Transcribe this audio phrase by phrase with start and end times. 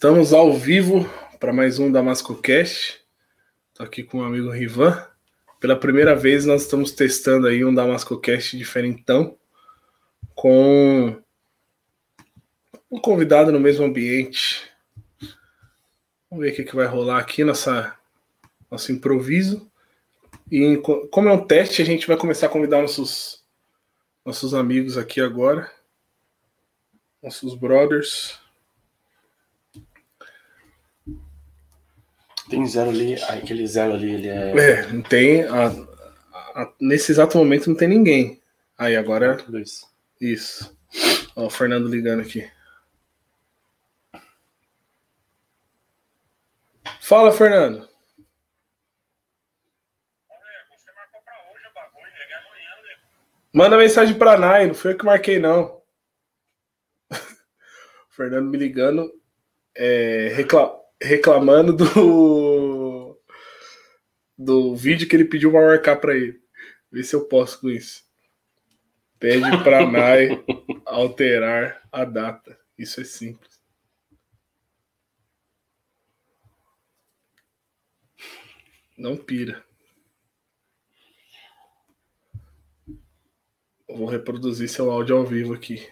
[0.00, 1.06] Estamos ao vivo
[1.38, 3.04] para mais um Damasco Cast.
[3.68, 5.06] Estou aqui com o amigo Rivan.
[5.60, 9.36] Pela primeira vez nós estamos testando aí um Damasco Cast diferentão
[10.34, 11.22] com
[12.90, 14.70] um convidado no mesmo ambiente.
[16.30, 17.94] Vamos ver o que, que vai rolar aqui nossa
[18.70, 19.70] nosso improviso.
[20.50, 20.78] E
[21.10, 23.44] como é um teste, a gente vai começar a convidar nossos
[24.24, 25.70] nossos amigos aqui agora,
[27.22, 28.40] nossos brothers.
[32.50, 34.50] Tem zero ali, aquele zero ali, ele é.
[34.58, 35.44] É, não tem.
[35.44, 35.68] A,
[36.54, 38.42] a, nesse exato momento não tem ninguém.
[38.76, 39.36] Aí agora.
[39.46, 39.86] Dois.
[40.20, 40.76] Isso.
[41.36, 42.50] Ó, o Fernando ligando aqui.
[47.00, 47.88] Fala, Fernando.
[53.52, 55.80] Manda mensagem pra Nai, não foi eu que marquei, não.
[58.10, 59.12] Fernando me ligando,
[59.74, 63.18] é, recla reclamando do
[64.36, 66.40] do vídeo que ele pediu pra marcar pra ele.
[66.90, 68.02] Vê se eu posso com isso.
[69.18, 70.42] Pede pra Nai
[70.86, 72.58] alterar a data.
[72.76, 73.60] Isso é simples.
[78.96, 79.64] Não pira.
[83.88, 85.86] Vou reproduzir seu áudio ao vivo aqui.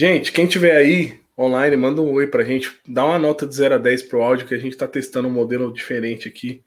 [0.00, 2.74] Gente, quem tiver aí online, manda um oi pra gente.
[2.88, 5.30] Dá uma nota de 0 a 10 pro áudio, que a gente tá testando um
[5.30, 6.64] modelo diferente aqui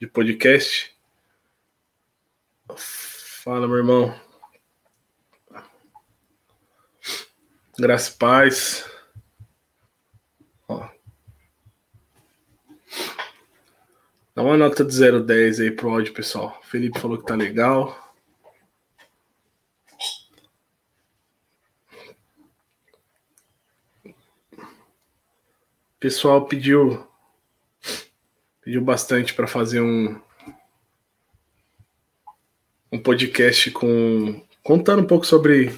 [0.00, 0.92] de podcast.
[2.74, 4.12] Fala, meu irmão.
[7.78, 8.90] Graça e paz.
[10.66, 10.88] Ó.
[14.34, 16.60] Dá uma nota de 0 a 10 aí pro áudio, pessoal.
[16.64, 18.07] Felipe falou que tá legal.
[26.00, 27.06] Pessoal pediu
[28.62, 30.20] pediu bastante para fazer um
[32.90, 35.74] um podcast com contando um pouco sobre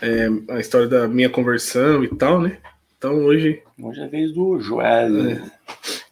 [0.00, 2.58] é, a história da minha conversão e tal, né?
[2.96, 5.30] Então hoje hoje é a vez do Joel.
[5.30, 5.34] É.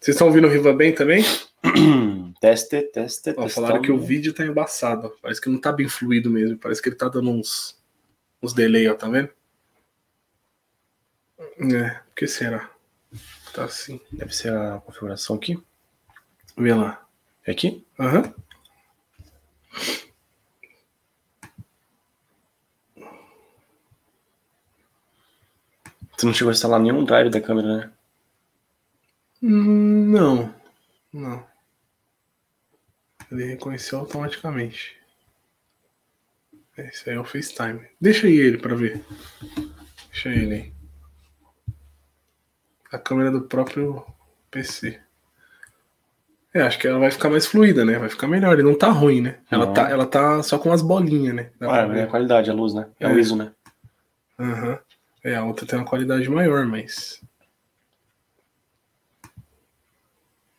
[0.00, 1.22] Vocês estão ouvindo o Riva bem também?
[2.40, 5.12] teste, teste, Ó, falaram que o vídeo tá embaçado.
[5.20, 6.56] Parece que não tá bem fluido mesmo.
[6.56, 7.78] Parece que ele tá dando uns,
[8.42, 9.28] uns delay, ó, tá vendo?
[11.74, 12.69] É, por que será?
[13.52, 14.00] Tá assim.
[14.12, 15.60] Deve ser a configuração aqui.
[16.56, 17.06] Vê lá.
[17.46, 17.84] É aqui?
[17.98, 18.22] Aham.
[18.22, 18.34] Uhum.
[26.20, 27.92] Você não chegou a instalar nenhum drive da câmera, né?
[29.42, 30.54] Hum, não.
[31.10, 31.46] Não.
[33.32, 35.00] Ele reconheceu automaticamente.
[36.76, 37.88] Esse aí é o FaceTime.
[37.98, 39.02] Deixa aí ele pra ver.
[40.10, 40.79] Deixa ele aí.
[42.92, 44.04] A câmera do próprio
[44.50, 45.00] PC.
[46.52, 47.96] É, acho que ela vai ficar mais fluida, né?
[47.98, 48.54] Vai ficar melhor.
[48.54, 49.38] Ele não tá ruim, né?
[49.50, 49.72] Ela, Não.
[49.72, 51.50] tá, ela tá só com as bolinhas, né?
[51.60, 52.88] Ah, é a qualidade, a luz, né?
[52.98, 53.08] É, É.
[53.12, 53.52] o ISO, né?
[54.38, 54.78] Aham.
[55.22, 57.22] É, a outra tem uma qualidade maior, mas.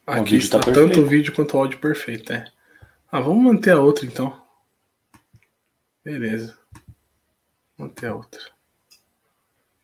[0.08, 0.88] O Aqui tá está perfeito.
[0.90, 2.46] tanto o vídeo quanto o áudio perfeito, é.
[3.12, 4.42] Ah, vamos manter a outra então.
[6.04, 6.58] Beleza.
[7.78, 8.42] Manter a outra.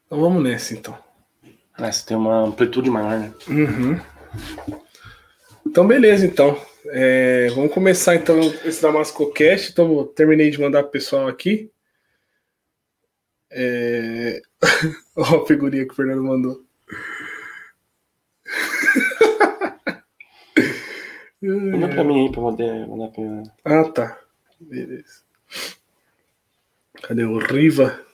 [0.05, 0.97] Então vamos nessa então.
[1.79, 3.33] Essa tem uma amplitude maior, né?
[3.47, 3.99] Uhum.
[5.65, 6.59] Então, beleza, então.
[6.87, 9.71] É, vamos começar então esse Damasco Cast.
[9.71, 11.71] Então, terminei de mandar pro pessoal aqui.
[13.51, 14.41] É...
[15.15, 16.65] Ó, a figurinha que o Fernando mandou.
[21.41, 23.43] Manda pra mim aí pra poder mandar pra.
[23.63, 24.19] Ah, tá.
[24.59, 25.21] Beleza.
[27.03, 28.06] Cadê o Riva?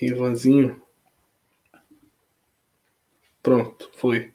[0.00, 0.80] Rivazinho.
[3.42, 4.32] Pronto, foi.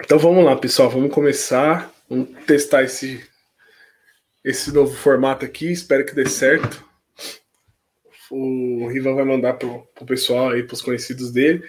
[0.00, 0.88] Então vamos lá, pessoal.
[0.88, 1.92] Vamos começar.
[2.08, 3.28] Vamos testar esse,
[4.44, 5.70] esse novo formato aqui.
[5.70, 6.84] Espero que dê certo.
[8.30, 11.68] O Riva vai mandar pro, pro pessoal aí, pros conhecidos dele.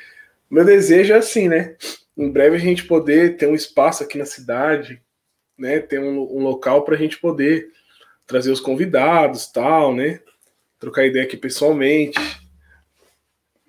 [0.49, 1.75] Meu desejo é assim, né?
[2.15, 5.01] Em breve a gente poder ter um espaço aqui na cidade,
[5.57, 5.79] né?
[5.79, 7.71] Ter um, um local para a gente poder
[8.27, 10.19] trazer os convidados, tal, né?
[10.79, 12.19] Trocar ideia aqui pessoalmente.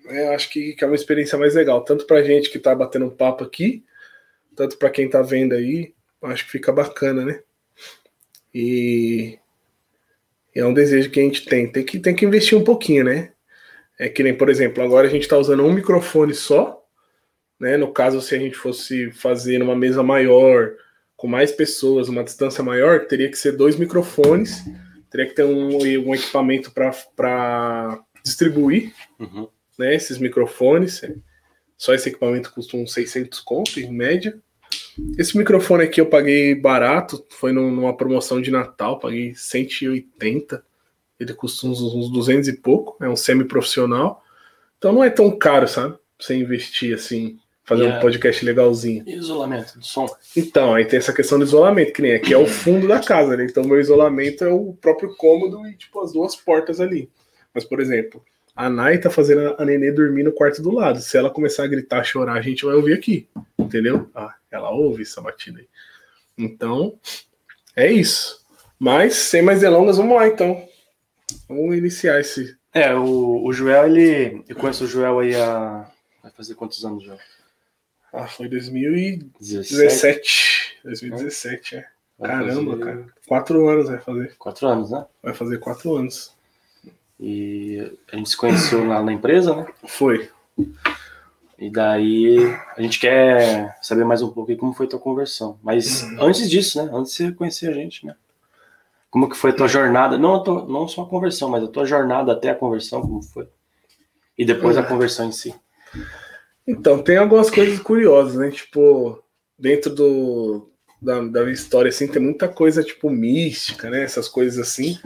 [0.07, 3.05] É, acho que, que é uma experiência mais legal, tanto para gente que está batendo
[3.05, 3.83] um papo aqui,
[4.55, 5.93] tanto para quem está vendo aí.
[6.21, 7.41] Acho que fica bacana, né?
[8.53, 9.39] E
[10.53, 11.71] é um desejo que a gente tem.
[11.71, 13.31] Tem que, tem que investir um pouquinho, né?
[13.97, 16.83] É que nem, por exemplo, agora a gente está usando um microfone só,
[17.59, 17.77] né?
[17.77, 20.73] No caso, se a gente fosse fazer numa mesa maior,
[21.15, 24.63] com mais pessoas, uma distância maior, teria que ser dois microfones,
[25.11, 29.47] teria que ter um, um equipamento para distribuir Uhum.
[29.77, 31.01] né, esses microfones.
[31.77, 34.39] Só esse equipamento custa uns 600 conto, em média.
[35.17, 40.63] Esse microfone aqui eu paguei barato, foi num- numa promoção de Natal, paguei 180.
[41.19, 44.23] Ele custa uns, uns 200 e pouco, é um semi-profissional.
[44.77, 45.97] Então não é tão caro, sabe?
[46.19, 47.99] Você investir assim, fazer Yeah.
[47.99, 49.03] um podcast legalzinho.
[49.05, 50.07] E isolamento do som?
[50.35, 53.37] Então, aí tem essa questão do isolamento, que nem aqui é o fundo da casa,
[53.37, 53.45] né?
[53.45, 57.09] Então, meu isolamento é o próprio cômodo e, tipo, as duas portas ali.
[57.53, 58.23] Mas, por exemplo,
[58.55, 60.99] a Nai tá fazendo a Nenê dormir no quarto do lado.
[60.99, 63.27] Se ela começar a gritar, chorar, a gente vai ouvir aqui,
[63.57, 64.09] entendeu?
[64.15, 65.67] Ah, ela ouve essa batida aí.
[66.37, 66.97] Então,
[67.75, 68.41] é isso.
[68.79, 70.67] Mas, sem mais delongas, vamos lá, então.
[71.47, 72.55] Vamos iniciar esse...
[72.73, 74.43] É, o, o Joel, ele.
[74.47, 75.85] Eu conheço o Joel aí há.
[76.23, 77.19] Vai fazer quantos anos, Joel?
[78.13, 79.73] Ah, foi 2017.
[79.73, 80.77] 17.
[80.83, 81.85] 2017, é.
[82.19, 83.05] Vai Caramba, fazer cara.
[83.27, 84.35] Quatro anos vai fazer.
[84.37, 85.05] Quatro anos, né?
[85.23, 86.33] Vai fazer quatro anos.
[87.19, 89.65] E a gente se conheceu lá na empresa, né?
[89.87, 90.29] Foi.
[91.57, 92.37] E daí
[92.75, 95.59] a gente quer saber mais um pouco aí como foi a tua conversão.
[95.63, 96.23] Mas Uhum.
[96.23, 96.91] antes disso, né?
[96.93, 98.15] Antes de você conhecer a gente, né?
[99.09, 100.17] Como que foi a tua jornada?
[100.17, 103.21] Não, a tua- não só a conversão, mas a tua jornada até a conversão, como
[103.21, 103.47] foi?
[104.37, 104.87] E depois a Uhum.
[104.87, 105.53] conversão em si.
[106.67, 108.51] Então, tem algumas coisas curiosas, né?
[108.51, 109.21] Tipo,
[109.57, 110.69] dentro do,
[111.01, 114.03] da, da história, assim, tem muita coisa, tipo, mística, né?
[114.03, 114.97] Essas coisas assim.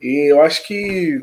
[0.00, 1.20] E eu acho que,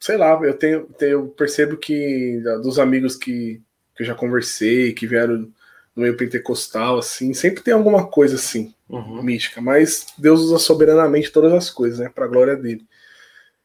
[0.00, 3.60] sei lá, eu tenho, tenho- eu percebo que dos amigos que,
[3.94, 5.50] que eu já conversei, que vieram
[5.94, 9.22] no meio pentecostal, assim, sempre tem alguma coisa assim, Uhum.
[9.22, 12.86] mística, mas Deus usa soberanamente todas as coisas, né, para a glória dele.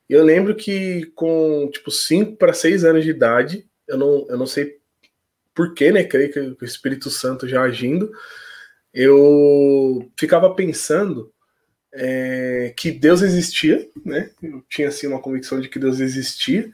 [0.09, 4.47] Eu lembro que com tipo 5 para 6 anos de idade, eu não, eu não
[4.47, 4.77] sei
[5.55, 8.11] porquê, né, creio que o Espírito Santo já agindo,
[8.93, 11.31] eu ficava pensando
[11.93, 14.31] é, que Deus existia, né?
[14.41, 16.71] Eu tinha assim uma convicção de que Deus existia.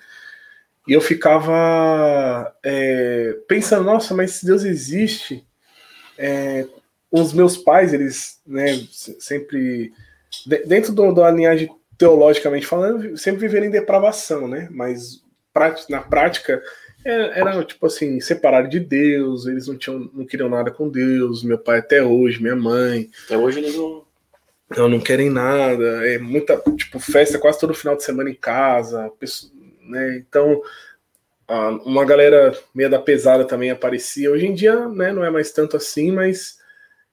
[0.87, 5.45] E eu ficava é, pensando, nossa, mas se Deus existe,
[6.17, 6.67] é,
[7.11, 9.93] os meus pais, eles, né, se- sempre,
[10.45, 14.67] de- dentro do, da linhagem teologicamente falando, sempre viveram em depravação, né?
[14.71, 15.21] Mas
[15.89, 16.61] na prática
[17.05, 21.57] era tipo assim, separados de Deus, eles não tinham, não queriam nada com Deus, meu
[21.57, 24.03] pai até hoje, minha mãe, Até hoje eles não.
[24.77, 29.11] não, não querem nada, é muita, tipo, festa quase todo final de semana em casa,
[29.81, 30.17] né?
[30.17, 30.61] Então,
[31.85, 34.31] uma galera meia da pesada também aparecia.
[34.31, 36.57] Hoje em dia, né, não é mais tanto assim, mas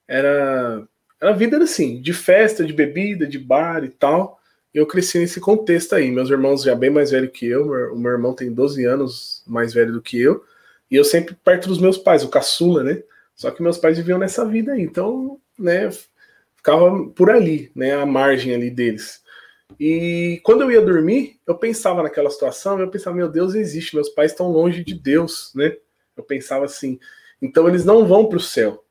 [0.07, 0.87] era,
[1.19, 4.40] era a vida era assim, de festa, de bebida, de bar e tal.
[4.73, 6.09] Eu cresci nesse contexto aí.
[6.11, 9.73] Meus irmãos já bem mais velhos que eu, o meu irmão tem 12 anos mais
[9.73, 10.43] velho do que eu,
[10.89, 13.03] e eu sempre perto dos meus pais, o caçula, né?
[13.35, 15.89] Só que meus pais viviam nessa vida aí, então, né,
[16.55, 19.21] ficava por ali, né, à margem ali deles.
[19.79, 24.09] E quando eu ia dormir, eu pensava naquela situação, eu pensava, meu Deus, existe, meus
[24.09, 25.75] pais estão longe de Deus, né?
[26.15, 26.99] Eu pensava assim,
[27.41, 28.83] então eles não vão para o céu.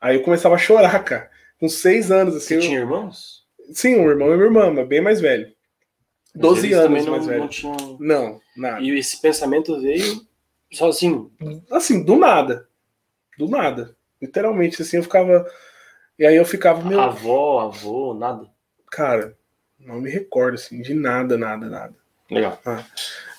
[0.00, 1.30] Aí eu começava a chorar, cara,
[1.60, 2.46] com seis anos, assim.
[2.46, 3.37] Você eu- tinha irmãos?
[3.72, 5.52] Sim, um irmão e uma irmã, mas bem mais velho.
[6.34, 7.48] 12 Eles anos não, mais velho.
[7.62, 7.98] não.
[7.98, 8.80] Não, nada.
[8.80, 10.20] E esse pensamento veio
[10.72, 11.32] sozinho.
[11.70, 12.68] Assim, do nada.
[13.36, 13.96] Do nada.
[14.20, 15.46] Literalmente, assim, eu ficava.
[16.18, 17.00] E aí eu ficava, meu.
[17.00, 18.48] Avó, avô, nada.
[18.90, 19.36] Cara,
[19.78, 21.94] não me recordo, assim, de nada, nada, nada.
[22.30, 22.60] Legal.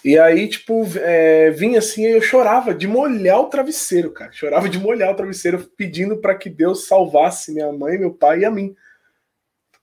[0.04, 4.32] E aí, tipo, é, vinha assim, eu chorava de molhar o travesseiro, cara.
[4.32, 8.46] Chorava de molhar o travesseiro, pedindo para que Deus salvasse minha mãe, meu pai e
[8.46, 8.76] a mim.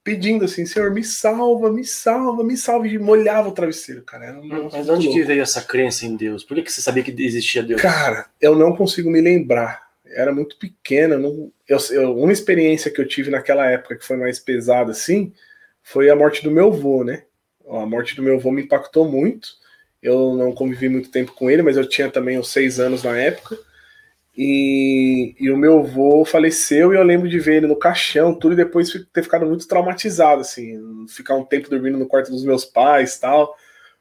[0.07, 2.91] Pedindo assim, Senhor, me salva, me salva, me salve.
[2.91, 4.39] E molhava o travesseiro, cara.
[4.39, 5.13] Um Mas onde louco.
[5.13, 6.45] que veio essa crença em Deus?
[6.45, 7.83] Por que, que você sabia que existia Deus?
[7.83, 9.83] Cara, eu não consigo me lembrar.
[10.07, 11.19] Era muito pequena.
[11.19, 15.33] Não, eu, eu- uma experiência que eu tive naquela época que foi mais pesada, assim,
[15.83, 17.25] foi a morte do meu avô, né?
[17.69, 19.49] A morte do meu avô me impactou muito.
[20.01, 23.19] Eu não convivi muito tempo com ele, mas eu tinha também uns seis anos na
[23.19, 23.59] época.
[24.37, 28.53] E, e o meu avô faleceu e eu lembro de ver ele no caixão, tudo,
[28.53, 32.65] e depois ter ficado muito traumatizado, assim, ficar um tempo dormindo no quarto dos meus
[32.65, 33.55] pais tal.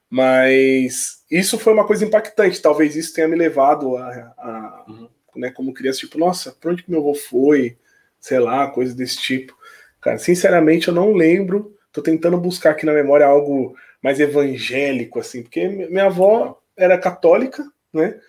[0.09, 2.61] Mas isso foi uma coisa impactante.
[2.61, 5.09] Talvez isso tenha me levado a, a- Uhum.
[5.35, 7.77] né, como criança, tipo, nossa, pra onde que meu avô foi?
[8.19, 9.55] Sei lá, coisa desse tipo.
[10.01, 11.75] Cara, sinceramente, eu não lembro.
[11.91, 16.97] Tô tentando buscar aqui na memória algo mais evangélico, assim, porque mi- minha avó era
[16.97, 18.19] católica, né?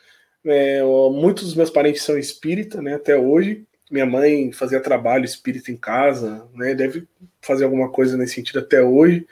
[0.47, 2.95] É, muitos dos meus parentes são espírita, né?
[2.95, 3.65] Até hoje.
[3.91, 6.75] Minha mãe fazia trabalho espírita em casa, né?
[6.75, 7.07] Deve
[7.41, 9.27] fazer alguma coisa nesse sentido até hoje.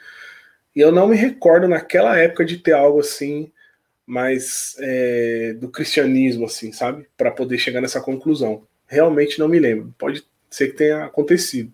[0.75, 3.51] E eu não me recordo naquela época de ter algo assim,
[4.05, 7.07] mais é, do cristianismo, assim, sabe?
[7.17, 8.63] Para poder chegar nessa conclusão.
[8.87, 9.93] Realmente não me lembro.
[9.97, 10.23] Pode
[10.55, 11.71] sei que tenha acontecido.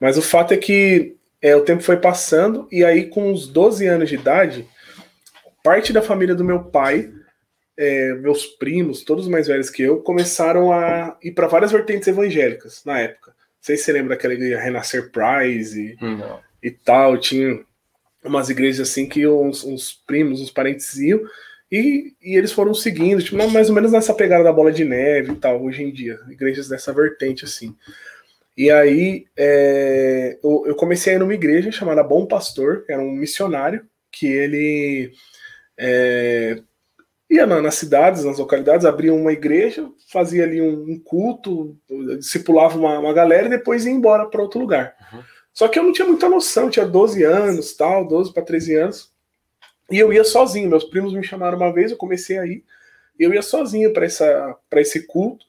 [0.00, 3.86] Mas o fato é que é, o tempo foi passando, e aí, com uns 12
[3.86, 4.66] anos de idade,
[5.62, 7.12] parte da família do meu pai,
[7.78, 12.82] é, meus primos, todos mais velhos que eu, começaram a ir para várias vertentes evangélicas
[12.84, 13.30] na época.
[13.30, 17.64] Não sei se você lembra daquela igreja Renascer Prize e, e tal, tinha
[18.24, 21.20] umas igrejas assim que uns, uns primos, uns parentes iam,
[21.70, 25.32] e, e, eles foram seguindo, tipo, mais ou menos nessa pegada da bola de neve
[25.32, 27.76] e tal, hoje em dia, igrejas dessa vertente assim.
[28.56, 33.12] E aí é, eu, eu, comecei a ir numa igreja chamada Bom Pastor, era um
[33.12, 35.12] missionário que ele
[35.78, 36.60] é,
[37.30, 41.76] ia na, nas cidades, nas localidades, abria uma igreja, fazia ali um, um culto,
[42.18, 44.94] discipulava uma, uma, galera e depois ia embora para outro lugar.
[45.12, 45.22] Uhum.
[45.52, 49.12] Só que eu não tinha muita noção, tinha 12 anos, tal, 12 para 13 anos.
[49.90, 52.64] E eu ia sozinho, meus primos me chamaram uma vez, eu comecei a ir,
[53.18, 55.46] e eu ia sozinho para esse culto.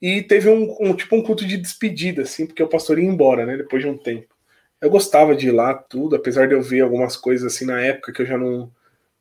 [0.00, 3.46] E teve um, um, tipo um culto de despedida, assim, porque o pastor ia embora,
[3.46, 3.56] né?
[3.56, 4.34] Depois de um tempo.
[4.80, 8.12] Eu gostava de ir lá, tudo, apesar de eu ver algumas coisas assim na época
[8.12, 8.68] que eu já não,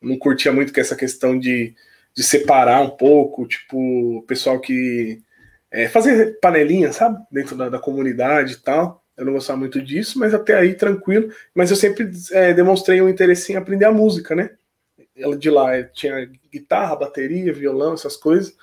[0.01, 1.75] não curtia muito que essa questão de,
[2.13, 5.21] de separar um pouco, tipo, o pessoal que
[5.69, 7.23] é, fazer panelinha, sabe?
[7.31, 9.03] Dentro da, da, comunidade e tal.
[9.15, 11.31] Eu não gostava muito disso, mas até aí tranquilo.
[11.53, 14.51] Mas eu sempre é, demonstrei um interesse em aprender a música, né?
[15.15, 18.55] Ela de lá tinha guitarra, bateria, violão, essas coisas.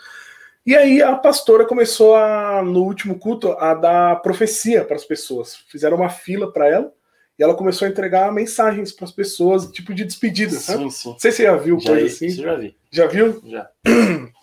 [0.66, 5.56] E aí a pastora começou a, no último culto a dar profecia para as pessoas.
[5.68, 6.92] Fizeram uma fila para ela
[7.38, 10.52] e ela começou a entregar mensagens para as pessoas, tipo de despedida.
[10.52, 10.90] Sim, sabe?
[10.90, 11.10] sim.
[11.10, 12.30] Não sei se você já viu já coisa assim.
[12.30, 12.76] já vi.
[12.90, 13.42] Já viu?
[13.44, 13.70] Já.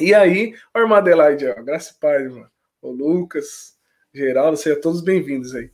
[0.00, 2.48] E aí, o irmã Adelaide, ó, graça e paz, irmã.
[2.80, 3.74] O Lucas,
[4.14, 5.72] Geraldo, sejam todos bem-vindos aí.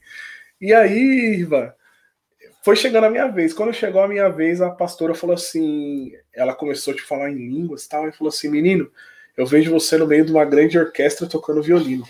[0.58, 1.76] E aí, Iva,
[2.64, 3.52] foi chegando a minha vez.
[3.52, 7.36] Quando chegou a minha vez, a pastora falou assim: ela começou a tipo, falar em
[7.36, 8.90] línguas e tal, e falou assim: menino,
[9.36, 12.08] eu vejo você no meio de uma grande orquestra tocando violino.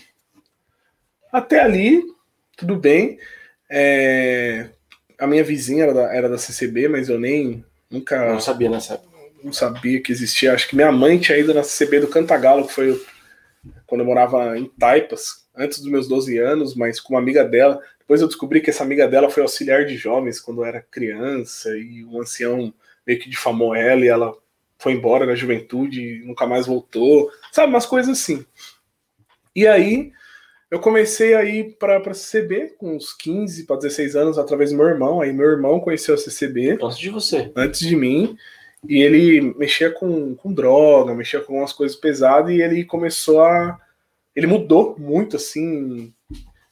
[1.33, 2.01] Até ali,
[2.55, 3.19] tudo bem.
[3.69, 4.69] É...
[5.17, 8.33] A minha vizinha era da, era da CCB, mas eu nem nunca.
[8.33, 9.01] Não sabia nessa
[9.43, 10.53] Não sabia que existia.
[10.53, 13.01] Acho que minha mãe tinha ido na CCB do Cantagalo, que foi
[13.87, 17.81] quando eu morava em Taipas, antes dos meus 12 anos, mas com uma amiga dela.
[17.99, 21.75] Depois eu descobri que essa amiga dela foi auxiliar de jovens quando eu era criança,
[21.77, 22.73] e um ancião
[23.05, 24.33] meio que difamou ela e ela
[24.77, 27.31] foi embora na juventude e nunca mais voltou.
[27.51, 28.45] Sabe, umas coisas assim.
[29.55, 30.11] E aí
[30.69, 34.77] eu comecei a ir para a CCB com uns 15 para 16 anos através do
[34.77, 35.21] meu irmão.
[35.21, 36.77] Aí meu irmão conheceu a CCB.
[36.81, 37.51] Antes de você.
[37.55, 38.35] Antes de mim.
[38.87, 43.79] E ele mexia com, com droga, mexia com umas coisas pesadas e ele começou a.
[44.35, 46.13] Ele mudou muito, assim.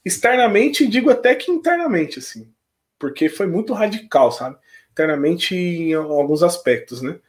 [0.03, 2.47] Externamente, digo até que internamente, assim.
[2.99, 4.57] Porque foi muito radical, sabe?
[4.91, 7.19] Internamente em alguns aspectos, né?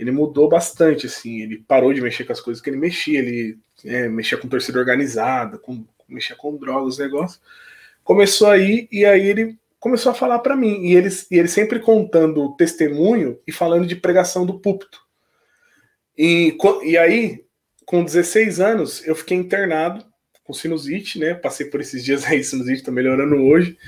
[0.00, 3.58] ele mudou bastante, assim, ele parou de mexer com as coisas que ele mexia, ele
[3.84, 7.40] é, mexia com torcida organizada, com, mexia com drogas, negócio.
[8.02, 11.80] Começou aí, e aí ele começou a falar para mim, e ele, e ele sempre
[11.80, 15.00] contando testemunho e falando de pregação do púlpito.
[16.16, 17.44] E, e aí,
[17.86, 20.04] com 16 anos, eu fiquei internado
[20.44, 21.32] com sinusite, né?
[21.34, 23.78] Passei por esses dias aí, sinusite tá melhorando hoje.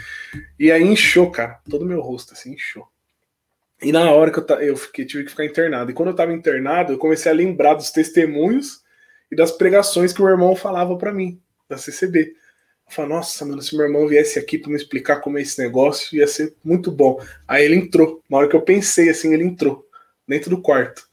[0.59, 2.87] E aí inchou, cara, todo meu rosto, assim, inchou.
[3.83, 5.91] E na hora que eu, eu fiquei, tive que ficar internado.
[5.91, 8.81] E quando eu estava internado, eu comecei a lembrar dos testemunhos
[9.31, 11.41] e das pregações que o irmão falava para mim,
[11.73, 12.35] da CCB.
[12.87, 15.61] Eu falei, nossa, mano, se meu irmão viesse aqui para me explicar como é esse
[15.61, 17.21] negócio, ia ser muito bom.
[17.49, 18.23] Aí ele entrou.
[18.29, 19.87] Na hora que eu pensei assim, ele entrou
[20.27, 21.09] dentro do quarto.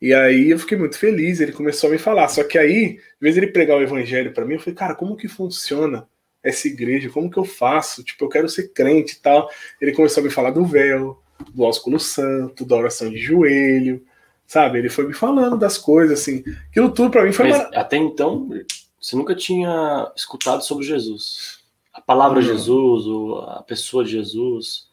[0.00, 2.28] E aí eu fiquei muito feliz, ele começou a me falar.
[2.28, 5.16] Só que aí, de vez ele pregar o evangelho para mim, eu falei, cara, como
[5.16, 6.08] que funciona
[6.42, 7.10] essa igreja?
[7.10, 8.02] Como que eu faço?
[8.02, 9.50] Tipo, eu quero ser crente e tal.
[9.80, 11.20] Ele começou a me falar do véu,
[11.52, 14.02] do ósculo santo, da oração de joelho,
[14.46, 14.78] sabe?
[14.78, 16.42] Ele foi me falando das coisas, assim.
[16.70, 17.50] Aquilo tudo para mim foi.
[17.50, 18.48] Mas, Até então,
[19.00, 21.60] você nunca tinha escutado sobre Jesus.
[21.92, 23.04] A palavra Jesus,
[23.48, 24.88] a pessoa de Jesus,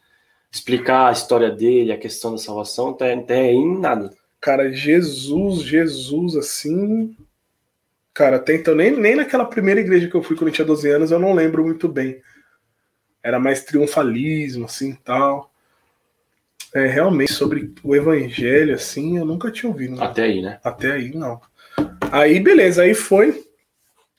[0.50, 4.10] explicar a história dele, a questão da salvação, até, até em nada.
[4.40, 7.16] Cara, Jesus, Jesus, assim.
[8.14, 10.90] Cara, até então, nem, nem naquela primeira igreja que eu fui quando eu tinha 12
[10.90, 12.20] anos, eu não lembro muito bem.
[13.22, 15.52] Era mais triunfalismo, assim tal.
[16.74, 19.96] É, realmente, sobre o evangelho, assim, eu nunca tinha ouvido.
[19.96, 20.04] Né?
[20.04, 20.58] Até aí, né?
[20.64, 21.40] Até aí, não.
[22.10, 23.47] Aí, beleza, aí foi.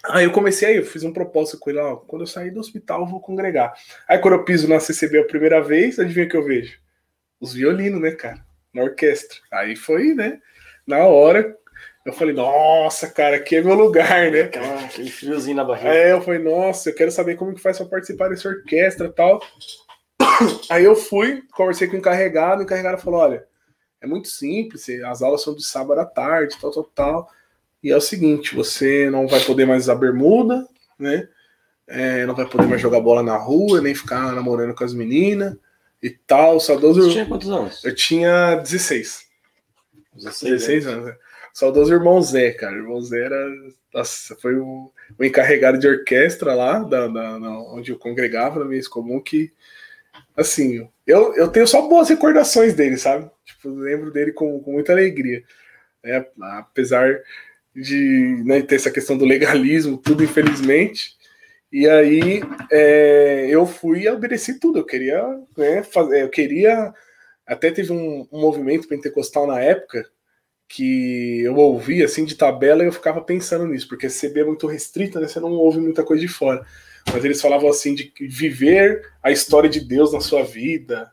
[0.06, 2.60] Aí eu comecei aí, eu fiz um propósito com ele, ó, quando eu sair do
[2.60, 3.74] hospital eu vou congregar.
[4.08, 6.79] Aí quando eu piso na CCB a primeira vez, adivinha o que eu vejo?
[7.39, 8.44] Os violinos, né, cara?
[8.74, 9.38] Na orquestra.
[9.51, 10.39] Aí foi, né?
[10.88, 11.56] Na hora,
[12.06, 14.50] eu falei, nossa, cara, aqui é meu lugar, né?
[14.86, 15.94] Aquele friozinho na barriga.
[15.94, 19.12] É, eu falei, nossa, eu quero saber como que faz pra participar dessa orquestra e
[19.12, 19.41] tal.
[20.70, 23.46] Aí eu fui, conversei com o encarregado, o encarregado falou: olha,
[24.01, 27.29] é muito simples, as aulas são de sábado à tarde, tal, tal, tal.
[27.83, 30.67] E é o seguinte: você não vai poder mais usar bermuda,
[30.98, 31.27] né?
[31.88, 35.55] é, não vai poder mais jogar bola na rua, nem ficar namorando com as meninas
[36.03, 36.59] e tal.
[36.59, 37.01] Saudoso.
[37.03, 37.83] Você tinha quantos anos?
[37.83, 39.27] Eu tinha 16.
[40.13, 41.05] 16, 16 anos.
[41.05, 41.15] né?
[41.53, 42.75] Saudoso irmão Zé, cara.
[42.75, 43.48] O irmão Zé era.
[43.93, 48.65] Nossa, foi o, o encarregado de orquestra lá, da, da- da- onde eu congregava na
[48.65, 49.51] minha comum, que.
[50.38, 53.29] Assim, eu, eu tenho só boas recordações dele, sabe?
[53.43, 55.43] Tipo, lembro dele com, com muita alegria.
[56.03, 56.25] né?
[56.39, 57.19] Apesar
[57.81, 61.17] de né, ter essa questão do legalismo, tudo infelizmente.
[61.71, 64.79] E aí é, eu fui e obedeci tudo.
[64.79, 65.24] Eu queria,
[65.57, 66.93] né, fazer, eu queria.
[67.45, 70.05] Até teve um, um movimento pentecostal na época
[70.67, 74.67] que eu ouvia assim de tabela e eu ficava pensando nisso, porque CB é muito
[74.67, 75.27] restrita, né?
[75.27, 76.63] Você não ouve muita coisa de fora.
[77.12, 81.12] Mas eles falavam assim de viver a história de Deus na sua vida,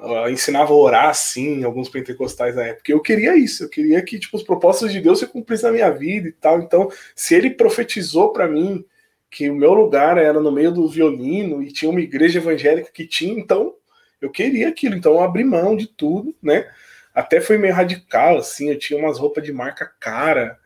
[0.00, 2.90] uh, ensinava a orar assim, alguns pentecostais na época.
[2.90, 5.90] Eu queria isso, eu queria que tipo os propósitos de Deus se cumprissem na minha
[5.90, 6.60] vida e tal.
[6.60, 8.84] Então, se ele profetizou para mim
[9.30, 13.06] que o meu lugar era no meio do violino e tinha uma igreja evangélica que
[13.06, 13.74] tinha, então
[14.20, 16.68] eu queria aquilo, então eu abri mão de tudo, né?
[17.14, 20.58] Até foi meio radical, assim, eu tinha umas roupas de marca cara,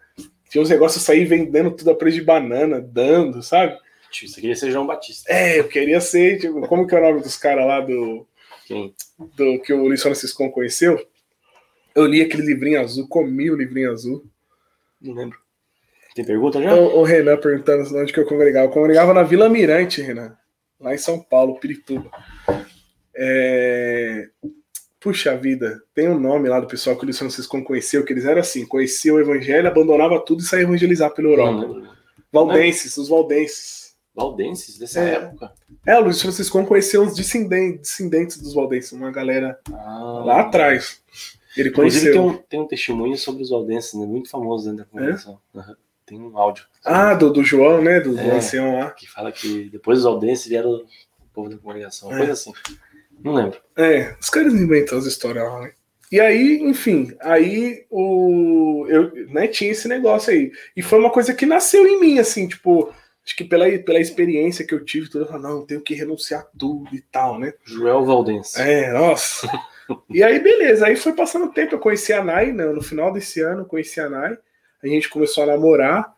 [0.49, 3.77] tinha uns negócios sair vendendo tudo a preço de banana, dando, sabe?
[4.11, 5.31] Você queria ser João Batista.
[5.33, 8.25] É, eu queria ser, tipo, como que é o nome dos caras lá do,
[9.37, 11.05] Do que o Luiz Franciscon conheceu?
[11.95, 14.25] Eu li aquele livrinho azul, comi o livrinho azul.
[15.01, 15.39] Não lembro.
[16.15, 16.75] Tem pergunta já?
[16.75, 18.67] O, o Renan perguntando onde que eu congregava.
[18.67, 20.37] Eu congregava na Vila Mirante, Renan,
[20.81, 22.11] lá em São Paulo, Pirituba.
[23.15, 24.29] É...
[25.01, 28.25] Puxa vida, tem um nome lá do pessoal que o Luiz Francisco conheceu, que eles
[28.25, 31.67] eram assim, conheciam o evangelho, abandonava tudo e saía evangelizar pela Não Europa.
[31.67, 31.95] lembro.
[32.33, 33.84] Valdenses, os valdenses.
[34.15, 35.15] Valdenses dessa É.
[35.15, 35.53] época?
[35.85, 40.23] É, o Luiz Francisco conheceu os descendentes, descendentes dos valdenses, uma galera Ah.
[40.25, 41.03] lá atrás.
[41.57, 42.13] Ele conheceu.
[42.13, 44.07] tem um, tem um testemunho sobre os valdenses, né?
[44.07, 45.39] Muito famoso dentro da congregação.
[45.55, 45.77] Aham.
[46.07, 46.65] Tem um áudio.
[46.85, 47.99] Ah, do, do João, né?
[48.01, 48.37] Do, do É.
[48.37, 48.91] ancião lá.
[48.91, 50.85] Que fala que depois dos valdenses vieram o
[51.33, 52.13] povo da congregação.
[52.13, 52.19] É.
[52.19, 52.53] coisa assim.
[53.23, 53.59] Não lembro.
[53.77, 55.73] É, os caras inventam as histórias lá, né?
[56.13, 60.53] E aí, enfim, aí o eu né, tinha esse negócio aí.
[60.77, 62.93] E foi uma coisa que nasceu em mim, assim, tipo,
[63.25, 65.95] acho que pela, pela experiência que eu tive, tudo, eu falei, não, eu tenho que
[65.95, 67.55] renunciar a tudo e tal, né?
[67.65, 68.61] Joel Valdense.
[68.61, 69.49] É, nossa.
[70.11, 73.13] e aí, beleza, aí foi passando o tempo, eu conheci a Nai, né, no final
[73.13, 74.37] desse ano, eu conheci a Nai,
[74.83, 76.13] a gente começou a namorar,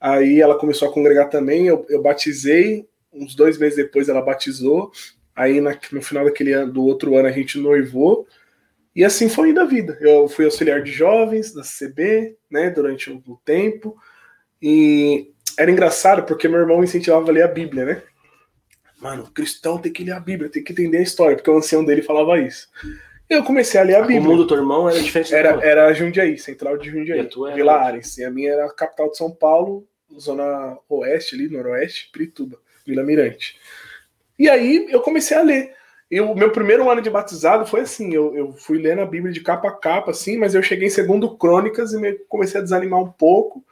[0.00, 4.90] aí ela começou a congregar também, eu, eu batizei, uns dois meses depois ela batizou,
[5.34, 8.26] aí na- no final daquele ano, do outro ano a gente noivou,
[8.94, 9.96] e assim foi indo a vida.
[10.00, 13.96] Eu fui auxiliar de jovens da CB, né, durante o tempo,
[14.60, 18.02] e era engraçado porque meu irmão incentivava a ler a Bíblia, né?
[19.00, 21.56] Mano, o cristão tem que ler a Bíblia, tem que entender a história, porque o
[21.56, 22.68] ancião dele falava isso.
[23.28, 24.20] Eu comecei a ler a O Bíblia.
[24.20, 25.62] mundo do teu irmão era diferente do Era, teu.
[25.68, 27.18] era Jundiaí, central de Jundiaí.
[27.18, 27.72] E a tua era Vila?
[27.74, 28.16] Ares.
[28.18, 29.86] E a minha era a capital de São Paulo,
[30.18, 33.56] zona oeste ali, noroeste, Pirituba, Vila Mirante.
[34.38, 35.74] E aí eu comecei a ler.
[36.10, 39.30] E o meu primeiro ano de batizado foi assim, eu, eu fui lendo a Bíblia
[39.32, 43.00] de capa a capa, assim, mas eu cheguei em segundo Crônicas e comecei a desanimar
[43.00, 43.62] um pouco.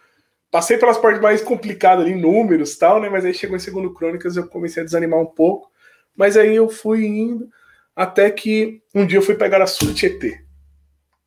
[0.57, 3.11] Passei pelas partes mais complicadas ali, números e tal, né?
[3.11, 5.71] Mas aí chegou em segundo Crônicas eu comecei a desanimar um pouco.
[6.17, 7.47] Mas aí eu fui indo,
[7.95, 10.41] até que um dia eu fui pegar a Sul Tietê.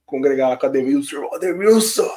[0.03, 2.09] Congregar lá com a Demilson, ô Demilson!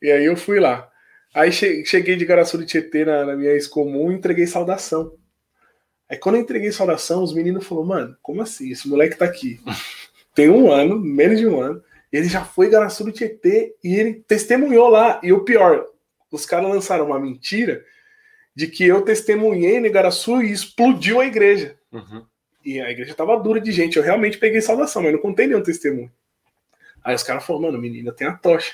[0.00, 0.88] E aí eu fui lá.
[1.34, 5.12] Aí che- cheguei de Garaçu de Tietê na, na minha ex-comum e entreguei saudação.
[6.08, 8.70] Aí quando eu entreguei saudação, os meninos falaram, mano, como assim?
[8.70, 9.60] Esse moleque tá aqui.
[10.32, 14.22] Tem um ano, menos de um ano, ele já foi Garaçu do Tietê e ele
[14.28, 15.20] testemunhou lá.
[15.24, 15.86] E o pior,
[16.30, 17.84] os caras lançaram uma mentira
[18.54, 21.76] de que eu testemunhei em Garaçu e explodiu a igreja.
[21.92, 22.24] Uhum.
[22.64, 23.96] E a igreja tava dura de gente.
[23.96, 26.10] Eu realmente peguei saudação, mas não contei nenhum testemunho.
[27.02, 28.72] Aí os caras falaram, mano, menina, tem a tocha.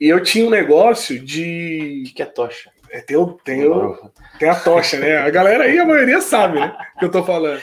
[0.00, 2.04] E eu tinha um negócio O de.
[2.06, 2.70] que, que é tocha?
[2.90, 5.18] É, tem, o, tem, o, tem a tocha, né?
[5.18, 6.74] A galera aí, a maioria sabe, né?
[6.98, 7.60] Que eu tô falando.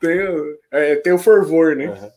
[0.00, 1.86] Tem, o- é, tem o fervor, né?
[1.88, 2.10] Uhum.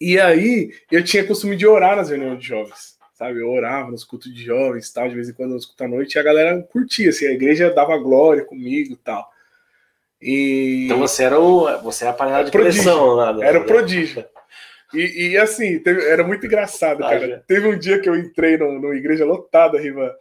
[0.00, 3.40] E aí, eu tinha costume de orar nas reuniões de jovens, sabe?
[3.40, 6.14] Eu orava nos cultos de jovens, tal, de vez em quando nos cultos à noite,
[6.14, 9.26] e a galera curtia, assim, a igreja dava glória comigo e tal.
[10.20, 11.78] E Então você era o.
[11.82, 12.82] Você era a panela de Prodígio.
[12.82, 13.36] pressão lá.
[13.44, 14.24] era o prodígio.
[14.92, 17.44] E, e, assim, teve- era muito engraçado, Ah, cara.
[17.48, 20.14] Teve um dia que eu entrei no- numa igreja lotada, Riva,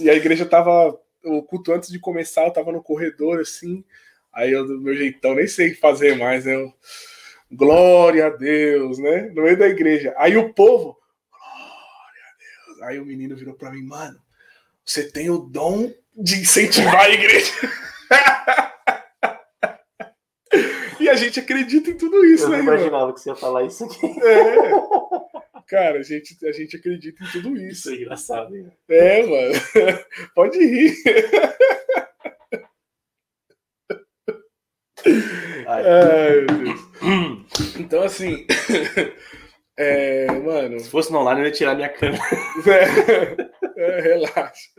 [0.00, 0.98] e a igreja tava.
[1.22, 3.84] O culto antes de começar, eu tava no corredor, assim.
[4.32, 6.54] Aí eu, do meu jeitão, nem sei fazer mais, né?
[6.54, 6.72] Eu,
[7.52, 9.30] Glória a Deus, né?
[9.34, 10.14] No meio da igreja.
[10.16, 10.96] Aí o povo,
[12.82, 14.18] Aí o menino virou pra mim, mano,
[14.84, 17.52] você tem o dom de incentivar a igreja.
[21.00, 22.74] e a gente acredita em tudo isso, Eu né, não irmão?
[22.76, 24.06] imaginava que você ia falar isso aqui.
[24.22, 24.56] É.
[25.68, 27.90] Cara, a gente, a gente acredita em tudo Isso isso.
[27.90, 28.70] é engraçado, hein?
[28.88, 29.54] É, mano.
[30.34, 30.94] Pode rir.
[35.66, 36.80] Ai, meu Deus.
[37.78, 38.46] Então, assim.
[39.76, 40.80] É, mano.
[40.80, 42.22] Se fosse no online, eu ia tirar minha câmera.
[43.78, 44.70] É, é, relaxa.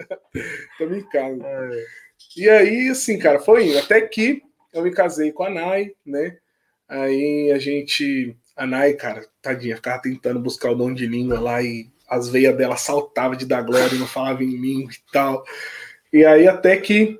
[0.78, 1.44] Tô em casa.
[2.36, 3.78] E aí, assim, cara, foi indo.
[3.78, 4.42] Até que
[4.74, 6.36] eu me casei com a Nai, né?
[6.90, 8.36] Aí a gente.
[8.56, 12.58] A Nai, cara, tadinha, ficava tentando buscar o dom de língua lá e as veias
[12.58, 15.44] dela saltavam de dar glória e não falava em mim e tal.
[16.12, 17.20] E aí até que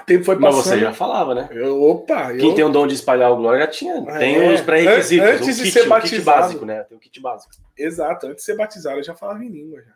[0.00, 0.56] o tempo foi passando.
[0.56, 1.48] Mas você já falava, né?
[1.52, 2.32] Eu, opa!
[2.34, 2.54] Quem eu...
[2.54, 3.94] tem o dom de espalhar o glória já tinha.
[4.08, 5.28] É, tem os pré-requisitos.
[5.28, 6.16] Antes de ser batizado.
[6.16, 6.82] kit básico, né?
[6.82, 7.54] Tem o kit básico.
[7.76, 9.92] Exato, antes de ser batizado eu já falava em língua já.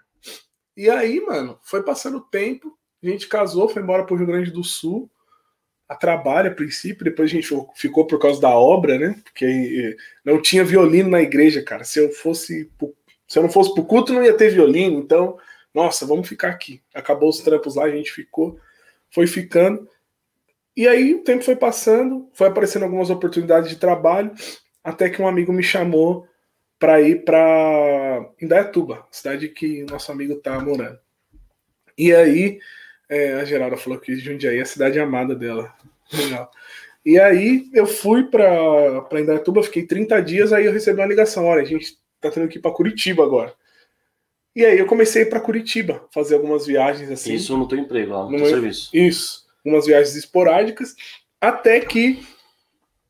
[0.77, 4.51] E aí, mano, foi passando o tempo, a gente casou, foi embora pro Rio Grande
[4.51, 5.11] do Sul,
[5.89, 9.21] a trabalho a princípio, depois a gente ficou por causa da obra, né?
[9.25, 11.83] Porque não tinha violino na igreja, cara.
[11.83, 12.71] Se eu fosse
[13.29, 15.39] se eu não fosse pro culto, não ia ter violino, então,
[15.75, 16.83] nossa, vamos ficar aqui.
[16.95, 18.59] Acabou os trampos lá, a gente ficou,
[19.11, 19.89] foi ficando.
[20.77, 24.33] E aí o tempo foi passando, foi aparecendo algumas oportunidades de trabalho,
[24.83, 26.27] até que um amigo me chamou
[26.79, 30.99] para ir para Indaiatuba, cidade que nosso amigo tá morando.
[31.97, 32.61] E aí
[33.09, 35.75] é, a Geralda falou que Jundiaí é a cidade amada dela.
[36.13, 36.51] Legal.
[37.05, 41.63] E aí eu fui para Indaiatuba, fiquei 30 dias, aí eu recebi uma ligação, olha,
[41.63, 43.55] a gente tá tendo que ir para Curitiba agora.
[44.55, 47.35] E aí eu comecei para Curitiba, fazer algumas viagens assim.
[47.35, 48.91] Isso no teu emprego lá, no, no teu serviço.
[48.93, 50.95] Isso, umas viagens esporádicas,
[51.41, 52.27] até que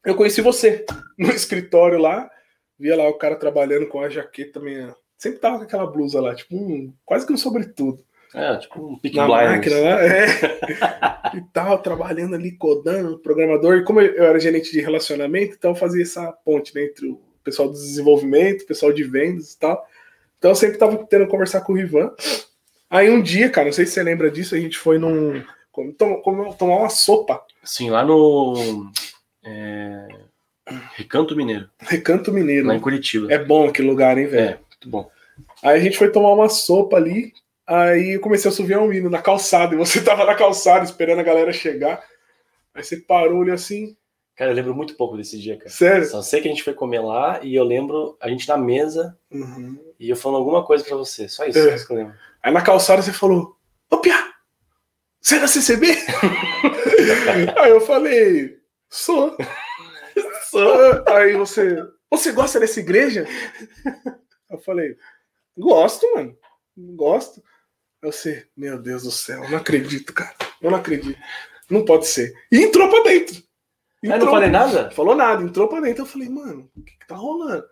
[0.05, 0.85] eu conheci você
[1.19, 2.31] no escritório lá,
[2.79, 6.35] via lá o cara trabalhando com a jaqueta minha, sempre tava com aquela blusa lá,
[6.35, 8.05] tipo um, quase que um sobretudo.
[8.35, 10.27] É, tipo um pick Na máquina lá, é.
[11.35, 13.77] e tal, trabalhando ali, codando, programador.
[13.77, 17.21] E como eu era gerente de relacionamento, então eu fazia essa ponte né, entre o
[17.43, 19.83] pessoal do desenvolvimento, pessoal de vendas e tal.
[20.39, 22.13] Então eu sempre tava tentando conversar com o Rivan.
[22.89, 25.43] Aí um dia, cara, não sei se você lembra disso, a gente foi num.
[25.99, 27.43] tomar uma sopa.
[27.63, 28.91] Sim, lá no.
[29.45, 30.09] É...
[30.95, 31.69] Recanto Mineiro.
[31.79, 32.69] Recanto Mineiro.
[32.69, 33.33] Lá em Curitiba.
[33.33, 34.49] É bom aquele lugar, hein, velho?
[34.49, 35.11] É, muito bom.
[35.63, 37.33] Aí a gente foi tomar uma sopa ali.
[37.67, 39.75] Aí eu comecei a subir um hino na calçada.
[39.75, 42.03] E você tava na calçada esperando a galera chegar.
[42.75, 43.97] Aí você parou ali assim.
[44.39, 45.69] Cara, eu lembro muito pouco desse dia, cara.
[45.69, 46.07] Sério?
[46.07, 49.19] Só sei que a gente foi comer lá e eu lembro a gente na mesa
[49.33, 49.77] uhum.
[49.99, 51.29] e eu falando alguma coisa para você.
[51.29, 51.75] Só isso, é.
[51.75, 52.15] isso que eu lembro.
[52.41, 53.59] Aí na calçada você falou:
[53.91, 54.17] Ô Pia,
[55.21, 55.89] você é da CCB?
[57.61, 59.37] Aí eu falei: Sou.
[60.49, 61.05] Sou.
[61.09, 61.77] Aí você:
[62.09, 63.27] Você gosta dessa igreja?
[64.49, 64.97] Eu falei:
[65.59, 66.39] Gosto, mano.
[66.95, 67.43] Gosto.
[68.01, 70.37] Aí você: Meu Deus do céu, eu não acredito, cara.
[70.63, 71.19] Eu não acredito.
[71.69, 72.33] Não pode ser.
[72.53, 73.48] E entrou pra dentro.
[74.03, 74.91] Entrou, não falei nada?
[74.91, 76.03] Falou nada, entrou pra dentro.
[76.03, 77.65] Eu falei, mano, o que, que tá rolando?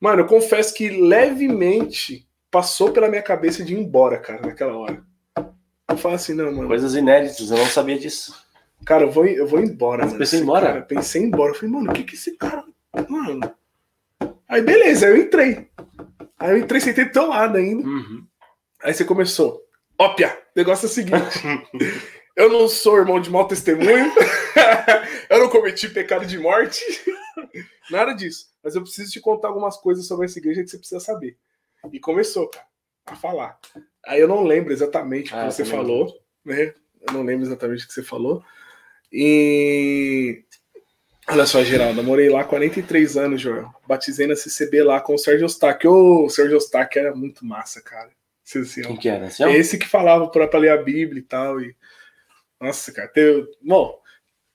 [0.00, 5.02] Mano, eu confesso que levemente passou pela minha cabeça de ir embora, cara, naquela hora.
[5.88, 6.68] Eu falo assim, não, mano.
[6.68, 8.34] Coisas inéditas, eu não sabia disso.
[8.84, 10.18] Cara, eu vou, eu vou embora, Você mano.
[10.18, 10.66] Pensei em embora?
[10.66, 11.50] Cara, pensei em embora.
[11.50, 12.64] Eu falei, mano, o que que esse cara.
[13.08, 13.40] Mano.
[14.48, 15.68] Aí beleza, aí eu entrei.
[16.38, 17.86] Aí eu entrei, sentei do teu lado ainda.
[17.86, 18.24] Uhum.
[18.82, 19.60] Aí você começou.
[19.98, 21.42] Ópia, o negócio é o seguinte.
[22.38, 24.12] Eu não sou irmão de mau testemunho.
[25.28, 26.80] eu não cometi pecado de morte.
[27.90, 28.46] Nada disso.
[28.62, 31.36] Mas eu preciso te contar algumas coisas sobre essa igreja que você precisa saber.
[31.92, 32.64] E começou, cara,
[33.06, 33.58] a falar.
[34.06, 36.74] Aí eu não lembro exatamente o que ah, você falou, né?
[37.08, 38.40] Eu não lembro exatamente o que você falou.
[39.12, 40.44] E.
[41.28, 43.68] Olha só, Geraldo, eu morei lá 43 anos, Joel.
[43.84, 45.88] Batizei na CCB lá com o Sérgio Ostaque.
[45.88, 48.10] Ô, o Sérgio Ostaque era muito massa, cara.
[48.48, 49.26] Quem que era?
[49.26, 51.60] Esse que falava para ler a Bíblia e tal.
[51.60, 51.76] E
[52.60, 54.00] nossa, cara, tem, bom,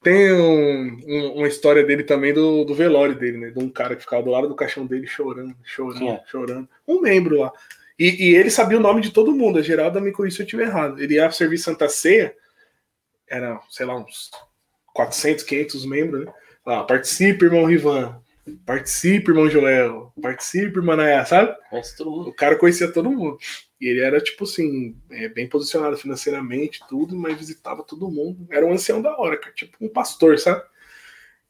[0.03, 3.49] tem um, um, uma história dele também do, do velório dele, né?
[3.51, 6.23] De um cara que ficava do lado do caixão dele chorando, chorando, é?
[6.27, 6.69] chorando.
[6.85, 7.51] Um membro lá.
[7.97, 9.59] E, e, ele sabia o nome de todo mundo.
[9.59, 11.01] A Geralda me corrigiu se eu estiver errado.
[11.01, 12.35] Ele ia servir Santa Ceia,
[13.29, 14.29] era, sei lá, uns
[14.93, 16.33] 400, 500 membros, né?
[16.65, 18.21] Lá, participe, irmão Rivan.
[18.65, 20.11] Participe, irmão Joel.
[20.21, 21.55] Participe, irmã Naya, sabe?
[21.97, 22.29] todo mundo.
[22.29, 23.37] O cara conhecia todo mundo.
[23.83, 28.47] E ele era, tipo assim, é, bem posicionado financeiramente, tudo, mas visitava todo mundo.
[28.49, 30.63] Era um ancião da hora, cara, tipo um pastor, sabe?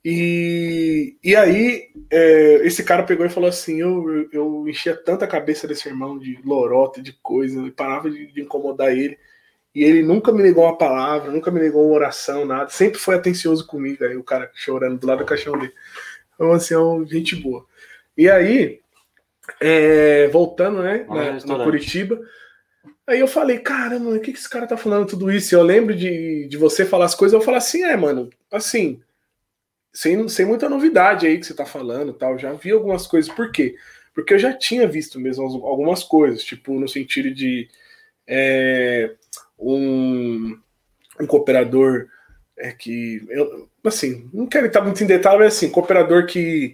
[0.03, 5.67] E, e aí, é, esse cara pegou e falou assim: eu, eu, enchia tanta cabeça
[5.67, 9.15] desse irmão de lorota, de coisa, e parava de, de, incomodar ele.
[9.75, 12.69] E ele nunca me negou uma palavra, nunca me negou uma oração, nada.
[12.71, 14.03] Sempre foi atencioso comigo.
[14.03, 15.73] Aí o cara chorando do lado do caixão dele.
[16.33, 17.65] Então, assim, é gente boa.
[18.17, 18.82] E aí,
[19.59, 22.19] é, voltando, né, na, no Curitiba.
[23.05, 25.53] Aí eu falei, caramba, o que, que esse cara tá falando tudo isso?
[25.53, 29.01] E eu lembro de, de você falar as coisas, eu falo assim, é, mano, assim,
[29.91, 32.39] sem, sem muita novidade aí que você tá falando tal.
[32.39, 33.33] Já vi algumas coisas.
[33.33, 33.75] Por quê?
[34.13, 37.67] Porque eu já tinha visto mesmo algumas coisas, tipo, no sentido de
[38.25, 39.13] é,
[39.59, 40.57] um,
[41.19, 42.07] um cooperador
[42.55, 46.73] É que, eu, assim, não quero entrar muito em detalhe, mas assim, cooperador que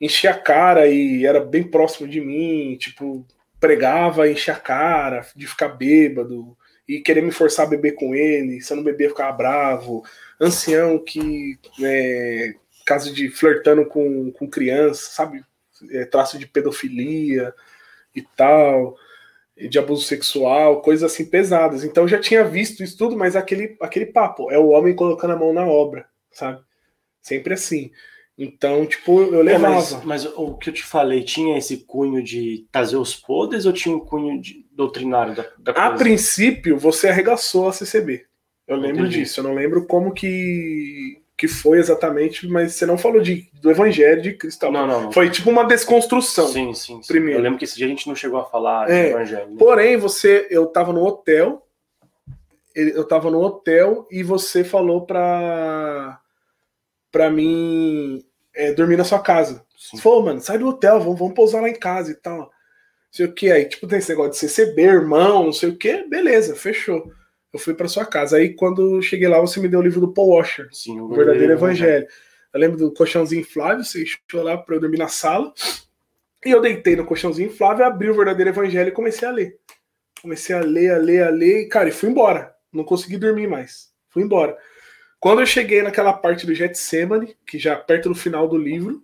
[0.00, 3.26] enchia a cara e era bem próximo de mim, tipo,
[3.60, 6.56] pregava, enchia a cara, de ficar bêbado
[6.88, 10.02] e querer me forçar a beber com ele, se eu não beber ficava bravo,
[10.40, 12.54] ancião que é,
[12.86, 15.44] caso de flertando com, com criança, sabe?
[15.90, 17.54] É, traço de pedofilia
[18.14, 18.96] e tal,
[19.68, 21.84] de abuso sexual, coisas assim pesadas.
[21.84, 25.34] Então eu já tinha visto isso tudo, mas aquele, aquele papo, é o homem colocando
[25.34, 26.62] a mão na obra, sabe?
[27.20, 27.90] Sempre assim.
[28.38, 29.74] Então, tipo, eu levava.
[29.74, 33.66] É, mas, mas, o que eu te falei, tinha esse cunho de trazer os podres
[33.66, 38.24] ou tinha um cunho de, doutrinário da, da A princípio, você arregaçou a CCB.
[38.64, 39.20] Eu lembro Entendi.
[39.20, 39.40] disso.
[39.40, 44.22] Eu não lembro como que, que foi exatamente, mas você não falou de, do Evangelho
[44.22, 44.70] de Cristo.
[44.70, 45.12] Não, não, não.
[45.12, 46.46] Foi tipo uma desconstrução.
[46.46, 47.08] Sim, sim, sim.
[47.08, 47.40] Primeiro.
[47.40, 49.50] Eu lembro que esse dia a gente não chegou a falar é, do Evangelho.
[49.50, 49.56] Né?
[49.58, 51.66] Porém, você, eu tava no hotel,
[52.72, 56.20] eu tava no hotel e você falou pra,
[57.10, 58.27] pra mim
[58.58, 59.64] é, dormir na sua casa.
[59.76, 62.38] Você falou, mano, sai do hotel, vamos, vamos pousar lá em casa e tal.
[62.38, 62.48] Não
[63.12, 63.52] sei o que.
[63.52, 66.02] Aí, tipo, tem esse negócio de CCB, irmão, não sei o que.
[66.08, 67.10] Beleza, fechou.
[67.52, 68.36] Eu fui para sua casa.
[68.36, 71.52] Aí, quando cheguei lá, você me deu o livro do Paul Washer, Sim, o Verdadeiro
[71.52, 71.90] Evangelho.
[71.90, 72.08] Evangelho.
[72.52, 75.54] Eu lembro do colchãozinho inflável, você deixou lá para eu dormir na sala.
[76.44, 79.56] E eu deitei no colchãozinho inflável, abri o Verdadeiro Evangelho e comecei a ler.
[80.20, 82.52] Comecei a ler, a ler, a ler, e, cara, e fui embora.
[82.72, 83.90] Não consegui dormir mais.
[84.08, 84.58] Fui embora.
[85.20, 89.02] Quando eu cheguei naquela parte do Getsemane, que já perto do final do livro,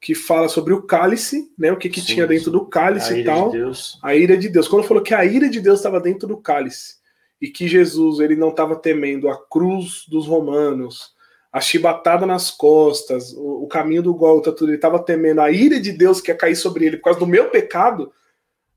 [0.00, 1.72] que fala sobre o cálice, né?
[1.72, 2.50] O que, que sim, tinha dentro sim.
[2.50, 3.50] do cálice e tal.
[3.50, 3.58] De
[4.02, 4.68] a ira de Deus.
[4.68, 6.96] Quando falou que a ira de Deus estava dentro do cálice
[7.40, 11.14] e que Jesus ele não estava temendo a cruz dos romanos,
[11.52, 15.80] a chibatada nas costas, o, o caminho do Golta, tudo, ele estava temendo a ira
[15.80, 18.12] de Deus que ia cair sobre ele por causa do meu pecado.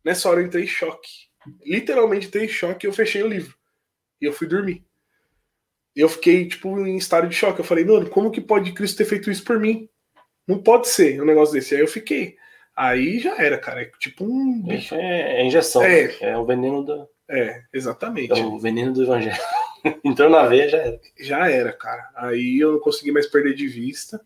[0.06, 1.10] Nessa hora eu entrei em choque.
[1.65, 3.56] Literalmente entrei em choque e eu fechei o livro.
[4.21, 4.87] E eu fui dormir
[6.01, 7.60] eu fiquei, tipo, em estado de choque.
[7.60, 9.89] Eu falei, mano, como que pode Cristo ter feito isso por mim?
[10.47, 11.75] Não pode ser um negócio desse.
[11.75, 12.36] Aí eu fiquei.
[12.75, 13.81] Aí já era, cara.
[13.81, 14.62] É tipo um.
[14.62, 14.95] Bicho.
[14.95, 15.81] É, é injeção.
[15.81, 16.15] É.
[16.21, 17.07] é o veneno do.
[17.29, 18.39] É, exatamente.
[18.39, 19.41] É o veneno do evangelho.
[20.03, 20.99] Entrou na veia, já era.
[21.19, 22.10] Já era, cara.
[22.15, 24.21] Aí eu não consegui mais perder de vista.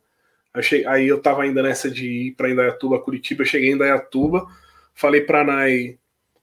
[0.54, 3.42] Eu cheguei, aí eu tava ainda nessa de ir pra Indaiatuba, Curitiba.
[3.42, 4.46] Eu cheguei em Indaiatuba,
[4.94, 5.98] falei pra Nai,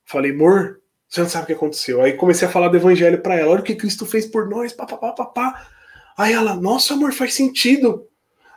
[0.05, 2.03] falei, amor, você não sabe o que aconteceu.
[2.03, 3.53] Aí comecei a falar do evangelho para ela.
[3.53, 5.67] Olha o que Cristo fez por nós, papapá, papá.
[6.17, 8.07] Aí ela, nossa, amor, faz sentido.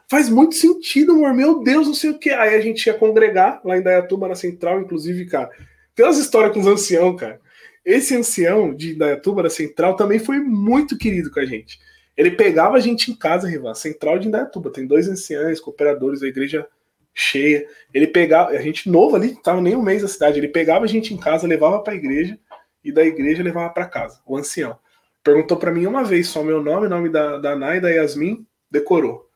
[0.09, 1.33] Faz muito sentido, amor.
[1.33, 2.29] Meu Deus, não sei o que.
[2.29, 5.49] Aí a gente ia congregar lá em Dayatuba, na Central, inclusive, cara.
[5.95, 7.39] Tem umas histórias com os anciãos, cara.
[7.85, 11.79] Esse ancião de Indaiatuba, da Central, também foi muito querido com a gente.
[12.15, 14.69] Ele pegava a gente em casa, Rival, Central de Indaiatuba.
[14.71, 16.67] Tem dois anciãos, cooperadores da igreja
[17.13, 17.65] cheia.
[17.93, 20.87] Ele pegava, a gente novo ali, tava nem um mês na cidade, ele pegava a
[20.87, 22.37] gente em casa, levava para a igreja
[22.83, 24.77] e da igreja levava para casa, o ancião.
[25.23, 29.29] Perguntou para mim uma vez só meu nome, nome da, da Nay, da Yasmin, decorou.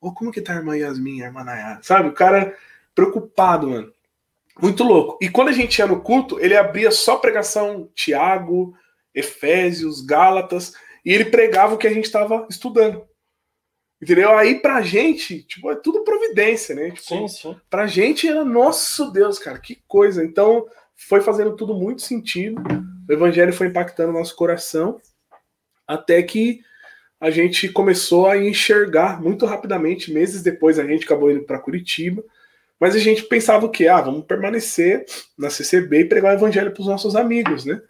[0.00, 1.80] Ô, oh, como que tá a irmã Yasmin, a irmã Nayara?
[1.82, 2.56] Sabe, o cara
[2.94, 3.92] preocupado, mano.
[4.60, 5.18] Muito louco.
[5.20, 8.74] E quando a gente ia no culto, ele abria só pregação Tiago,
[9.14, 13.06] Efésios, Gálatas, e ele pregava o que a gente estava estudando.
[14.02, 14.30] Entendeu?
[14.36, 16.90] Aí pra gente, tipo, é tudo providência, né?
[16.90, 17.56] Tipo, sim, sim.
[17.68, 20.24] Pra gente era, nosso Deus, cara, que coisa.
[20.24, 22.62] Então, foi fazendo tudo muito sentido.
[23.08, 25.00] O evangelho foi impactando nosso coração,
[25.86, 26.60] até que
[27.20, 30.12] a gente começou a enxergar muito rapidamente.
[30.12, 32.24] Meses depois, a gente acabou indo para Curitiba.
[32.78, 33.88] Mas a gente pensava o quê?
[33.88, 35.04] Ah, vamos permanecer
[35.38, 37.82] na CCB e pregar o evangelho para os nossos amigos, né?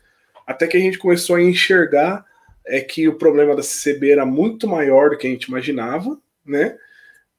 [0.45, 2.27] Até que a gente começou a enxergar
[2.67, 6.77] é que o problema da CCB era muito maior do que a gente imaginava, né?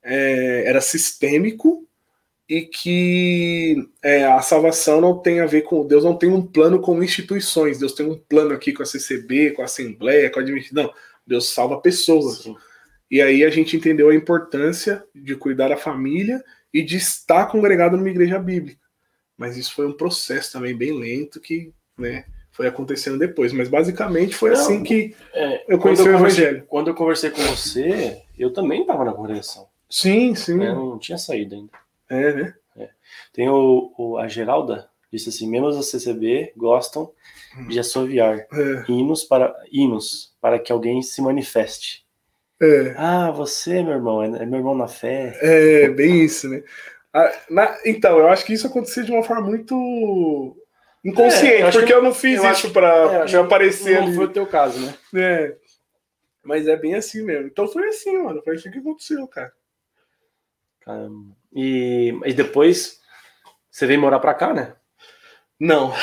[0.04, 1.88] É, era sistêmico
[2.50, 6.82] e que é, a salvação não tem a ver com Deus não tem um plano
[6.82, 7.80] com instituições.
[7.80, 10.84] Deus tem um plano aqui com a CCB, com a Assembleia, com a administração.
[10.84, 10.94] Não,
[11.26, 12.46] Deus salva pessoas.
[13.10, 17.96] E aí a gente entendeu a importância de cuidar da família e de estar congregado
[17.96, 18.82] numa igreja bíblica.
[19.38, 22.26] Mas isso foi um processo também bem lento que, né?
[22.52, 23.54] Foi acontecendo depois.
[23.54, 26.64] Mas basicamente foi não, assim que é, eu conheci eu o Evangelho.
[26.68, 29.68] Quando eu conversei com você, eu também estava na congregação.
[29.90, 30.64] Sim, sim.
[30.64, 31.72] Eu não tinha saído ainda.
[32.10, 32.54] É, né?
[32.78, 32.90] É.
[33.34, 37.12] Tem o, o, a Geralda, disse assim: membros da CCB gostam
[37.68, 38.48] de assoviar é.
[38.88, 42.06] hinos, para, hinos para que alguém se manifeste.
[42.62, 42.94] É.
[42.96, 45.38] Ah, você, meu irmão, é, é meu irmão na fé.
[45.42, 46.64] É, bem isso, né?
[47.14, 50.56] Ah, na, então, eu acho que isso aconteceu de uma forma muito
[51.04, 54.16] inconsciente, é, porque eu não fiz eu isso para é, me aparecer não ali.
[54.16, 54.94] foi o teu caso, né?
[55.16, 55.58] É.
[56.44, 57.48] Mas é bem assim mesmo.
[57.48, 58.42] Então foi assim, mano.
[58.44, 59.54] Foi assim que aconteceu, cara.
[60.82, 61.36] Caramba.
[61.54, 63.00] E, e depois
[63.70, 64.76] você veio morar pra cá, né?
[65.60, 65.94] Não.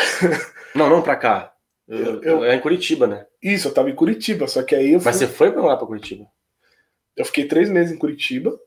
[0.75, 1.53] não, não pra cá.
[1.89, 3.27] Eu, eu, é em Curitiba, né?
[3.43, 5.77] Isso, eu tava em Curitiba, só que aí eu fui, Mas você foi pra lá
[5.77, 6.27] pra Curitiba?
[7.17, 8.59] eu fiquei três meses em Curitiba.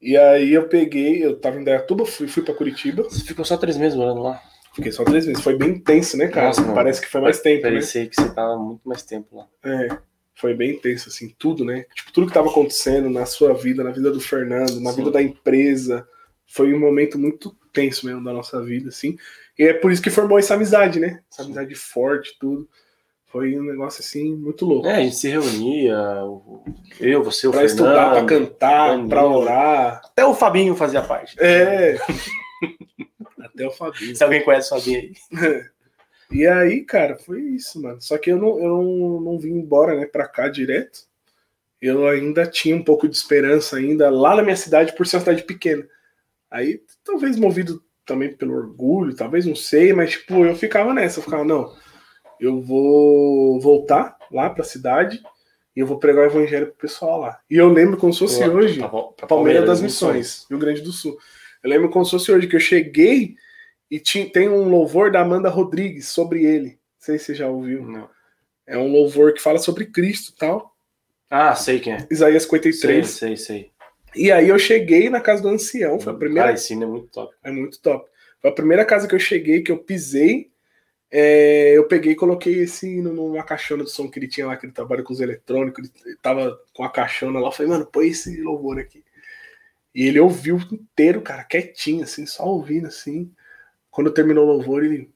[0.00, 3.04] E aí eu peguei, eu tava em Dayatuba, fui, fui pra Curitiba.
[3.04, 4.40] Você ficou só três meses morando lá?
[4.78, 5.42] Fiquei só três meses.
[5.42, 6.46] Foi bem intenso, né, cara?
[6.46, 6.62] Nossa.
[6.72, 7.70] Parece que foi mais tempo, né?
[7.70, 9.48] Parecia que você tava muito mais tempo lá.
[9.64, 9.88] É,
[10.36, 11.84] foi bem intenso, assim, tudo, né?
[11.92, 14.98] Tipo, tudo que tava acontecendo na sua vida, na vida do Fernando, na Sim.
[14.98, 16.06] vida da empresa.
[16.46, 19.16] Foi um momento muito tenso mesmo da nossa vida, assim.
[19.58, 21.18] E é por isso que formou essa amizade, né?
[21.28, 22.68] Essa amizade forte, tudo.
[23.26, 24.86] Foi um negócio, assim, muito louco.
[24.86, 25.96] É, a gente se reunia,
[27.00, 27.66] eu, você, o pra Fernando.
[27.66, 29.08] estudar, pra cantar, Danilo.
[29.08, 30.00] pra orar.
[30.04, 31.34] Até o Fabinho fazia parte.
[31.40, 31.98] É.
[33.40, 34.14] Até o Fabinho.
[34.16, 35.68] Se alguém conhece o Fabinho aí.
[36.30, 38.02] E aí, cara, foi isso, mano.
[38.02, 41.00] Só que eu não, eu não, não vim embora, né, pra cá direto.
[41.80, 45.20] Eu ainda tinha um pouco de esperança ainda lá na minha cidade, por ser uma
[45.20, 45.88] cidade pequena.
[46.50, 51.22] Aí, talvez movido também pelo orgulho, talvez não sei, mas tipo, eu ficava nessa, eu
[51.24, 51.74] ficava, não,
[52.38, 55.22] eu vou voltar lá pra cidade
[55.74, 57.40] e eu vou pregar o evangelho pro pessoal lá.
[57.50, 60.82] E eu lembro como se fosse Pra- hoje, pra- pra Palmeiras das Missões, Rio Grande
[60.82, 61.16] do Sul.
[61.62, 63.36] Eu lembro como se fosse hoje que eu cheguei
[63.90, 66.70] e tinha, tem um louvor da Amanda Rodrigues sobre ele.
[66.70, 67.82] Não sei se você já ouviu.
[67.82, 68.08] Não.
[68.66, 70.74] É um louvor que fala sobre Cristo e tal.
[71.30, 72.06] Ah, sei quem é.
[72.10, 73.06] Isaías Sei, 53.
[73.08, 73.70] sei, sei.
[74.14, 76.00] E aí eu cheguei na casa do ancião.
[76.00, 76.46] Foi a primeira.
[76.48, 77.34] Cara, esse é muito top.
[77.42, 78.08] É muito top.
[78.40, 80.50] Foi a primeira casa que eu cheguei, que eu pisei.
[81.10, 84.56] é, eu peguei e coloquei esse hino numa caixona do som que ele tinha lá,
[84.56, 85.90] que ele trabalha com os eletrônicos.
[86.04, 87.48] Ele tava com a caixona lá.
[87.48, 89.02] Eu falei, mano, põe esse louvor aqui.
[89.98, 93.32] E ele ouviu inteiro, cara, quietinho, assim, só ouvindo, assim.
[93.90, 95.10] Quando terminou o louvor, ele.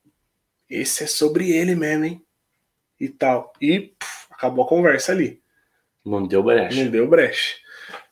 [0.68, 2.26] Esse é sobre ele mesmo, hein?
[2.98, 3.52] E tal.
[3.60, 5.40] E puf, acabou a conversa ali.
[6.04, 6.82] Não deu brecha.
[6.82, 7.58] Não deu brecha.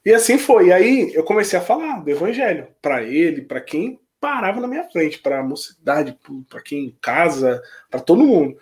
[0.07, 0.69] E assim foi.
[0.69, 4.89] E aí eu comecei a falar do evangelho para ele, para quem parava na minha
[4.89, 6.17] frente, para a mocidade,
[6.49, 8.57] para quem em casa, para todo mundo.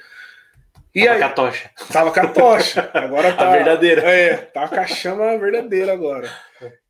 [0.94, 1.70] E Tava aí com a tocha.
[1.92, 2.90] tava com a tocha.
[2.94, 4.00] Agora tá A verdadeira.
[4.00, 6.47] É, tá com a chama verdadeira agora.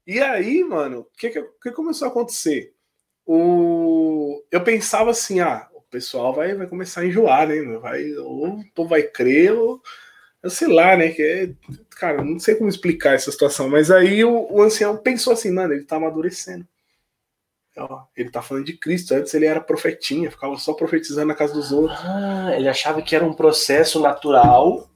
[0.09, 2.73] E aí, mano, o que, que começou a acontecer?
[3.27, 7.61] O eu pensava assim, ah, o pessoal vai, vai começar a enjoar, né?
[7.77, 9.83] Vai, ou o povo vai crer, ou
[10.42, 11.11] eu sei lá, né?
[11.11, 11.51] Que é,
[11.90, 15.75] cara, não sei como explicar essa situação, mas aí o, o ancião pensou assim, mano,
[15.75, 16.66] ele tá amadurecendo.
[18.16, 19.14] Ele tá falando de Cristo.
[19.14, 23.14] Antes ele era profetinha, ficava só profetizando na casa dos outros, Ah, ele achava que
[23.14, 24.88] era um processo natural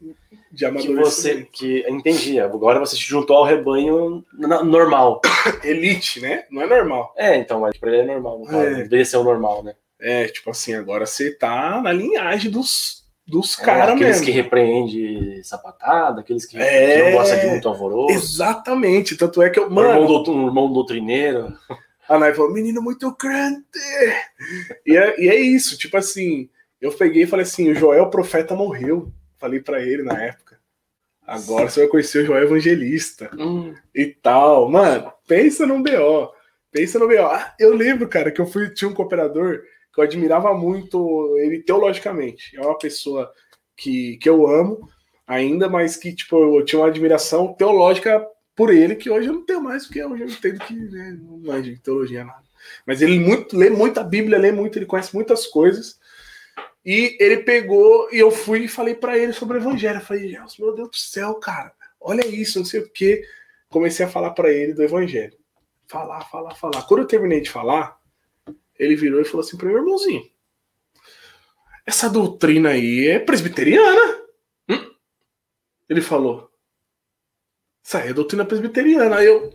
[0.52, 1.10] de que amadurecimento.
[1.10, 1.48] você.
[1.50, 2.38] Que, entendi.
[2.38, 4.22] Agora você se juntou ao rebanho
[4.64, 5.20] normal.
[5.64, 6.44] Elite, né?
[6.50, 7.12] Não é normal.
[7.16, 8.42] É, então, mas pra ele é normal.
[8.46, 8.66] Não É.
[8.66, 8.74] é.
[8.74, 9.74] deveria ser o normal, né?
[10.00, 14.24] É, tipo assim, agora você tá na linhagem dos, dos É, caras aqueles mesmo.
[14.26, 16.96] que repreende sapatada, aqueles que, É.
[16.96, 18.12] que não gostam de muito alvoroço.
[18.14, 19.64] Exatamente, tanto é que eu.
[19.64, 21.52] Irmão, Mano, doutor- um irmão doutrineiro.
[22.08, 23.62] a Nai falou, menino muito grande.
[24.84, 26.48] E é, e é isso, tipo assim,
[26.80, 29.08] eu peguei e falei assim: o Joel profeta morreu.
[29.42, 30.57] Falei pra ele na época.
[31.26, 34.70] Agora você vai conhecer o Joel Evangelista Hum, e tal.
[34.70, 36.33] Mano, pensa no BO.
[36.70, 37.26] Pensa no BO.
[37.26, 39.61] Ah, eu lembro, cara, que eu fui, tinha um cooperador
[39.92, 42.57] que eu admirava muito ele teologicamente.
[42.57, 43.33] É uma pessoa
[43.76, 44.88] que, que eu amo
[45.26, 48.24] ainda, mas que, tipo, eu tinha uma admiração teológica
[48.55, 51.38] por ele, que hoje eu não tenho mais, porque hoje eu entendo que né, não
[51.38, 52.44] manjo de teologia nada.
[52.87, 55.98] Mas ele muito, lê muito a Bíblia, lê muito, ele conhece muitas coisas.
[56.84, 59.98] E ele pegou e eu fui e falei pra ele sobre o evangelho.
[59.98, 63.24] Eu falei, "Deus, meu Deus do céu, cara, olha isso, não sei o quê.
[63.68, 65.36] Comecei a falar pra ele do evangelho.
[65.86, 66.82] Falar, falar, falar.
[66.82, 67.98] Quando eu terminei de falar,
[68.78, 70.28] ele virou e falou assim pro meu irmãozinho:
[71.86, 74.22] Essa doutrina aí é presbiteriana.
[74.68, 74.94] Hum?
[75.88, 76.50] Ele falou:
[77.82, 79.16] Isso aí é doutrina presbiteriana.
[79.16, 79.50] Aí eu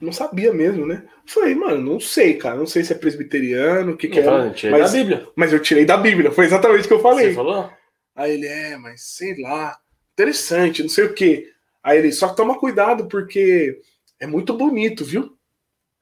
[0.00, 1.04] não sabia mesmo, né?
[1.26, 2.56] Falei, mano, não sei, cara.
[2.56, 4.24] Não sei se é presbiteriano, o que, que é.
[4.70, 5.28] mas- da Bíblia.
[5.34, 7.28] Mas eu tirei da Bíblia, foi exatamente o que eu falei.
[7.30, 7.70] Você falou?
[8.14, 9.76] Aí ele, é, mas sei lá,
[10.12, 11.46] interessante, não sei o quê.
[11.82, 13.80] Aí ele, só que toma cuidado, porque
[14.20, 15.36] é muito bonito, viu?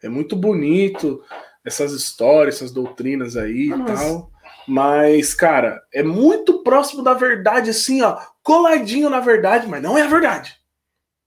[0.03, 1.23] É muito bonito
[1.65, 4.31] essas histórias, essas doutrinas aí Ah, e mas- tal.
[4.69, 10.03] Mas, cara, é muito próximo da verdade, assim, ó, coladinho na verdade, mas não é
[10.03, 10.57] a verdade.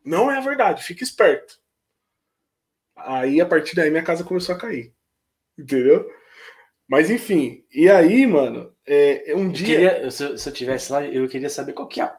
[0.05, 1.53] Não é a verdade, fica esperto.
[3.05, 4.93] Aí, a partir daí, minha casa começou a cair.
[5.57, 6.07] Entendeu?
[6.89, 9.65] Mas, enfim, e aí, mano, é, um Eu dia.
[9.65, 12.17] queria- se, eu- se eu tivesse lá, eu queria saber qual que é a.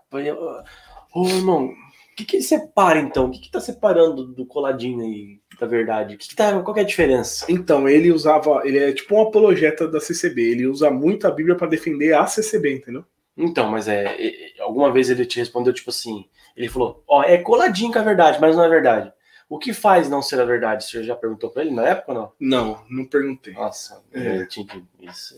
[1.15, 3.27] Ô, irmão, o que, que separa então?
[3.27, 6.15] O que, que tá separando do coladinho aí da verdade?
[6.15, 7.47] O que, que tá, qual que é a diferença?
[7.49, 8.63] Então, ele usava.
[8.65, 10.41] Ele é tipo um apologeta da CCB.
[10.53, 13.05] Ele usa muito a Bíblia para defender a CCB, entendeu?
[13.37, 14.05] Então, mas é.
[14.05, 16.27] é, Alguma vez ele te respondeu, tipo assim.
[16.57, 19.13] Ele falou: Ó, é coladinho com a verdade, mas não é verdade.
[19.51, 20.85] O que faz não ser a verdade?
[20.85, 22.33] Você já perguntou pra ele na época ou não?
[22.39, 23.53] Não, não perguntei.
[23.53, 24.37] Nossa, É.
[24.43, 24.81] eu tinha que.
[25.01, 25.35] Isso.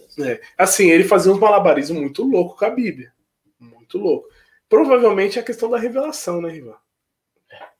[0.58, 3.10] Assim, ele fazia uns malabarismos muito louco com a Bíblia.
[3.58, 4.28] Muito louco.
[4.68, 6.76] Provavelmente é a questão da revelação, né, Riva?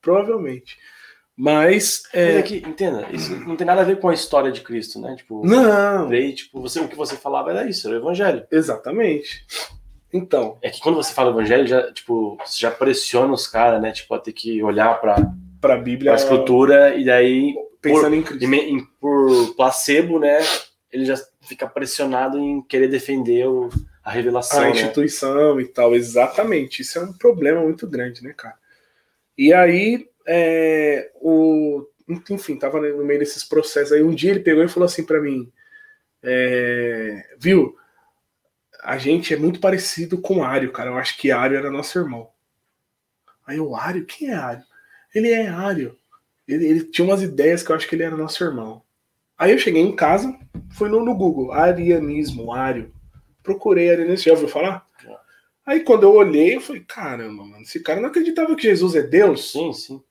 [0.00, 0.78] Provavelmente.
[1.36, 2.04] Mas.
[2.14, 2.38] É...
[2.38, 5.14] é que, entenda, isso não tem nada a ver com a história de Cristo, né?
[5.16, 6.08] Tipo, não.
[6.08, 8.46] Daí, tipo, você, o que você falava era isso, era o evangelho.
[8.50, 9.44] Exatamente.
[10.10, 10.58] Então.
[10.62, 13.92] É que quando você fala evangelho, já, tipo, você já pressiona os caras, né?
[13.92, 14.98] Tipo, a ter que olhar
[15.62, 16.12] pra, pra Bíblia.
[16.12, 17.54] Pra escritura, e daí.
[17.80, 18.44] Pensando por, em Cristo.
[18.44, 20.38] em- em- por placebo, né?
[20.90, 23.70] Ele já fica pressionado em querer defender o,
[24.04, 24.60] a revelação.
[24.60, 24.70] a né?
[24.72, 26.82] instituição e tal, exatamente.
[26.82, 28.56] Isso é um problema muito grande, né, cara?
[29.36, 31.86] E aí, é, o,
[32.30, 33.92] enfim, tava no meio desses processos.
[33.92, 35.50] Aí um dia ele pegou e falou assim pra mim:
[36.22, 37.76] é, Viu,
[38.82, 40.90] a gente é muito parecido com Ário, cara.
[40.90, 42.28] Eu acho que Ário era nosso irmão.
[43.46, 44.04] Aí eu, Ário?
[44.04, 44.64] Quem é Ário?
[45.14, 45.96] Ele é Ário.
[46.46, 48.82] Ele, ele tinha umas ideias que eu acho que ele era nosso irmão.
[49.38, 50.36] Aí eu cheguei em casa,
[50.70, 52.92] fui no, no Google, arianismo, Ário.
[53.42, 54.86] Procurei arianismo, já ouviu falar?
[55.64, 59.02] Aí quando eu olhei, eu falei, caramba, mano, esse cara não acreditava que Jesus é
[59.02, 59.52] Deus.
[59.52, 60.02] Sim, sim.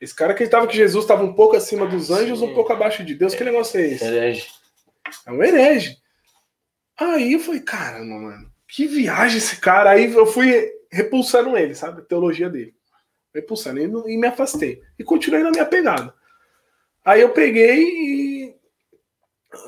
[0.00, 2.46] Esse cara acreditava que Jesus estava um pouco acima dos anjos, Sim.
[2.46, 3.34] um pouco abaixo de Deus.
[3.34, 4.04] Que negócio é esse?
[4.04, 4.48] Herege.
[5.26, 5.96] É um herege.
[6.98, 9.90] Aí eu falei, caramba, mano, que viagem esse cara.
[9.90, 12.00] Aí eu fui repulsando ele, sabe?
[12.00, 12.75] A teologia dele.
[13.36, 14.82] Repulsando e, e me afastei.
[14.98, 16.12] E continuei na minha pegada.
[17.04, 18.54] Aí eu peguei e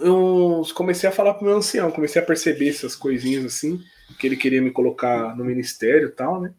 [0.01, 3.81] eu comecei a falar pro meu ancião, comecei a perceber essas coisinhas assim,
[4.19, 6.53] que ele queria me colocar no ministério e tal, né?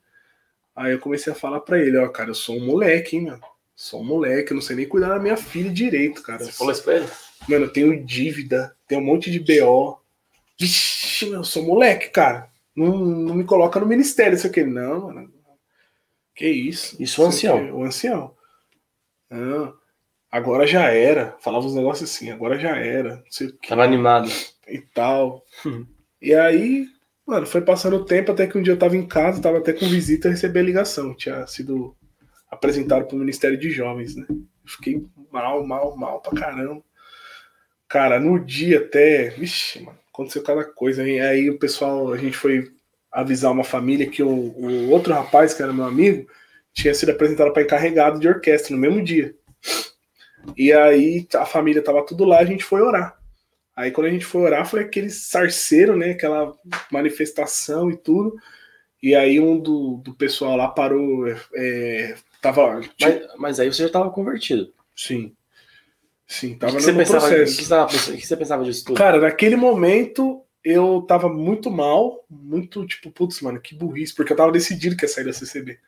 [0.75, 3.41] Aí eu comecei a falar pra ele, ó, cara, eu sou um moleque, hein, mano.
[3.75, 6.43] Sou um moleque, eu não sei nem cuidar da minha filha direito, cara.
[6.43, 7.07] Você falou isso pra ele?
[7.47, 9.99] Mano, eu tenho dívida, tenho um monte de BO.
[10.59, 12.49] Vixe, eu sou moleque, cara.
[12.75, 14.63] Não, não me coloca no ministério, isso aqui.
[14.63, 15.33] Não, mano.
[16.39, 16.95] Que isso?
[17.03, 17.75] Isso o ancião.
[17.75, 18.33] o ancião.
[19.29, 19.73] Não,
[20.31, 21.35] agora já era.
[21.41, 23.17] Falava uns negócios assim, agora já era.
[23.17, 24.31] Não sei o que Tava animado.
[24.65, 25.43] e tal.
[26.21, 26.87] E aí,
[27.27, 29.73] mano, foi passando o tempo até que um dia eu tava em casa, tava até
[29.73, 31.13] com visita e recebi a ligação.
[31.13, 31.93] Tinha sido
[32.49, 34.25] apresentado pro Ministério de Jovens, né?
[34.65, 36.81] Fiquei mal, mal, mal pra caramba.
[37.89, 39.31] Cara, no dia até.
[39.31, 41.05] Vixe, mano, aconteceu cada coisa.
[41.05, 42.71] E aí o pessoal, a gente foi
[43.11, 46.27] avisar uma família que o, o outro rapaz, que era meu amigo,
[46.73, 49.35] tinha sido apresentado para encarregado de orquestra no mesmo dia.
[50.55, 53.17] E aí a família tava tudo lá, a gente foi orar.
[53.75, 56.11] Aí quando a gente foi orar, foi aquele sarceiro, né?
[56.11, 56.53] Aquela
[56.91, 58.35] manifestação e tudo.
[59.01, 61.27] E aí um do, do pessoal lá parou.
[61.55, 62.81] É, tava.
[62.99, 64.73] Mas, mas aí você já tava convertido.
[64.95, 65.33] Sim.
[66.27, 68.07] Sim, tava que, você no pensava, o processo.
[68.07, 68.97] que o que você pensava disso tudo?
[68.97, 74.37] Cara, naquele momento eu tava muito mal, muito tipo, putz, mano, que burrice, porque eu
[74.37, 75.79] tava decidido que ia sair da CCB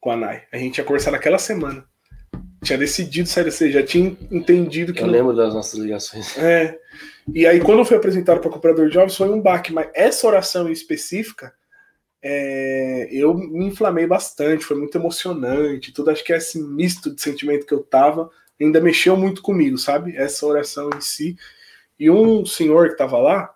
[0.00, 0.42] com a Nai.
[0.52, 1.84] A gente ia conversar naquela semana.
[2.62, 6.36] Tinha decidido sair da CCB, já tinha entendido que eu não lembro das nossas ligações.
[6.38, 6.78] É.
[7.32, 10.26] E aí, quando eu fui apresentado para Cooperador de Jovens, foi um baque, mas essa
[10.26, 11.54] oração em específica,
[12.22, 16.10] é, eu me inflamei bastante, foi muito emocionante, tudo.
[16.10, 18.30] Acho que esse misto de sentimento que eu tava
[18.60, 20.16] ainda mexeu muito comigo, sabe?
[20.16, 21.36] Essa oração em si.
[21.98, 23.53] E um senhor que tava lá,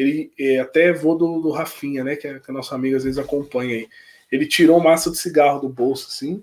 [0.00, 2.16] ele é até vô do, do Rafinha, né?
[2.16, 3.88] Que é, que é nosso amigo, às vezes acompanha aí.
[4.32, 6.42] Ele tirou um maço de cigarro do bolso, assim,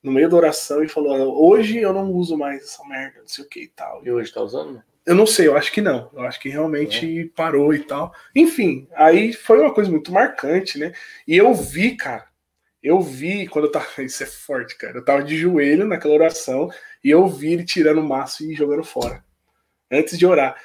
[0.00, 3.44] no meio da oração, e falou: Hoje eu não uso mais essa merda, não sei
[3.44, 4.06] o que e tal.
[4.06, 4.80] E hoje tá usando?
[5.04, 6.10] Eu não sei, eu acho que não.
[6.12, 8.14] Eu acho que realmente parou e tal.
[8.34, 10.92] Enfim, aí foi uma coisa muito marcante, né?
[11.26, 12.26] E eu vi, cara.
[12.80, 13.86] Eu vi quando eu tava.
[14.02, 14.98] Isso é forte, cara.
[14.98, 16.70] Eu tava de joelho naquela oração
[17.02, 19.24] e eu vi ele tirando o maço e jogando fora.
[19.90, 20.56] Antes de orar.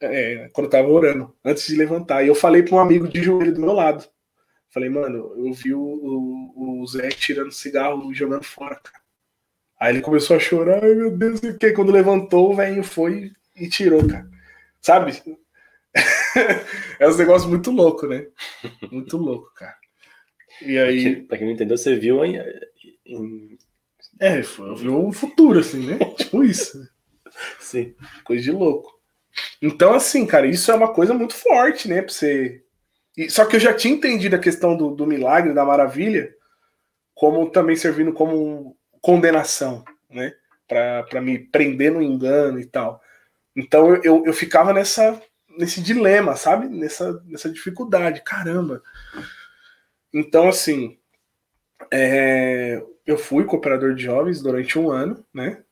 [0.00, 2.24] É, quando eu tava orando, antes de levantar.
[2.24, 4.06] E eu falei pra um amigo de joelho do meu lado.
[4.70, 8.98] Falei, mano, eu vi o, o, o Zé tirando cigarro e jogando fora, cara.
[9.80, 11.72] Aí ele começou a chorar, ai meu Deus, o que?
[11.72, 14.28] Quando levantou, o velho foi e tirou, cara.
[14.82, 15.22] Sabe?
[16.98, 18.26] é um negócio muito louco, né?
[18.90, 19.76] Muito louco, cara.
[20.62, 21.22] E aí.
[21.22, 22.38] Pra quem não entendeu, você viu em,
[23.06, 23.58] em-
[24.20, 24.40] É,
[24.76, 25.98] viu um futuro, assim, né?
[26.16, 26.78] tipo isso.
[27.60, 27.94] Sim.
[28.24, 28.97] Coisa de louco.
[29.62, 32.02] Então, assim, cara, isso é uma coisa muito forte, né?
[32.02, 32.62] Pra você.
[33.16, 36.34] E- só que eu já tinha entendido a questão do, do milagre, da maravilha,
[37.14, 40.32] como também servindo como condenação, né?
[40.68, 43.00] Pra me prender no engano e tal.
[43.56, 45.20] Então eu, eu, eu ficava nessa,
[45.58, 46.68] nesse dilema, sabe?
[46.68, 48.22] Nessa, nessa dificuldade.
[48.24, 48.82] Caramba.
[50.12, 50.98] Então, assim,
[51.92, 55.62] é, eu fui cooperador de jovens durante um ano, né?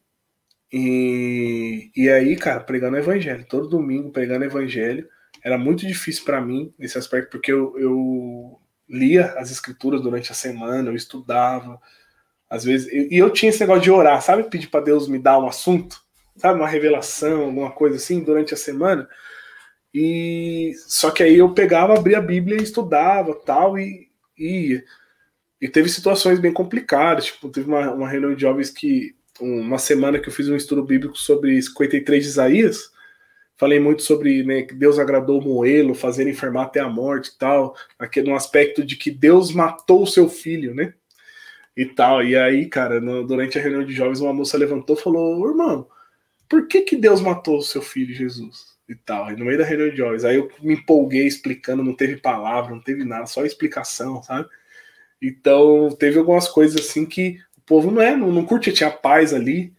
[0.73, 5.09] E, e aí, cara, pregando evangelho, todo domingo pregando evangelho.
[5.43, 10.35] Era muito difícil para mim nesse aspecto, porque eu, eu lia as escrituras durante a
[10.35, 11.81] semana, eu estudava,
[12.51, 12.89] às vezes.
[12.93, 14.51] E eu tinha esse negócio de orar, sabe?
[14.51, 16.01] Pedir para Deus me dar um assunto,
[16.37, 16.59] sabe?
[16.59, 19.09] Uma revelação, alguma coisa assim, durante a semana.
[19.95, 24.07] E só que aí eu pegava, abria a Bíblia e estudava tal, e
[24.39, 24.83] e
[25.61, 30.19] e teve situações bem complicadas, tipo, teve uma, uma reunião de jovens que, uma semana
[30.19, 32.91] que eu fiz um estudo bíblico sobre 53 de Isaías,
[33.57, 37.75] falei muito sobre né, que Deus agradou Moelo, fazer enfermar até a morte e tal,
[37.99, 40.95] aquele, no aspecto de que Deus matou o seu filho, né?
[41.77, 42.25] E tal.
[42.25, 45.87] E aí, cara, no, durante a reunião de jovens, uma moça levantou e falou: irmão,
[46.49, 48.77] por que, que Deus matou o seu filho Jesus?
[48.89, 49.31] E tal.
[49.31, 50.25] E no meio da reunião de jovens.
[50.25, 54.49] Aí eu me empolguei explicando, não teve palavra, não teve nada, só explicação, sabe?
[55.21, 59.73] Então, teve algumas coisas assim que povo não é, não, não curte, tinha paz ali.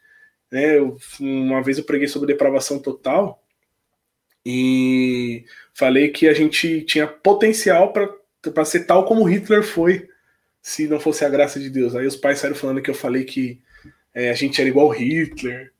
[0.52, 0.78] Né?
[0.78, 3.44] Eu, uma vez eu preguei sobre depravação total
[4.46, 10.08] e falei que a gente tinha potencial para ser tal como Hitler foi,
[10.62, 11.96] se não fosse a graça de Deus.
[11.96, 13.62] Aí os pais saíram falando que eu falei que
[14.14, 15.72] é, a gente era igual Hitler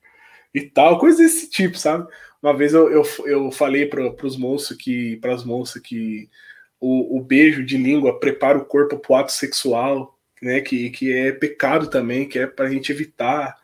[0.54, 2.06] e tal, coisas desse tipo, sabe?
[2.42, 6.28] Uma vez eu, eu, eu falei para os moços que, para as moças que
[6.80, 10.60] o, o, beijo de língua prepara o corpo para o ato sexual, né?
[10.60, 13.56] Que, que é pecado também, que é para a gente evitar,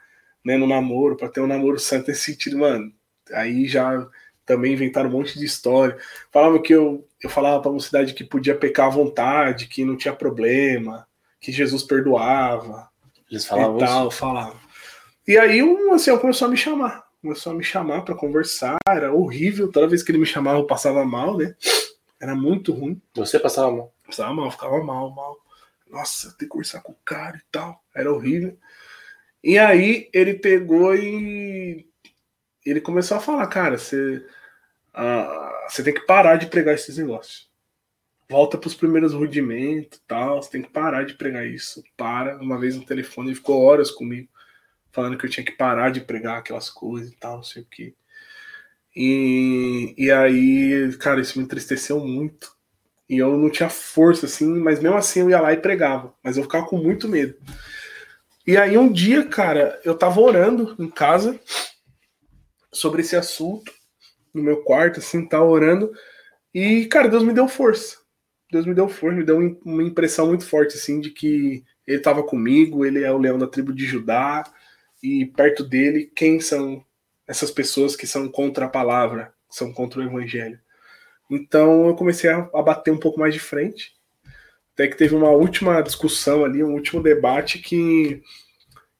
[0.44, 0.56] né?
[0.56, 2.92] No namoro, para ter um namoro santo nesse sentido, mano.
[3.32, 4.06] Aí já
[4.44, 5.96] também inventaram um monte de história.
[6.30, 9.96] Falavam que eu, eu falava para a mocidade que podia pecar à vontade, que não
[9.96, 11.06] tinha problema,
[11.40, 12.88] que Jesus perdoava.
[13.30, 14.18] Eles falavam e tal, isso?
[14.18, 14.56] falavam.
[15.26, 17.04] E aí um ancião começou a me chamar.
[17.22, 18.76] Começou a me chamar para conversar.
[18.86, 19.72] Era horrível.
[19.72, 21.54] Toda vez que ele me chamava, eu passava mal, né?
[22.20, 23.00] Era muito ruim.
[23.14, 23.92] Você passava mal?
[24.06, 25.38] Passava mal, ficava mal, mal.
[25.94, 27.80] Nossa, tem que conversar com o cara e tal.
[27.94, 28.58] Era horrível.
[29.42, 31.86] E aí ele pegou e
[32.66, 34.26] ele começou a falar, cara, você,
[35.68, 37.48] você tem que parar de pregar esses negócios.
[38.28, 40.42] Volta para os primeiros rudimentos tal.
[40.42, 41.84] Você tem que parar de pregar isso.
[41.96, 42.38] Para.
[42.38, 44.28] Uma vez no telefone, ele ficou horas comigo
[44.90, 47.66] falando que eu tinha que parar de pregar aquelas coisas e tal, não sei o
[47.66, 47.94] que.
[48.96, 52.53] E, e aí, cara, isso me entristeceu muito.
[53.08, 56.14] E eu não tinha força, assim, mas mesmo assim eu ia lá e pregava.
[56.22, 57.34] Mas eu ficava com muito medo.
[58.46, 61.38] E aí um dia, cara, eu tava orando em casa
[62.72, 63.72] sobre esse assunto,
[64.32, 65.92] no meu quarto, assim, tava orando.
[66.52, 67.98] E, cara, Deus me deu força.
[68.50, 72.22] Deus me deu força, me deu uma impressão muito forte, assim, de que ele estava
[72.22, 74.44] comigo, ele é o leão da tribo de Judá,
[75.02, 76.84] e perto dele, quem são
[77.26, 80.58] essas pessoas que são contra a palavra, que são contra o evangelho.
[81.30, 83.92] Então eu comecei a, a bater um pouco mais de frente,
[84.74, 88.22] até que teve uma última discussão ali, um último debate que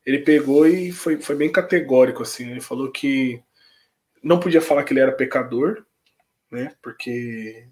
[0.06, 2.50] ele pegou e foi, foi bem categórico assim.
[2.50, 3.42] Ele falou que
[4.22, 5.84] não podia falar que ele era pecador,
[6.50, 6.72] né?
[6.82, 7.68] Porque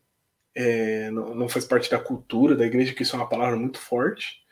[0.54, 3.78] é, não, não faz parte da cultura da igreja, que isso é uma palavra muito
[3.78, 4.42] forte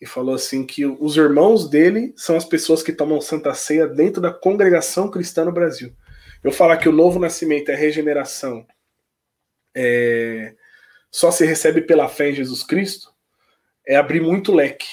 [0.00, 4.20] e falou assim que os irmãos dele são as pessoas que tomam Santa Ceia dentro
[4.20, 5.94] da congregação cristã no Brasil.
[6.42, 8.66] Eu falar que o novo nascimento é regeneração,
[9.74, 10.54] é,
[11.10, 13.12] só se recebe pela fé em Jesus Cristo,
[13.86, 14.88] é abrir muito leque.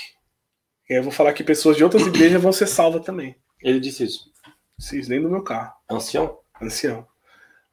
[0.89, 3.35] Eu vou falar que pessoas de outras igrejas vão ser salvas também.
[3.61, 4.31] Ele disse isso.
[4.79, 5.73] Sim, nem do meu carro.
[5.89, 6.39] Ancião?
[6.61, 7.05] Ancião.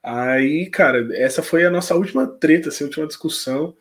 [0.02, 3.76] Aí, cara, essa foi a nossa última treta, assim, a última discussão.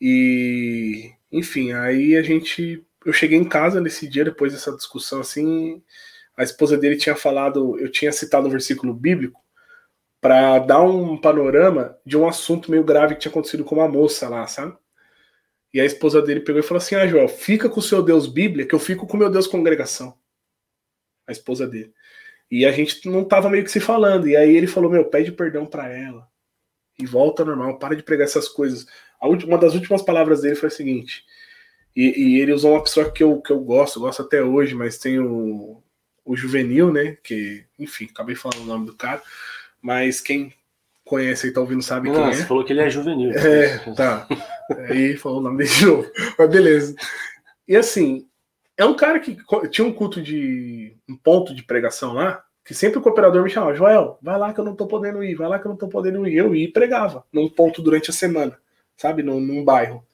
[0.00, 2.84] E enfim, aí a gente.
[3.04, 5.82] Eu cheguei em casa nesse dia, depois dessa discussão, assim.
[6.36, 9.40] A esposa dele tinha falado, eu tinha citado um versículo bíblico
[10.22, 14.26] para dar um panorama de um assunto meio grave que tinha acontecido com uma moça
[14.28, 14.74] lá, sabe?
[15.74, 18.26] E a esposa dele pegou e falou assim: Ah, Joel, fica com o seu Deus
[18.26, 20.16] Bíblia, que eu fico com o meu Deus congregação.
[21.26, 21.92] A esposa dele.
[22.50, 24.28] E a gente não tava meio que se falando.
[24.28, 26.26] E aí ele falou: Meu, pede perdão para ela.
[26.98, 28.86] E volta normal, para de pregar essas coisas
[29.26, 31.24] última, uma das últimas palavras dele foi a seguinte.
[31.94, 34.98] E, e, ele usou uma pessoa que eu, que eu gosto, gosto até hoje, mas
[34.98, 35.82] tem o,
[36.24, 37.16] o Juvenil, né?
[37.22, 39.22] Que, enfim, acabei falando o nome do cara,
[39.82, 40.54] mas quem
[41.04, 42.34] conhece e tá ouvindo sabe Nossa, quem é.
[42.34, 43.32] Você falou que ele é juvenil.
[43.32, 44.26] É, tá.
[44.88, 46.10] Aí falou o nome dele de novo.
[46.38, 46.94] Mas beleza.
[47.68, 48.26] E assim,
[48.76, 49.36] é um cara que
[49.70, 50.96] tinha um culto de.
[51.08, 54.60] um ponto de pregação lá, que sempre o cooperador me chamava, Joel, vai lá que
[54.60, 56.36] eu não tô podendo ir, vai lá que eu não tô podendo ir.
[56.36, 58.56] Eu ia e pregava num ponto durante a semana
[59.02, 60.06] sabe, num, num bairro.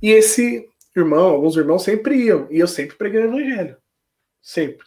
[0.00, 3.76] E esse irmão, alguns irmãos sempre iam, e eu sempre preguei o evangelho.
[4.40, 4.86] Sempre.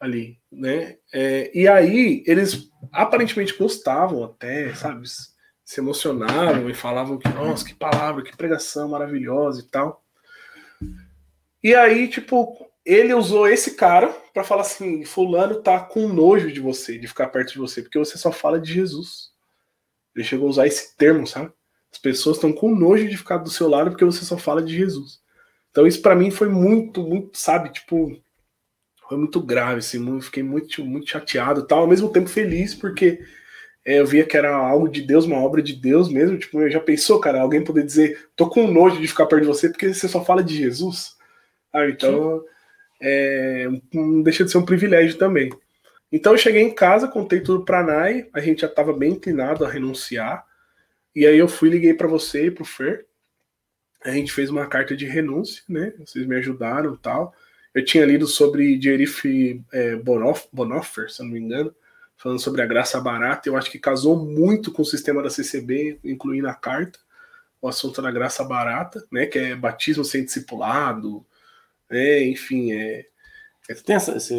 [0.00, 0.96] Ali, né?
[1.12, 5.06] É, e aí, eles aparentemente gostavam até, sabe?
[5.64, 10.04] Se emocionavam e falavam que, nossa, que palavra, que pregação maravilhosa e tal.
[11.62, 16.60] E aí, tipo, ele usou esse cara para falar assim: Fulano tá com nojo de
[16.60, 19.32] você, de ficar perto de você, porque você só fala de Jesus.
[20.14, 21.50] Ele chegou a usar esse termo, sabe?
[21.90, 24.76] As pessoas estão com nojo de ficar do seu lado porque você só fala de
[24.76, 25.20] Jesus.
[25.70, 28.16] Então isso para mim foi muito, muito, sabe, tipo,
[29.08, 33.20] foi muito grave, assim, fiquei muito, muito chateado, tal, ao mesmo tempo feliz porque
[33.84, 36.38] é, eu via que era algo de Deus, uma obra de Deus mesmo.
[36.38, 39.48] Tipo, eu já pensou, cara, alguém poder dizer, tô com nojo de ficar perto de
[39.48, 41.16] você porque você só fala de Jesus?
[41.72, 42.42] Ah, então,
[43.00, 45.50] é, não deixa de ser um privilégio também.
[46.10, 49.64] Então eu cheguei em casa, contei tudo pra Nai, a gente já estava bem inclinado
[49.64, 50.46] a renunciar.
[51.14, 53.06] E aí eu fui, liguei para você e pro Fer.
[54.04, 55.92] A gente fez uma carta de renúncia, né?
[55.98, 57.34] Vocês me ajudaram e tal.
[57.74, 59.96] Eu tinha lido sobre Jerif é,
[60.52, 61.74] Bonoffer, se não me engano
[62.16, 63.48] falando sobre a graça barata.
[63.48, 66.98] Eu acho que casou muito com o sistema da CCB, incluindo a carta,
[67.60, 71.24] o assunto da graça barata, né, que é batismo sem discipulado,
[71.90, 73.06] né, enfim, é,
[73.68, 73.74] é...
[73.74, 74.34] Tem essa, você,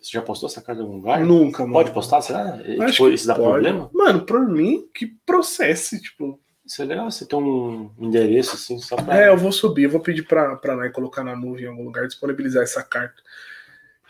[0.00, 1.24] você, já postou essa carta em algum lugar?
[1.24, 1.74] Nunca, mano.
[1.74, 2.60] Pode postar, será?
[2.80, 3.64] Acho tipo, isso dá pode.
[3.64, 3.90] problema?
[3.92, 6.40] Mano, por mim, que processe, tipo...
[6.68, 9.22] Isso é legal, você tem um endereço assim, só pra...
[9.22, 11.82] É, eu vou subir, eu vou pedir pra, pra Nai colocar na nuvem em algum
[11.82, 13.22] lugar, disponibilizar essa carta.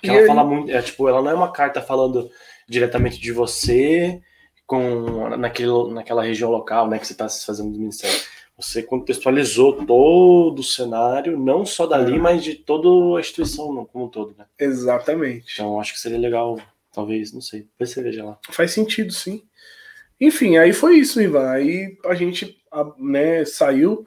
[0.02, 0.26] E ela aí...
[0.26, 2.28] fala muito, é, tipo, ela não é uma carta falando
[2.68, 4.20] diretamente de você
[4.66, 8.18] com naquele, naquela região local, né, que você está fazendo do ministério.
[8.56, 12.18] Você contextualizou todo o cenário, não só dali, é.
[12.18, 14.46] mas de toda a instituição como um todo, né?
[14.58, 15.52] Exatamente.
[15.54, 16.58] Então acho que seria legal,
[16.92, 18.36] talvez, não sei, depois você veja lá.
[18.50, 19.44] Faz sentido, sim.
[20.20, 21.50] Enfim, aí foi isso, Ivan.
[21.50, 22.60] Aí a gente
[22.98, 24.06] né, saiu,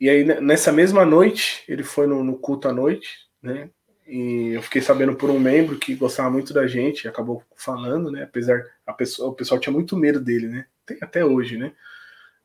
[0.00, 3.70] e aí nessa mesma noite, ele foi no, no culto à noite, né?
[4.06, 8.22] E eu fiquei sabendo por um membro que gostava muito da gente, acabou falando, né?
[8.22, 10.66] Apesar a pessoa, o pessoal tinha muito medo dele, né?
[10.86, 11.72] Tem até hoje, né?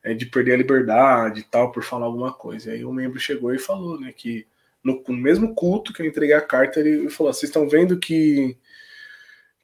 [0.03, 2.69] É, de perder a liberdade e tal por falar alguma coisa.
[2.71, 4.11] E aí um membro chegou e falou, né?
[4.11, 4.45] Que
[4.83, 8.57] no, no mesmo culto que eu entreguei a carta, ele falou: vocês estão vendo que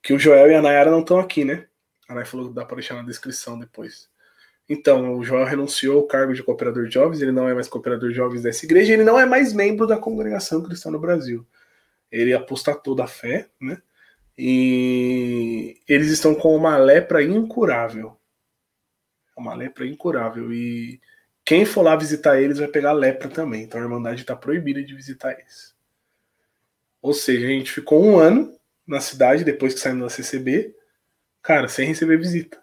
[0.01, 1.65] que o Joel e a Nayara não estão aqui, né?
[2.09, 4.09] A Nayara falou que dá para deixar na descrição depois.
[4.67, 8.09] Então, o Joel renunciou ao cargo de cooperador de jovens, ele não é mais cooperador
[8.09, 11.47] de jovens dessa igreja, ele não é mais membro da congregação cristã no Brasil
[12.11, 13.81] ele apostatou da fé, né?
[14.37, 18.17] E eles estão com uma lepra incurável.
[19.37, 20.51] Uma lepra incurável.
[20.53, 20.99] E
[21.45, 23.63] quem for lá visitar eles vai pegar lepra também.
[23.63, 25.75] Então a Irmandade está proibida de visitar eles.
[27.01, 28.57] Ou seja, a gente ficou um ano
[28.87, 30.75] na cidade depois que saímos da CCB,
[31.41, 32.61] cara, sem receber visita.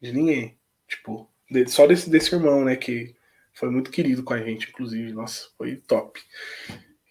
[0.00, 0.58] De ninguém.
[0.88, 1.30] Tipo,
[1.68, 2.76] só desse, desse irmão, né?
[2.76, 3.14] Que
[3.54, 5.12] foi muito querido com a gente, inclusive.
[5.12, 6.20] Nossa, foi top.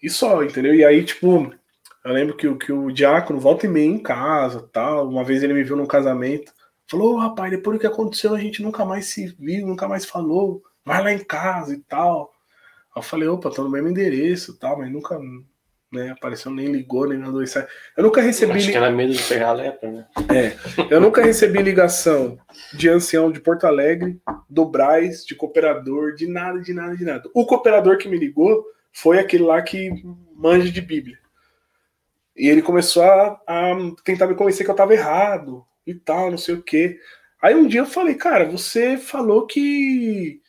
[0.02, 0.74] E só, entendeu?
[0.74, 1.52] E aí, tipo,
[2.04, 5.08] eu lembro que, que o diácono volta e meia em casa, tal.
[5.08, 6.52] Uma vez ele me viu num casamento.
[6.90, 10.04] Falou, oh, rapaz, depois do que aconteceu, a gente nunca mais se viu, nunca mais
[10.04, 10.62] falou.
[10.84, 12.32] Vai lá em casa e tal.
[12.94, 15.18] Eu falei, opa, tô no mesmo endereço tal, mas nunca
[15.92, 17.58] né, apareceu, nem ligou, nem mandou isso.
[17.96, 18.52] Eu nunca recebi.
[18.52, 20.06] Acho que era medo de pegar a lepra, né?
[20.34, 20.56] É.
[20.92, 22.38] Eu nunca recebi ligação
[22.72, 24.18] de ancião de Porto Alegre,
[24.48, 27.30] do Braz, de cooperador, de nada, de nada, de nada.
[27.34, 29.90] O cooperador que me ligou foi aquele lá que
[30.34, 31.18] manja de Bíblia.
[32.34, 36.38] E ele começou a, a tentar me convencer que eu estava errado e tal, não
[36.38, 36.98] sei o quê.
[37.40, 40.40] Aí um dia eu falei, cara, você falou que.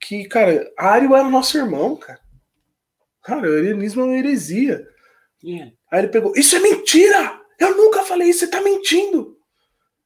[0.00, 2.21] Que, cara, Ario era nosso irmão, cara.
[3.22, 4.86] Cara, o arianismo é uma heresia.
[5.42, 5.72] Yeah.
[5.90, 7.40] Aí ele pegou, isso é mentira!
[7.58, 9.36] Eu nunca falei isso, você tá mentindo!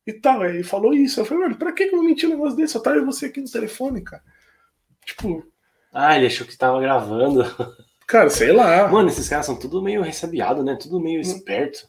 [0.07, 1.21] E tal, aí ele falou isso.
[1.21, 2.77] Eu falei, mano, pra que eu vou mentir um negócio desse?
[2.77, 4.23] Eu tava você aqui no telefone, cara.
[5.05, 5.45] Tipo,
[5.93, 7.43] ah, ele achou que estava gravando.
[8.07, 8.87] Cara, sei lá.
[8.87, 10.77] Mano, esses caras são tudo meio ressabiado, né?
[10.81, 11.23] Tudo meio hum.
[11.23, 11.89] esperto.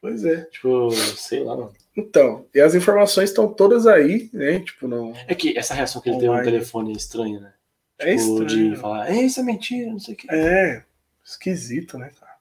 [0.00, 0.44] Pois é.
[0.44, 1.72] Tipo, sei lá, mano.
[1.96, 4.60] Então, e as informações estão todas aí, né?
[4.60, 5.12] Tipo, não.
[5.26, 6.34] É que essa reação que ele Online.
[6.36, 7.52] tem no telefone é estranha, né?
[7.98, 8.74] É tipo, estranho.
[8.74, 10.26] De falar, é, isso é mentira, não sei o que.
[10.30, 10.84] É,
[11.24, 12.36] esquisito, né, cara?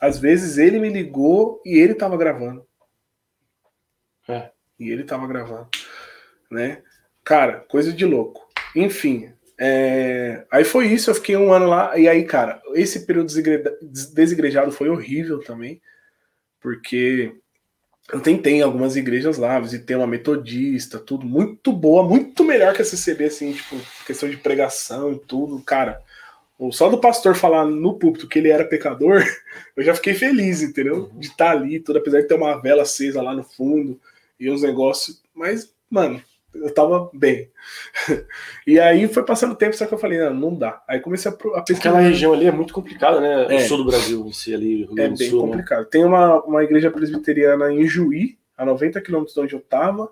[0.00, 2.66] Às vezes ele me ligou e ele tava gravando.
[4.28, 4.50] É.
[4.78, 5.68] E ele tava gravando,
[6.50, 6.82] né?
[7.22, 8.48] Cara, coisa de louco.
[8.74, 13.32] Enfim, é, aí foi isso, eu fiquei um ano lá, e aí, cara, esse período
[14.12, 15.80] desigrejado foi horrível também,
[16.60, 17.36] porque
[18.12, 22.82] eu tentei em algumas igrejas lá, visitei uma metodista, tudo muito boa, muito melhor que
[22.82, 23.74] a CCB, assim, tipo,
[24.06, 26.02] questão de pregação e tudo, cara.
[26.70, 29.24] Só do pastor falar no púlpito que ele era pecador,
[29.74, 31.10] eu já fiquei feliz, entendeu?
[31.14, 33.98] De estar tá ali, tudo, apesar de ter uma vela acesa lá no fundo
[34.38, 36.22] e uns negócios, mas, mano,
[36.54, 37.50] eu tava bem.
[38.66, 40.82] e aí foi passando o tempo, só que eu falei, não, não dá.
[40.86, 41.90] Aí comecei a, a pesquisar.
[41.90, 43.54] Aquela região ali é muito complicada, né?
[43.54, 43.56] É.
[43.56, 45.52] O sul do Brasil, si, ali, Rio É bem sul, né?
[45.52, 45.80] complicado.
[45.80, 45.88] Né?
[45.90, 50.10] Tem uma, uma igreja presbiteriana em Juí, a 90 quilômetros de onde eu tava.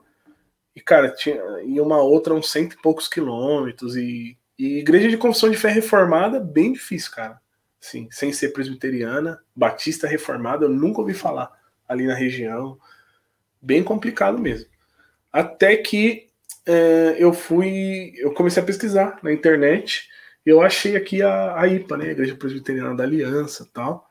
[0.74, 3.96] E, cara, tinha e uma outra uns cento e poucos quilômetros.
[3.96, 7.40] E, e igreja de confissão de fé reformada, bem difícil, cara.
[7.80, 11.50] Sim, sem ser presbiteriana, batista reformada, eu nunca ouvi falar
[11.88, 12.78] ali na região.
[13.60, 14.68] Bem complicado mesmo.
[15.32, 16.29] Até que
[16.70, 20.08] é, eu fui, eu comecei a pesquisar na internet.
[20.46, 24.08] Eu achei aqui a, a IPA, né, a Igreja Presbiteriana da Aliança, tal.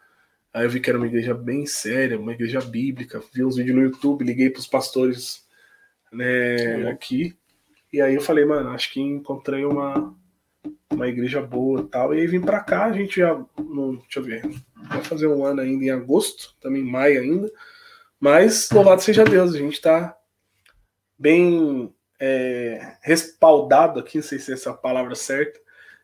[0.54, 3.24] Aí eu vi que era uma igreja bem séria, uma igreja bíblica.
[3.34, 5.48] Vi uns vídeos no YouTube, liguei para os pastores
[6.12, 7.34] né, aqui.
[7.94, 10.14] E aí eu falei, mano, acho que encontrei uma,
[10.92, 12.14] uma igreja boa e tal.
[12.14, 13.34] E aí vim pra cá, a gente já.
[13.58, 14.42] Não, deixa eu ver.
[14.90, 17.50] Vai fazer um ano ainda em agosto, também em maio ainda.
[18.20, 20.14] Mas louvado seja Deus, a gente tá
[21.18, 25.60] bem é, respaldado aqui, não sei se é essa palavra certa.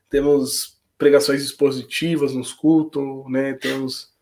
[0.10, 3.54] Temos pregações expositivas nos cultos, né?
[3.54, 4.14] Temos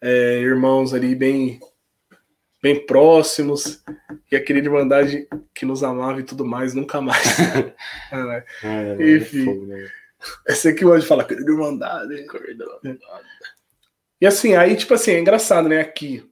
[0.00, 1.60] é, irmãos ali bem
[2.60, 3.82] bem próximos,
[4.30, 7.24] e a querida Irmandade que nos amava e tudo mais, nunca mais.
[8.10, 9.88] é, é, Enfim, fogo, né?
[10.46, 12.26] essa aqui hoje fala, querida Irmandade.
[12.26, 13.28] Querida Irmandade.
[14.20, 15.80] E assim, aí, tipo assim, é engraçado, né?
[15.80, 16.28] Aqui,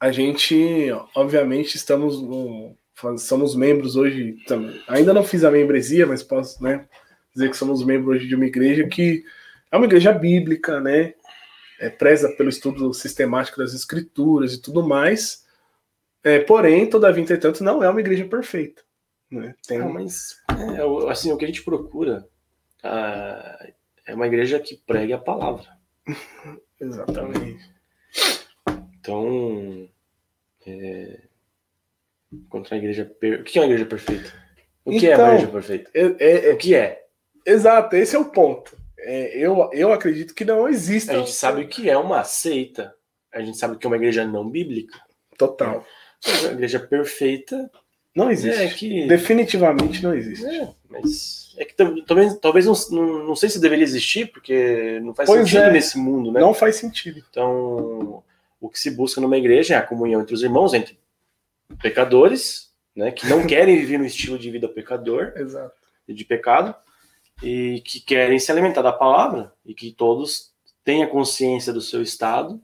[0.00, 2.74] a gente, obviamente, estamos no,
[3.18, 4.80] somos membros hoje também.
[4.88, 6.86] Ainda não fiz a membresia, mas posso né,
[7.34, 9.24] dizer que somos membros hoje de uma igreja que
[9.70, 11.14] é uma igreja bíblica, né?
[11.78, 15.44] É, preza pelo estudo sistemático das escrituras e tudo mais.
[16.24, 18.82] É, porém, todavia, entretanto, não é uma igreja perfeita.
[19.30, 19.54] Né?
[19.66, 19.78] Tem...
[19.78, 22.26] Não, mas é, assim, o que a gente procura
[22.82, 23.72] uh,
[24.06, 25.66] é uma igreja que pregue a palavra.
[26.80, 27.70] Exatamente.
[28.98, 29.88] Então,
[30.66, 31.25] é,
[32.48, 33.04] contra a igreja.
[33.04, 33.40] Per...
[33.40, 34.32] O que é uma igreja perfeita?
[34.84, 35.90] O que então, é uma então, igreja perfeita?
[35.94, 37.04] É, é, é, o que é?
[37.44, 38.76] Exato, esse é o ponto.
[38.98, 41.10] É, eu, eu acredito que não existe.
[41.10, 42.94] A gente sabe o que é uma seita.
[43.32, 44.98] A gente sabe que é uma igreja não bíblica.
[45.36, 45.84] Total.
[46.24, 47.70] Mas a igreja perfeita.
[48.14, 48.62] Não existe.
[48.62, 49.06] É que...
[49.06, 50.46] Definitivamente não existe.
[50.46, 51.74] É, mas é que
[52.06, 55.72] talvez, talvez não, não, não sei se deveria existir, porque não faz pois sentido é.
[55.72, 56.40] nesse mundo, né?
[56.40, 57.22] Não faz sentido.
[57.30, 58.22] Então,
[58.60, 60.98] o que se busca numa igreja é a comunhão entre os irmãos, entre
[61.80, 65.74] pecadores, né, que não querem viver no estilo de vida pecador Exato.
[66.08, 66.74] de pecado,
[67.42, 70.52] e que querem se alimentar da palavra, e que todos
[70.84, 72.60] tenham consciência do seu estado,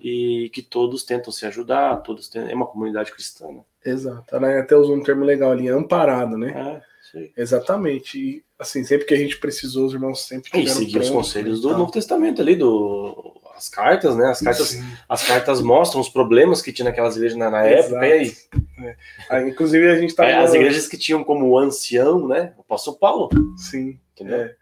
[0.00, 3.48] e que todos tentam se ajudar, todos tentam, é uma comunidade cristã.
[3.48, 3.62] Né?
[3.84, 4.38] Exato.
[4.38, 4.58] Né?
[4.58, 6.82] Até usou um termo legal ali, amparado, né?
[7.14, 8.18] É, Exatamente.
[8.18, 11.76] E assim, sempre que a gente precisou, os irmãos sempre E seguir os conselhos do
[11.76, 14.30] Novo Testamento ali, do as cartas, né?
[14.30, 18.06] As cartas, as cartas mostram os problemas que tinha naquelas igrejas na, na época.
[18.06, 18.32] E aí?
[18.78, 18.96] É.
[19.28, 19.50] aí?
[19.50, 20.26] Inclusive, a gente tá.
[20.26, 22.54] É, as igrejas que tinham como ancião, né?
[22.56, 23.28] O apóstolo Paulo.
[23.58, 24.00] Sim.
[24.14, 24.40] Entendeu?
[24.40, 24.56] É.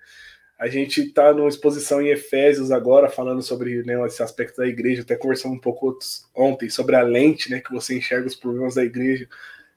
[0.58, 5.02] A gente está numa exposição em Efésios agora, falando sobre né, esse aspecto da igreja.
[5.02, 5.96] Até conversamos um pouco
[6.34, 7.60] ontem sobre a lente, né?
[7.60, 9.28] Que você enxerga os problemas da igreja.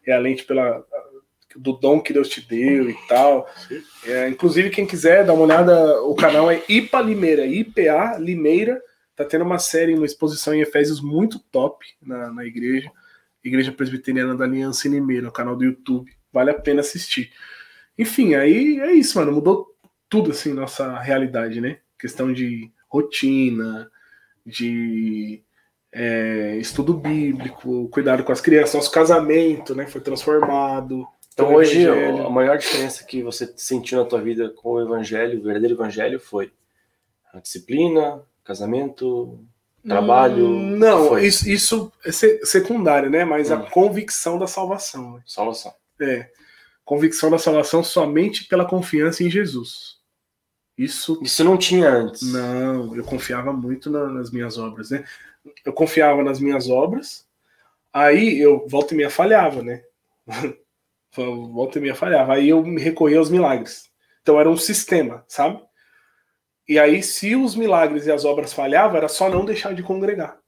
[0.04, 0.84] É a lente pela,
[1.56, 3.48] do dom que Deus te deu e tal.
[4.06, 8.82] É, inclusive, quem quiser dar uma olhada, o canal é IPA Limeira, IPA Limeira.
[9.24, 12.92] Tá tendo uma série, uma exposição em Efésios muito top na, na igreja.
[13.44, 16.12] Igreja Presbiteriana da Aliança em Limeira, no canal do YouTube.
[16.32, 17.32] Vale a pena assistir.
[17.98, 19.32] Enfim, aí é isso, mano.
[19.32, 19.76] Mudou
[20.10, 21.80] tudo, assim, nossa realidade, né?
[21.98, 23.90] Questão de rotina,
[24.46, 25.44] de
[25.92, 29.88] é, estudo bíblico, cuidado com as crianças, nosso casamento, né?
[29.88, 31.08] Foi transformado.
[31.34, 35.44] Então hoje a maior diferença que você sentiu na tua vida com o evangelho, o
[35.44, 36.52] verdadeiro evangelho, foi
[37.34, 39.40] a disciplina, Casamento,
[39.82, 40.46] trabalho?
[40.46, 43.24] Hum, não, isso, isso, é secundário, né?
[43.24, 43.54] Mas hum.
[43.54, 45.14] a convicção da salvação.
[45.14, 45.24] Né?
[45.26, 45.74] Salvação.
[46.02, 46.30] É.
[46.84, 50.02] Convicção da salvação somente pela confiança em Jesus.
[50.78, 51.18] Isso.
[51.24, 52.24] Isso não tinha antes.
[52.34, 55.06] Não, eu confiava muito na, nas minhas obras, né?
[55.64, 57.26] Eu confiava nas minhas obras,
[57.94, 59.82] aí eu volta e meia falhava, né?
[61.16, 62.34] volta e meia falhava.
[62.34, 63.90] Aí eu me recorria aos milagres.
[64.22, 65.64] Então era um sistema, sabe?
[66.68, 70.40] E aí, se os milagres e as obras falhavam, era só não deixar de congregar.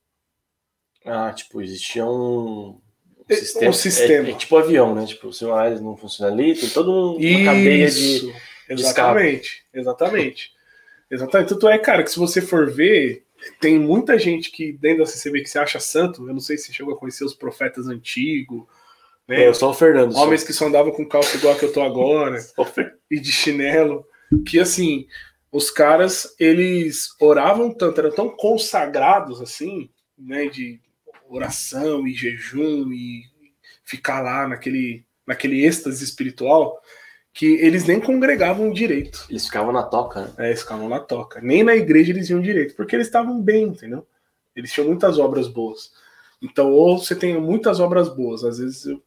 [1.05, 2.79] Ah, tipo, existia um,
[3.29, 3.69] um sistema.
[3.69, 4.27] Um sistema.
[4.29, 5.05] É, é, tipo avião, né?
[5.05, 7.45] Tipo, se o milagres não funciona ali, tem toda uma Isso.
[7.45, 8.33] cadeia de.
[8.69, 10.51] Exatamente, de exatamente.
[11.11, 11.49] Exatamente.
[11.49, 13.25] Tanto é, cara, que se você for ver,
[13.59, 16.27] tem muita gente que dentro da CCB que se acha santo.
[16.27, 18.63] Eu não sei se chegou a conhecer os profetas antigos.
[19.27, 19.47] Né?
[19.47, 20.15] Eu sou o Fernando.
[20.15, 20.47] Homens só.
[20.47, 22.37] que só andavam com calça igual a que eu tô agora.
[23.11, 24.05] e de chinelo.
[24.47, 25.05] Que assim,
[25.53, 29.87] os caras, eles oravam tanto, eram tão consagrados assim,
[30.17, 30.81] né, de
[31.29, 33.21] oração e jejum e
[33.83, 36.81] ficar lá naquele, naquele êxtase espiritual,
[37.31, 39.27] que eles nem congregavam direito.
[39.29, 40.33] Eles ficavam na toca, né?
[40.39, 41.39] É, eles ficavam na toca.
[41.39, 44.07] Nem na igreja eles iam direito, porque eles estavam bem, entendeu?
[44.55, 45.91] Eles tinham muitas obras boas.
[46.41, 49.01] Então, ou você tem muitas obras boas, às vezes eu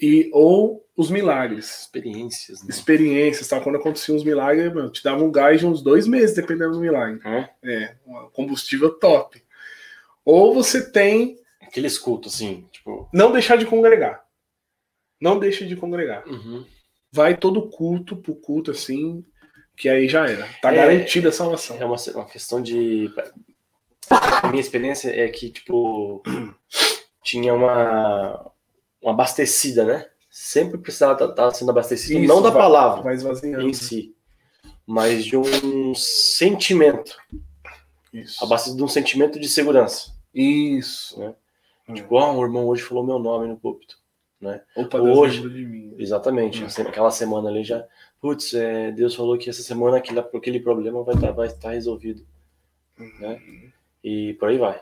[0.00, 1.82] e ou os milagres.
[1.82, 2.62] Experiências.
[2.62, 2.68] Né?
[2.70, 3.62] Experiências, tal.
[3.62, 6.80] Quando aconteciam os milagres, mano, te dava um gás de uns dois meses, dependendo do
[6.80, 7.20] milagre.
[7.24, 9.42] É, é um combustível top.
[10.24, 11.38] Ou você tem.
[11.60, 13.08] Aqueles cultos, assim, tipo.
[13.12, 14.24] Não deixar de congregar.
[15.20, 16.26] Não deixe de congregar.
[16.26, 16.66] Uhum.
[17.12, 19.24] Vai todo culto pro culto, assim,
[19.76, 20.48] que aí já era.
[20.60, 21.76] Tá é, garantida a salvação.
[21.80, 23.12] É uma, uma questão de.
[24.10, 26.22] A minha experiência é que, tipo,
[27.22, 28.50] tinha uma
[29.00, 30.06] uma abastecida, né?
[30.30, 33.16] Sempre precisava estar tá, tá sendo abastecido, Isso, não da vai- palavra Vai
[33.64, 34.14] em si,
[34.86, 37.16] mas de um sentimento,
[38.12, 38.44] Isso.
[38.44, 40.12] abastecido de um sentimento de segurança.
[40.32, 41.18] Isso.
[41.18, 41.34] Né?
[41.88, 41.94] Hum.
[41.94, 43.98] Tipo, ah, o irmão hoje falou meu nome no púlpito.
[44.74, 45.94] Opa, Deus hoje- de mim.
[45.98, 46.64] Exatamente.
[46.64, 47.84] Assim, Aquela semana ali já.
[48.20, 52.24] Putz, é, Deus falou que essa semana aquele, aquele problema vai estar vai tá resolvido.
[53.18, 53.40] né?
[54.04, 54.80] E por aí vai.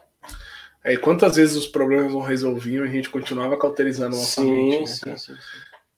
[0.93, 5.17] É, quantas vezes os problemas não resolviam e a gente continuava cauterizando mente, né, sim,
[5.17, 5.37] sim.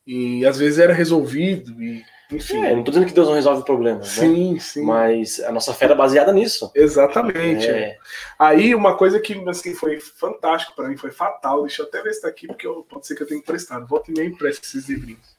[0.07, 2.65] E às vezes era resolvido, e, enfim.
[2.65, 4.05] É, não tô dizendo que Deus não resolve o problema, né?
[4.07, 4.83] sim, sim.
[4.85, 6.71] Mas a nossa fé era baseada nisso.
[6.75, 7.67] Exatamente.
[7.69, 7.97] É,
[8.39, 11.63] Aí uma coisa que assim, foi fantástico pra mim, foi fatal.
[11.63, 13.87] Deixa eu até ver se tá aqui, porque eu- pode ser que eu tenha emprestado.
[13.87, 15.37] Volta e meia empresta esses livrinhos.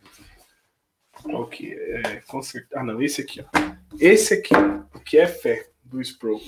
[1.23, 2.21] Qual que é?
[2.27, 2.79] Com certeza.
[2.79, 3.59] Ah, não, esse aqui, ó.
[3.99, 4.53] Esse aqui,
[4.95, 6.39] o que é fé, do Sproul.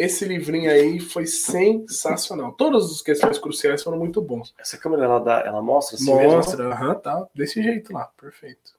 [0.00, 2.52] Esse livrinho aí foi sensacional.
[2.52, 4.54] Todas as questões cruciais foram muito bons.
[4.58, 6.06] essa câmera ela, dá, ela mostra assim?
[6.06, 7.28] Mostra, aham, tá.
[7.34, 8.72] Desse jeito lá, perfeito.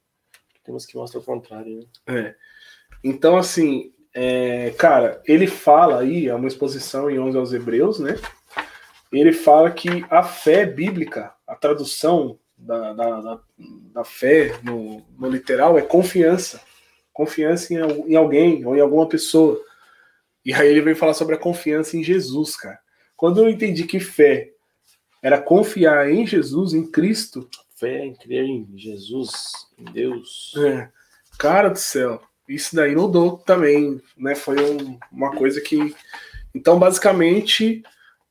[0.64, 1.78] Temos que mostrar o contrário.
[1.78, 1.86] Né?
[2.08, 2.36] É.
[3.04, 8.18] Então, assim, é, cara, ele fala aí, é uma exposição em 11 aos Hebreus, né?
[9.14, 13.40] Ele fala que a fé bíblica, a tradução da, da, da,
[13.94, 16.60] da fé no, no literal é confiança.
[17.14, 17.78] Confiança em,
[18.12, 19.62] em alguém ou em alguma pessoa.
[20.46, 22.80] E aí ele vem falar sobre a confiança em Jesus, cara.
[23.16, 24.52] Quando eu entendi que fé
[25.22, 27.48] era confiar em Jesus, em Cristo,
[27.82, 29.32] Fé em crer em Jesus,
[29.76, 30.54] em Deus.
[30.56, 30.88] É.
[31.40, 34.36] Cara do céu, isso daí mudou também, né?
[34.36, 35.96] Foi um- uma coisa que.
[36.54, 37.82] Então, basicamente,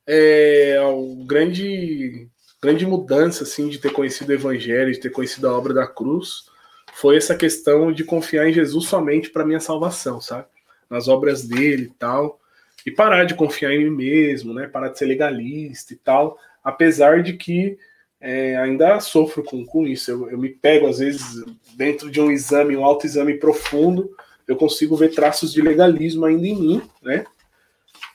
[0.07, 2.29] é a grande,
[2.61, 6.45] grande mudança assim, de ter conhecido o Evangelho, de ter conhecido a obra da cruz,
[6.93, 10.47] foi essa questão de confiar em Jesus somente para minha salvação, sabe?
[10.91, 12.39] Nas obras dele e tal.
[12.85, 14.67] E parar de confiar em mim mesmo, né?
[14.67, 16.37] Parar de ser legalista e tal.
[16.63, 17.77] Apesar de que
[18.21, 20.11] é, ainda sofro com, com isso.
[20.11, 21.43] Eu, eu me pego, às vezes,
[21.75, 24.15] dentro de um exame, um autoexame profundo,
[24.47, 27.25] eu consigo ver traços de legalismo ainda em mim, né?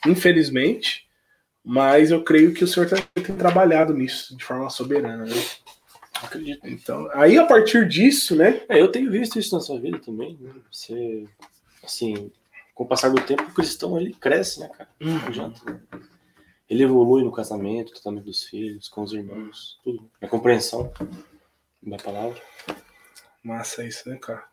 [0.07, 1.07] Infelizmente.
[1.65, 5.43] Mas eu creio que o senhor tem, tem trabalhado nisso de forma soberana, né?
[6.23, 6.61] Acredito.
[6.65, 8.63] Então, aí a partir disso, né?
[8.69, 10.39] É, eu tenho visto isso na sua vida também.
[10.41, 10.53] Né?
[10.71, 11.25] Você,
[11.85, 12.31] assim,
[12.77, 14.91] com o passar do tempo, o cristão ele cresce, né, cara?
[15.01, 15.59] Não adianta.
[15.65, 15.81] né?
[16.69, 20.11] Ele evolui no casamento, no tratamento dos filhos, com os irmãos, tudo.
[20.21, 20.93] Na compreensão
[21.83, 22.39] da palavra.
[23.43, 24.45] Massa isso, né, cara?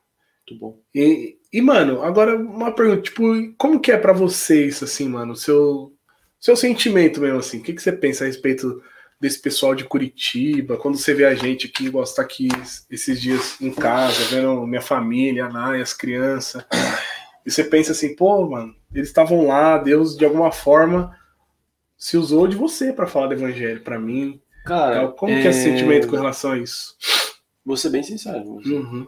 [0.50, 0.80] Muito bom.
[0.96, 3.24] E, e, mano, agora uma pergunta, tipo,
[3.58, 5.94] como que é pra vocês, assim, mano, o seu,
[6.40, 8.82] seu sentimento mesmo, assim, o que, que você pensa a respeito
[9.20, 12.48] desse pessoal de Curitiba, quando você vê a gente aqui, igual você tá aqui
[12.90, 16.64] esses dias em casa, vendo minha família, a Nai, as crianças,
[17.46, 21.18] e você pensa assim, pô, mano, eles estavam lá, Deus de alguma forma
[21.98, 24.42] se usou de você pra falar do evangelho pra mim.
[24.66, 26.98] Cara, como que é esse sentimento com relação a isso?
[27.66, 28.58] Vou ser bem sincero.
[28.66, 29.08] Uhum.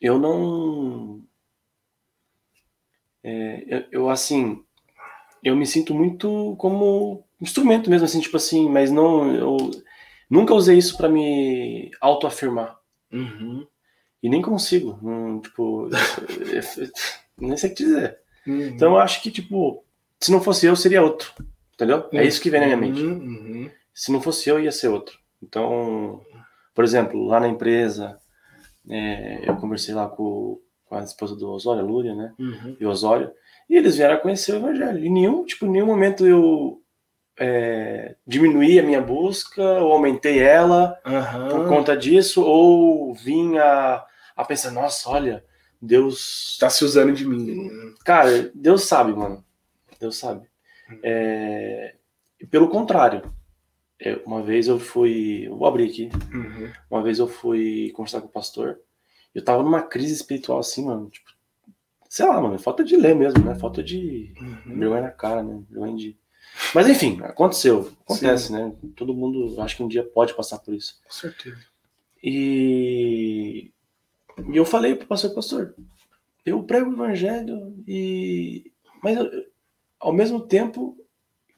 [0.00, 1.22] Eu não.
[3.24, 4.62] É, eu, eu, assim.
[5.42, 9.34] Eu me sinto muito como instrumento mesmo, assim, tipo assim, mas não.
[9.34, 9.70] Eu
[10.28, 12.78] nunca usei isso pra me autoafirmar.
[13.10, 13.66] Uhum.
[14.22, 14.98] E nem consigo.
[15.02, 15.88] Não, tipo.
[17.38, 18.18] nem sei o que dizer.
[18.46, 18.68] Uhum.
[18.68, 19.84] Então eu acho que, tipo,
[20.20, 21.32] se não fosse eu, seria outro.
[21.74, 22.08] Entendeu?
[22.12, 23.02] É isso que vem na minha mente.
[23.02, 23.70] Uhum, uhum.
[23.92, 25.18] Se não fosse eu, ia ser outro.
[25.42, 26.22] Então,
[26.74, 28.18] por exemplo, lá na empresa,
[28.88, 32.32] é, eu conversei lá com, com a esposa do Osório, a Lúria, né?
[32.38, 32.76] Uhum.
[32.80, 33.30] E o Osório,
[33.68, 35.04] e eles vieram conhecer o Evangelho.
[35.04, 36.80] Em nenhum, tipo, nenhum momento eu
[37.38, 40.98] é, diminuí a minha busca, ou aumentei ela
[41.50, 45.44] por conta disso, ou vim a, a pensar, nossa, olha,
[45.80, 47.94] Deus Tá se usando de mim.
[48.04, 49.44] Cara, Deus sabe, mano.
[50.00, 50.46] Deus sabe.
[51.02, 51.94] É,
[52.40, 53.32] e pelo contrário,
[54.00, 55.46] é, uma vez eu fui.
[55.46, 56.10] eu Vou abrir aqui.
[56.32, 56.70] Uhum.
[56.90, 58.78] Uma vez eu fui conversar com o pastor.
[59.34, 61.10] Eu tava numa crise espiritual assim, mano.
[61.10, 61.30] Tipo,
[62.08, 62.58] sei lá, mano.
[62.58, 63.54] Falta de ler mesmo, né?
[63.54, 64.78] Falta de Uhum.
[64.78, 65.62] vergonha na cara, né?
[65.70, 66.16] Vergonha de.
[66.74, 67.90] Mas enfim, aconteceu.
[68.04, 68.72] Acontece, né?
[68.94, 71.00] Todo mundo, acho que um dia pode passar por isso.
[71.04, 71.58] Com certeza.
[72.22, 73.70] E,
[74.52, 75.74] e eu falei pro pastor, pastor,
[76.44, 78.70] eu prego o evangelho e
[79.02, 79.30] mas eu-
[80.00, 80.96] ao mesmo tempo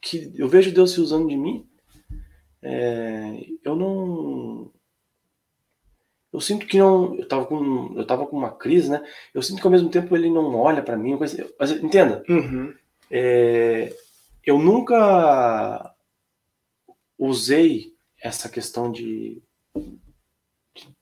[0.01, 1.67] que eu vejo Deus se usando de mim,
[2.63, 4.71] é, eu não
[6.33, 9.03] eu sinto que não eu tava com eu tava com uma crise, né?
[9.35, 12.73] Eu sinto que ao mesmo tempo ele não olha para mim, coisa- mas entenda, Uhum.
[13.11, 13.93] é,
[14.45, 15.95] eu nunca
[17.19, 19.43] usei essa questão de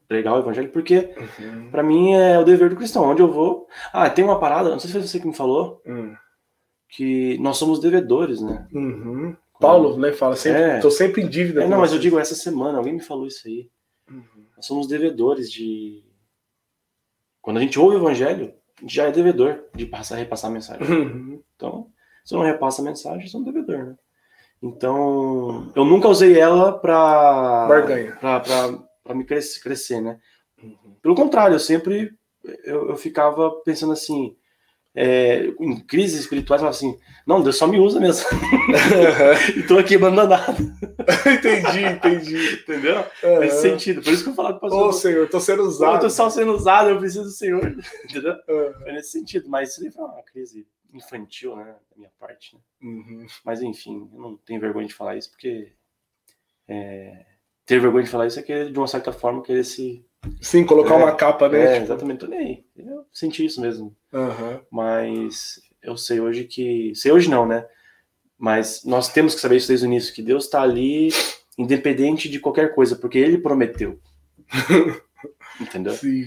[0.08, 1.70] pregar o evangelho porque Uhum.
[1.70, 3.04] Pra mim é o dever do cristão.
[3.04, 3.66] Onde eu vou.
[3.92, 6.14] Ah, tem uma parada, não sei se foi você que me falou, Uhum.
[6.88, 8.66] que nós somos devedores, né?
[8.72, 9.36] Uhum.
[9.58, 10.78] Paulo, né, fala sempre, É.
[10.80, 11.64] tô sempre em dívida.
[11.64, 13.70] É, não, mas eu digo essa semana, alguém me falou isso aí.
[14.10, 14.22] Uhum.
[14.56, 16.04] Nós somos devedores de.
[17.40, 20.54] Quando a gente ouve o evangelho, a gente já é devedor de passar, repassar a
[20.54, 20.86] mensagem.
[20.86, 21.42] Uhum.
[21.56, 21.86] Então,
[22.24, 23.96] se eu não repassa a mensagem, eu sou um devedor, né?
[24.62, 27.66] Então, eu nunca usei ela pra.
[27.68, 28.16] Barganha.
[28.20, 30.18] Pra, pra, pra me crescer, crescer, né?
[30.62, 30.96] Uhum.
[31.00, 32.12] Pelo contrário, eu sempre
[32.64, 34.36] eu, eu ficava pensando assim,
[34.94, 38.26] é, em crises espirituais, eu assim, não, Deus só me usa mesmo.
[39.56, 40.56] e tô aqui abandonado,
[41.26, 42.54] entendi, entendi.
[42.62, 43.04] entendeu?
[43.22, 43.40] Uhum.
[43.40, 44.02] Nesse sentido.
[44.02, 44.92] Por isso que eu falava com o Ô, pastor.
[44.94, 46.00] Senhor, tô sendo eu usado.
[46.00, 47.62] tô só sendo usado, eu preciso do Senhor.
[48.04, 48.32] Entendeu?
[48.48, 48.72] Uhum.
[48.80, 49.48] Foi nesse sentido.
[49.48, 51.64] Mas isso foi uma crise infantil, né?
[51.90, 52.54] Da minha parte.
[52.54, 52.60] Né?
[52.82, 53.26] Uhum.
[53.44, 55.72] Mas enfim, eu não tenho vergonha de falar isso, porque
[56.68, 57.26] é,
[57.66, 60.04] ter vergonha de falar isso é querer, de uma certa forma, querer se.
[60.40, 61.62] Sim, colocar É, uma capa, né?
[61.62, 62.64] É, tipo, exatamente, tô nem aí.
[62.76, 63.94] Eu senti isso mesmo.
[64.12, 64.60] aham.
[64.70, 66.92] Mas eu sei hoje que.
[66.94, 67.66] Sei hoje não, né?
[68.38, 71.08] Mas nós temos que saber isso desde o início, que Deus está ali,
[71.58, 73.98] independente de qualquer coisa, porque Ele prometeu.
[75.60, 75.92] Entendeu?
[75.94, 76.26] Sim.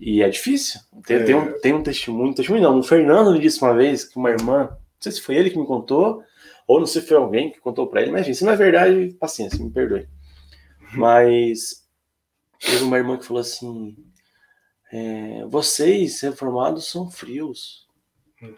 [0.00, 0.80] E é difícil.
[1.06, 1.22] Tem, É.
[1.24, 4.30] tem um, tem um testemunho, testemunho não, o Fernando me disse uma vez que uma
[4.30, 6.22] irmã, não sei se foi ele que me contou,
[6.66, 8.56] ou não sei se foi alguém que contou pra ele, mas enfim, se não é
[8.56, 10.06] verdade, paciência, me perdoe.
[10.94, 11.86] Mas
[12.60, 13.96] teve uma irmã que falou assim:
[14.92, 17.86] é, vocês reformados são frios.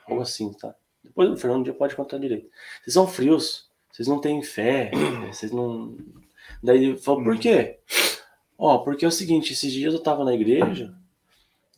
[0.07, 0.75] Algo assim, tá?
[1.03, 2.51] Depois o Fernando já pode contar direito.
[2.83, 4.91] Vocês são frios, vocês não têm fé,
[5.33, 5.97] vocês não.
[6.63, 7.79] Daí ele falou, por quê?
[8.57, 10.95] Ó, porque é o seguinte, esses dias eu tava na igreja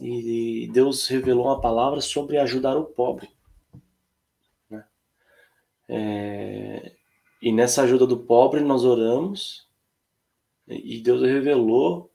[0.00, 3.28] e Deus revelou uma palavra sobre ajudar o pobre.
[4.70, 4.84] né?
[5.88, 6.92] É,
[7.42, 9.68] e nessa ajuda do pobre nós oramos
[10.70, 12.10] e Deus revelou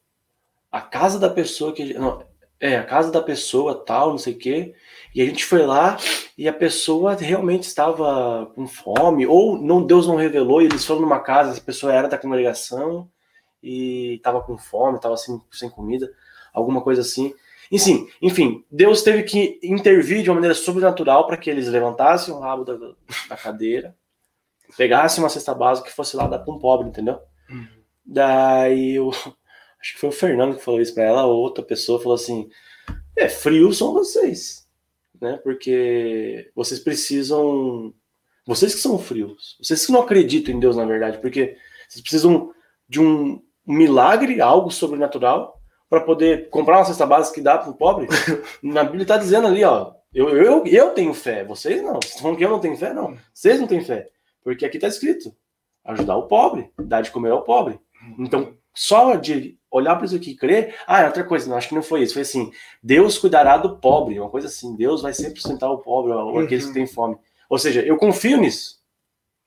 [0.71, 2.25] a casa da pessoa que não,
[2.59, 4.73] é a casa da pessoa tal, não sei o quê.
[5.13, 5.97] E a gente foi lá
[6.37, 11.01] e a pessoa realmente estava com fome ou não Deus não revelou e eles foram
[11.01, 13.09] numa casa, essa pessoa era da congregação
[13.61, 16.11] e estava com fome, estava sem, sem comida,
[16.53, 17.33] alguma coisa assim.
[17.71, 22.39] Enfim, enfim, Deus teve que intervir de uma maneira sobrenatural para que eles levantassem o
[22.39, 22.77] rabo da,
[23.27, 23.95] da cadeira,
[24.77, 27.19] pegassem uma cesta básica e fosse lá dar para um pobre, entendeu?
[27.49, 27.84] Uhum.
[28.05, 29.09] Daí eu
[29.81, 32.49] acho que foi o Fernando que falou isso para ela, outra pessoa falou assim:
[33.15, 34.67] "É, frio são vocês,
[35.21, 35.37] né?
[35.43, 37.93] Porque vocês precisam
[38.45, 42.53] vocês que são frios, vocês que não acreditam em Deus na verdade, porque vocês precisam
[42.87, 47.75] de um milagre, algo sobrenatural para poder comprar uma cesta básica que dá para o
[47.75, 48.07] pobre.
[48.61, 51.95] Na Bíblia está dizendo ali, ó, eu, eu, eu tenho fé, vocês não.
[51.95, 52.93] Vocês estão falando que eu não tenho fé?
[52.93, 54.09] Não, vocês não têm fé.
[54.43, 55.35] Porque aqui está escrito,
[55.83, 57.79] ajudar o pobre, dar de comer ao pobre.
[58.19, 61.69] Então, só de olhar para isso aqui e crer, ah, é outra coisa, não, acho
[61.69, 62.51] que não foi isso, foi assim,
[62.81, 66.67] Deus cuidará do pobre, uma coisa assim, Deus vai sempre sustentar o pobre, ou aqueles
[66.67, 67.17] que têm fome.
[67.49, 68.79] Ou seja, eu confio nisso.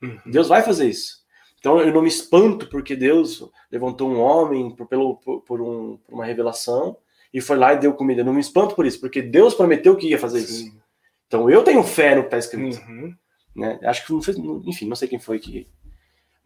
[0.02, 0.18] Uhum.
[0.26, 1.18] Deus vai fazer isso.
[1.58, 5.96] Então eu não me espanto porque Deus levantou um homem por, pelo, por, por um,
[5.96, 6.96] por uma revelação
[7.34, 8.20] e foi lá e deu comida.
[8.20, 10.64] Eu não me espanto por isso, porque Deus prometeu que ia fazer isso.
[10.64, 10.80] Sim.
[11.26, 12.78] Então eu tenho fé no que está escrito.
[12.86, 13.14] Uhum.
[13.56, 13.78] Né?
[13.82, 15.68] Acho que não fez, enfim, não sei quem foi que.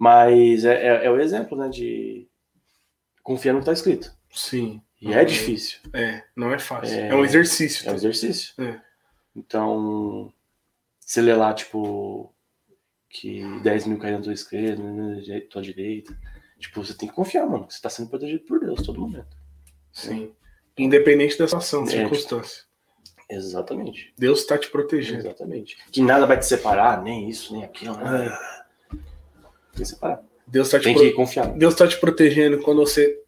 [0.02, 2.26] Mas é, é, é o exemplo né, de
[3.22, 4.12] confiar no que está escrito.
[4.32, 4.82] Sim.
[5.00, 6.96] E é difícil, É, não é fácil.
[6.98, 7.88] É- É, um exercício.
[7.88, 8.52] é um exercício.
[8.60, 8.80] É.
[9.36, 10.32] Então,
[10.98, 12.34] você lê lá, tipo,
[13.08, 16.18] que 10 mil caíram na tua esquerda, na direita- tua direita.
[16.58, 17.64] Tipo, você tem que confiar, mano.
[17.68, 19.36] que Você tá sendo protegido por Deus todo momento.
[19.92, 20.32] Sim.
[20.76, 21.86] Independente da situação, É.
[21.86, 22.64] circunstância.
[23.30, 24.12] Exatamente.
[24.18, 25.20] Deus está te protegendo.
[25.20, 25.76] Exatamente.
[25.92, 27.96] Que nada vai te separar, nem isso, nem aquilo.
[27.96, 28.28] Né?
[29.74, 30.22] Tem que separar.
[30.46, 31.48] Deus está te, Tem pro- que confiar.
[31.54, 33.18] Deus tá te protegendo quando você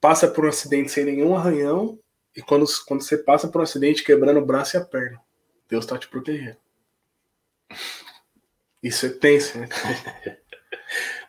[0.00, 1.98] passa por um acidente sem nenhum arranhão
[2.36, 5.20] e quando, quando você passa por um acidente quebrando o braço e a perna.
[5.68, 6.56] Deus tá te protegendo.
[8.82, 9.68] Isso é tenso, né?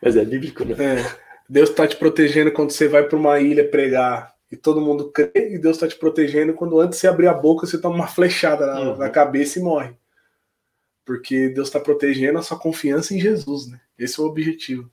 [0.02, 0.74] Mas é bíblico, né?
[1.00, 1.24] É.
[1.48, 5.30] Deus tá te protegendo quando você vai para uma ilha pregar e todo mundo crê,
[5.34, 8.06] e Deus tá te protegendo quando antes de você abrir a boca você toma uma
[8.06, 8.96] flechada na, Uhum.
[8.96, 9.94] na cabeça e morre.
[11.04, 13.80] Porque Deus tá protegendo a sua confiança em Jesus, né?
[13.98, 14.88] Esse é o objetivo.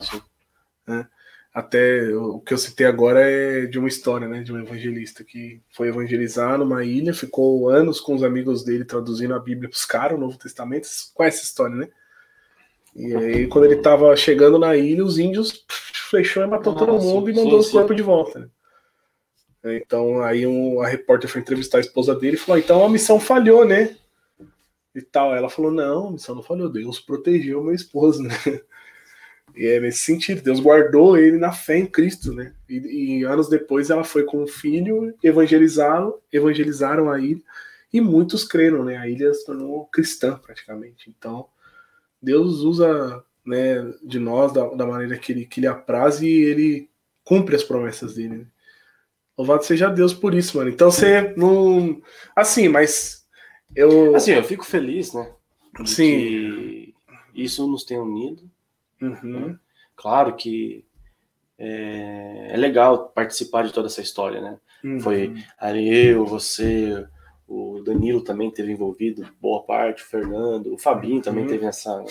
[0.86, 1.08] Né?
[1.54, 4.42] Até o que eu citei agora é de uma história, né?
[4.44, 9.34] De um evangelista que foi evangelizar numa ilha, ficou anos com os amigos dele traduzindo
[9.34, 10.88] a Bíblia para os caras, o Novo Testamento.
[11.14, 11.90] Conhecem essa história, né?
[12.96, 15.66] E aí, quando ele tava chegando na ilha, os índios
[16.10, 18.40] flechou e matou todo Ah, mundo e mandou os corpos de volta.
[19.64, 19.78] Né?
[19.78, 23.20] Então, aí um, a repórter foi entrevistar a esposa dele e falou: então a missão
[23.20, 23.96] falhou, né?
[24.94, 25.36] E tal.
[25.36, 28.36] Ela falou: não, missão não falhou, Deus protegeu meu esposo, né?
[29.56, 32.54] E é nesse sentido, Deus guardou ele na fé em Cristo, né?
[32.70, 37.42] E, e anos depois ela foi com o filho, evangelizaram, evangelizaram a ilha,
[37.92, 38.98] e muitos creram, né?
[38.98, 41.10] A ilha se tornou cristã praticamente.
[41.10, 41.48] Então,
[42.22, 46.90] Deus usa né, de nós, da, da maneira que ele, que ele apraz, e ele
[47.24, 48.38] cumpre as promessas dele.
[48.38, 48.46] Né?
[49.38, 50.70] Louvado seja Deus por isso, mano.
[50.70, 52.02] Então você não.
[52.36, 53.21] Assim, mas.
[53.76, 54.16] Eu.
[54.16, 55.32] Assim, eu fico feliz, né?
[55.86, 56.94] Sim.
[57.34, 58.44] isso nos tem unido.
[59.02, 59.48] Uhum.
[59.48, 59.60] Né?
[59.96, 60.84] Claro que
[61.58, 64.58] é, é, legal participar de toda essa história, né?
[64.84, 65.00] Uhum.
[65.00, 67.06] Foi ali eu, você,
[67.48, 71.50] o Danilo também teve envolvido, boa parte, o Fernando, o Fabinho também Uhum.
[71.50, 72.04] teve essa,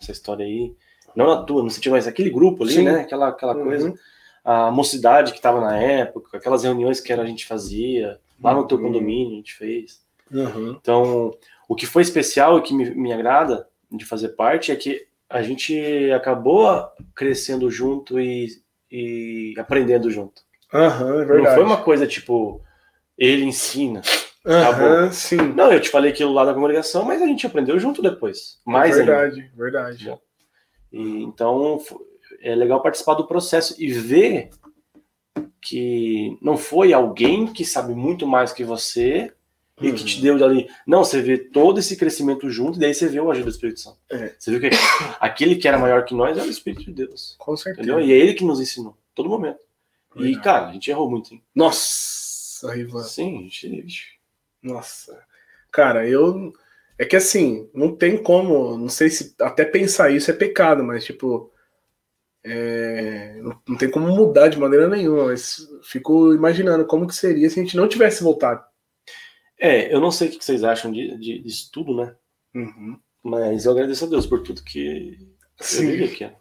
[0.00, 0.74] essa história aí.
[1.14, 2.82] Não na tua, não sentido, mas aquele grupo ali, Sim.
[2.84, 3.00] né?
[3.02, 3.64] Aquela, aquela Uhum.
[3.64, 3.94] coisa.
[4.44, 8.76] A mocidade que estava na época, aquelas reuniões que a gente fazia, lá no teu
[8.76, 8.84] Uhum.
[8.84, 10.03] condomínio a gente fez.
[10.34, 10.76] Uhum.
[10.80, 11.30] Então,
[11.68, 15.42] o que foi especial e que me, me agrada de fazer parte é que a
[15.42, 16.68] gente acabou
[17.14, 18.48] crescendo junto e,
[18.90, 20.42] e aprendendo junto.
[20.72, 21.54] Aham, é Não verdade.
[21.54, 22.60] foi uma coisa tipo,
[23.16, 24.02] ele ensina.
[24.44, 25.36] Aham, sim.
[25.36, 28.60] Não, eu te falei aquilo lá da congregação, mas a gente aprendeu junto depois.
[28.66, 29.12] Mais é ainda.
[29.12, 30.06] verdade, verdade.
[30.08, 30.20] Não.
[30.92, 31.80] E, então,
[32.42, 34.50] é legal participar do processo e ver
[35.60, 39.32] que não foi alguém que sabe muito mais que você
[39.80, 40.06] e que Uhum.
[40.06, 40.68] te deu dali.
[40.86, 43.80] Não, você vê todo esse crescimento junto, e daí você vê o agir do Espírito
[43.80, 43.98] Santo.
[44.10, 44.34] É.
[44.38, 44.70] Você viu que
[45.20, 47.34] aquele que era maior que nós era o Espírito de Deus.
[47.38, 47.88] Com certeza.
[47.90, 48.04] Entendeu?
[48.06, 49.58] E é ele que nos ensinou, todo momento.
[50.16, 51.42] E, cara, a gente errou muito, hein?
[51.52, 53.02] Nossa, Rivan.
[53.02, 54.20] Sim, a gente.
[54.62, 55.20] Nossa.
[55.72, 56.52] Cara, eu.
[56.96, 58.78] É que assim, não tem como.
[58.78, 61.52] Não sei se até pensar isso é pecado, mas tipo.
[62.44, 65.24] é, não tem como mudar de maneira nenhuma.
[65.26, 68.64] Mas fico imaginando como que seria se a gente não tivesse voltado.
[69.58, 72.14] É, eu não sei o que vocês acham de, de, disso tudo, né?
[72.54, 72.98] Uhum.
[73.22, 75.18] Mas eu agradeço a Deus por tudo que
[75.60, 75.86] eu Sim.
[75.90, 76.24] vivi aqui.
[76.24, 76.34] É,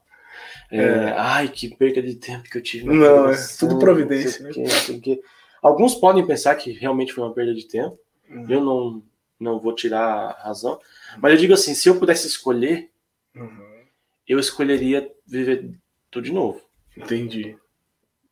[0.72, 1.12] É.
[1.18, 2.86] Ai, que perca de tempo que eu tive.
[2.86, 5.22] Não, é tudo providência, não sei o quê, não o quê.
[5.62, 7.98] Alguns podem pensar que realmente foi uma perda de tempo.
[8.30, 8.46] Uhum.
[8.50, 9.04] Eu não,
[9.40, 10.80] não vou tirar a razão.
[11.20, 12.90] Mas eu digo assim, se eu pudesse escolher,
[13.36, 13.84] Uhum.
[14.28, 15.72] eu escolheria viver
[16.12, 16.62] tudo de novo.
[16.98, 17.58] Entendi.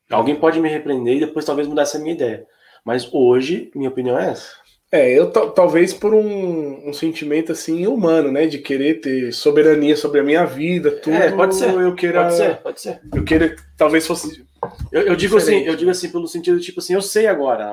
[0.09, 2.45] Alguém pode me repreender e depois talvez mudasse a minha ideia.
[2.83, 4.60] Mas hoje, minha opinião é essa.
[4.91, 9.95] É, eu ta- talvez por um, um sentimento assim humano, né, de querer ter soberania
[9.95, 11.15] sobre a minha vida, tudo.
[11.15, 11.73] É, pode ser.
[11.73, 12.99] Eu queira, Pode ser, pode ser.
[13.15, 14.43] eu queira, talvez fosse.
[14.91, 17.65] Eu, eu digo assim, eu digo assim pelo sentido tipo assim, eu sei agora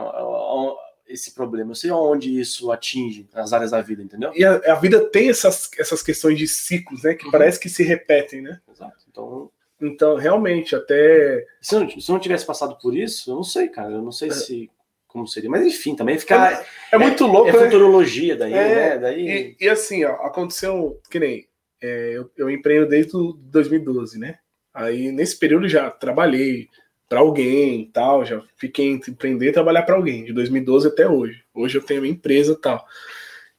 [1.08, 4.30] esse problema, eu sei onde isso atinge as áreas da vida, entendeu?
[4.34, 7.30] E a, a vida tem essas, essas questões de ciclos, né, que Uhum.
[7.32, 8.60] parece que se repetem, né?
[8.72, 8.96] Exato.
[9.10, 9.50] Então,
[9.80, 13.68] Então, realmente, até se eu, se eu não tivesse passado por isso, eu não sei,
[13.68, 14.70] cara, eu não sei se
[15.18, 17.58] como seria, mas enfim, também ficar é, muito louco, é né?
[17.64, 18.98] futurologia daí, É, né?
[18.98, 21.46] Daí E, e assim, ó, aconteceu que nem
[21.82, 24.38] é, eu, eu empreendo desde o 2012, né?
[24.72, 26.68] Aí nesse período já trabalhei
[27.08, 31.08] para alguém e tal, já fiquei entre empreender e trabalhar para alguém, de 2012 até
[31.08, 31.42] hoje.
[31.54, 32.86] Hoje eu tenho minha empresa e tal.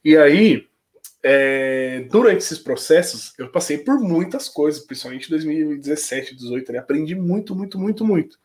[0.04, 0.66] E aí,
[1.22, 6.78] é, durante esses processos, eu passei por muitas coisas, principalmente em 2017, 2018, né?
[6.78, 8.38] aprendi muito, muito, muito, muito.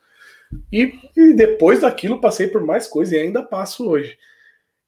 [0.71, 4.17] E, e depois daquilo passei por mais coisas e ainda passo hoje.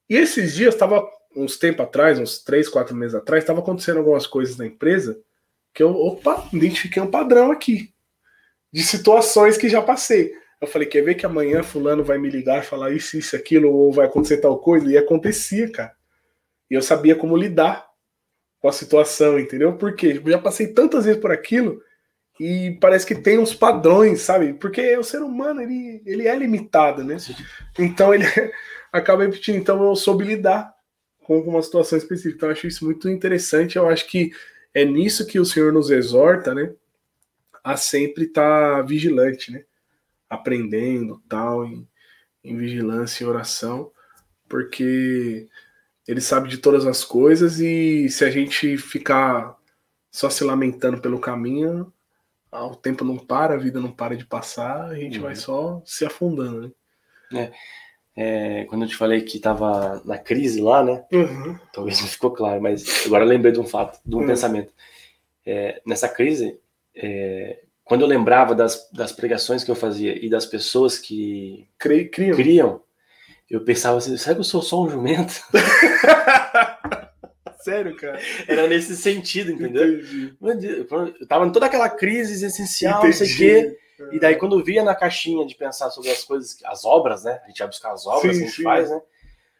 [0.08, 1.06] E esses dias estava
[1.36, 5.20] uns tempo atrás, uns três, quatro meses atrás, estava acontecendo algumas coisas na empresa
[5.72, 7.92] que eu, opa, identifiquei um padrão aqui
[8.72, 10.32] de situações que já passei.
[10.60, 13.92] Eu falei, quer ver que amanhã fulano vai me ligar falar isso, isso, aquilo, ou
[13.92, 14.90] vai acontecer tal coisa?
[14.90, 15.94] E acontecia, cara.
[16.70, 17.88] E eu sabia como lidar
[18.60, 19.76] com a situação, entendeu?
[19.76, 21.80] Porque eu já passei tantas vezes por aquilo
[22.38, 24.54] e parece que tem uns padrões, sabe?
[24.54, 27.16] Porque o ser humano, ele, ele é limitado, né?
[27.78, 28.24] Então ele
[28.92, 29.56] acaba repetindo.
[29.56, 30.72] Então eu soube lidar
[31.24, 32.36] com uma situação específica.
[32.36, 33.76] Então eu acho isso muito interessante.
[33.76, 34.30] Eu acho que
[34.72, 36.72] é nisso que o Senhor nos exorta, né?
[37.64, 39.64] A sempre estar vigilante, né?
[40.30, 41.88] Aprendendo, tal, em,
[42.44, 43.90] em vigilância e oração,
[44.48, 45.48] porque
[46.06, 49.58] ele sabe de todas as coisas e se a gente ficar
[50.10, 51.92] só se lamentando pelo caminho,
[52.50, 55.24] ah, o tempo não para, a vida não para de passar, a gente Uhum.
[55.24, 56.74] vai só se afundando,
[57.30, 57.52] né?
[58.16, 61.04] é, quando eu te falei que tava na crise lá, né?
[61.12, 61.56] Uhum.
[61.72, 64.26] Talvez não ficou claro, mas agora eu lembrei de um fato, de um Hum.
[64.26, 64.72] pensamento.
[65.46, 66.58] É, nessa crise,
[66.94, 72.08] é, quando eu lembrava das, das pregações que eu fazia e das pessoas que Cri-
[72.08, 72.36] Criam.
[72.36, 72.82] criam,
[73.48, 75.34] eu pensava assim, será que eu sou só um jumento?
[77.58, 78.20] Sério, cara.
[78.46, 80.00] Era nesse sentido, entendeu?
[80.40, 80.86] Entendi.
[81.20, 83.78] Eu tava em toda aquela crise existencial, não sei o quê.
[84.12, 87.40] E daí, quando via na caixinha de pensar sobre as coisas, as obras, né?
[87.44, 88.62] A gente vai buscar as obras Sim, que a gente sim.
[88.62, 89.00] faz, né?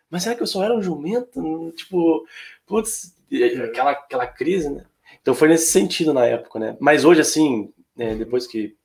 [0.09, 1.73] Mas será que eu só era um jumento?
[1.77, 2.25] Tipo,
[2.65, 3.65] putz, É.
[3.65, 4.85] aquela, aquela crise, né?
[5.20, 6.77] Então foi nesse sentido na época, né?
[6.79, 8.77] Mas hoje, assim, né, depois que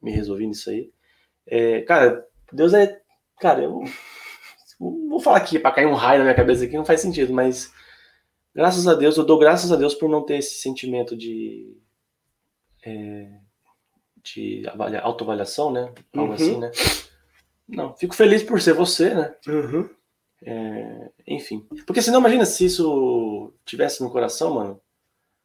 [0.00, 0.90] me resolvi nisso aí,
[1.46, 2.98] é, cara, Deus é.
[3.38, 3.84] Cara, eu
[4.80, 7.72] vou falar aqui pra cair um raio na minha cabeça aqui, não faz sentido, mas
[8.54, 11.76] graças a Deus, eu dou graças a Deus por não ter esse sentimento de
[12.84, 13.28] é,
[14.24, 15.92] de avalia, autoavaliação, né?
[16.14, 16.32] Algo Uhum.
[16.34, 16.70] assim, né?
[17.68, 19.34] Não, fico feliz por ser você, né?
[19.48, 19.88] Uhum.
[20.44, 21.66] É, enfim.
[21.86, 24.80] Porque senão, imagina se isso tivesse no coração, mano.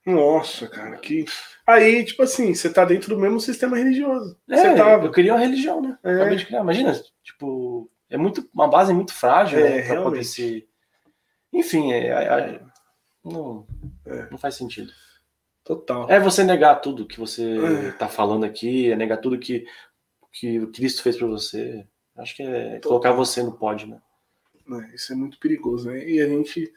[0.05, 1.25] Nossa, cara, que.
[1.65, 4.37] Aí, tipo assim, você tá dentro do mesmo sistema religioso.
[4.49, 5.05] É, você tava.
[5.05, 5.97] eu queria uma religião, né?
[6.03, 6.13] É.
[6.15, 6.61] Acabei de criar.
[6.61, 9.69] Imagina, tipo, é muito uma base muito frágil, É, né?
[9.77, 10.03] Pra realmente.
[10.05, 10.67] poder se.
[11.53, 12.23] Enfim, é, é-
[12.55, 12.61] é-
[13.27, 13.67] não,
[14.05, 14.29] É.
[14.31, 14.91] não faz sentido.
[15.63, 16.09] Total.
[16.09, 17.91] É você negar tudo que você É.
[17.91, 19.65] tá falando aqui, é negar tudo que,
[20.31, 21.85] que o Cristo fez pra você.
[22.15, 22.89] Acho que é Total.
[22.89, 24.01] colocar você no pódio, né?
[24.65, 24.91] né?
[24.93, 26.07] Isso é muito perigoso, né?
[26.07, 26.71] E a gente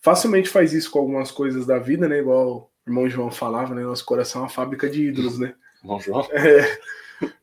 [0.00, 2.18] facilmente faz isso com algumas coisas da vida, né?
[2.18, 3.82] Igual o irmão João falava, né?
[3.82, 5.54] Nosso coração é uma fábrica de ídolos, né?
[5.82, 6.26] Bom, João.
[6.32, 6.78] É.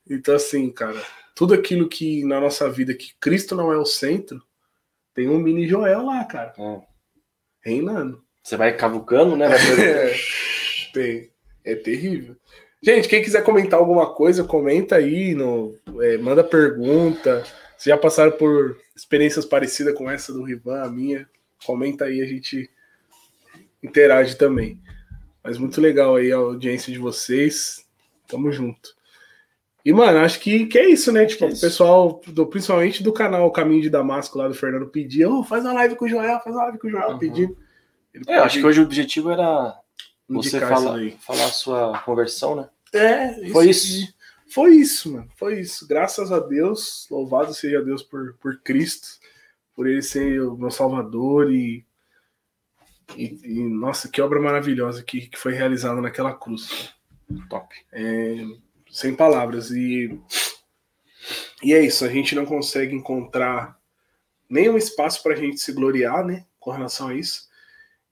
[0.10, 1.02] Então, assim, cara,
[1.36, 4.42] tudo aquilo que na nossa vida que Cristo não é o centro,
[5.14, 6.82] tem um mini Joel lá, cara, É.
[7.64, 8.24] reinando.
[8.44, 9.48] Você vai cavucando, né?
[9.48, 10.14] Vai É,
[10.94, 11.30] tem.
[11.64, 12.36] É terrível.
[12.82, 17.44] Gente, quem quiser comentar alguma coisa, comenta aí, no, é, manda pergunta.
[17.78, 21.28] Se já passaram por experiências parecidas com essa do Rivan, a minha,
[21.66, 22.70] comenta aí, a gente
[23.82, 24.80] interage também.
[25.42, 27.86] Mas muito legal aí a audiência de vocês.
[28.28, 28.94] Tamo junto.
[29.86, 31.26] E, mano, acho que, que é isso, né?
[31.26, 31.62] Tipo, é o isso.
[31.62, 35.74] pessoal, do- principalmente do canal Caminho de Damasco lá do Fernando pedia, "Ô, faz uma
[35.74, 37.20] live com o Joel, faz uma live com o Joel, Uhum.
[37.20, 37.58] pedindo.
[38.14, 39.76] Ele É, acho que hoje o objetivo era
[40.30, 41.18] você indicar fala, isso daí.
[41.20, 42.70] falar a sua conversão, né?
[42.94, 44.14] É, Foi isso.
[44.50, 45.28] Foi isso, mano.
[45.36, 45.88] Foi isso.
[45.88, 49.08] Graças a Deus, louvado seja Deus por, por Cristo,
[49.76, 51.84] por ele ser o meu Salvador e,
[53.18, 56.94] e, e, nossa, que obra maravilhosa que, que foi realizada naquela cruz.
[57.50, 57.76] Top.
[57.92, 58.46] É,
[58.94, 59.72] sem palavras.
[59.72, 60.18] E,
[61.64, 63.78] e é isso, a gente não consegue encontrar
[64.50, 67.50] nenhum espaço para a gente se gloriar, né, com relação a isso.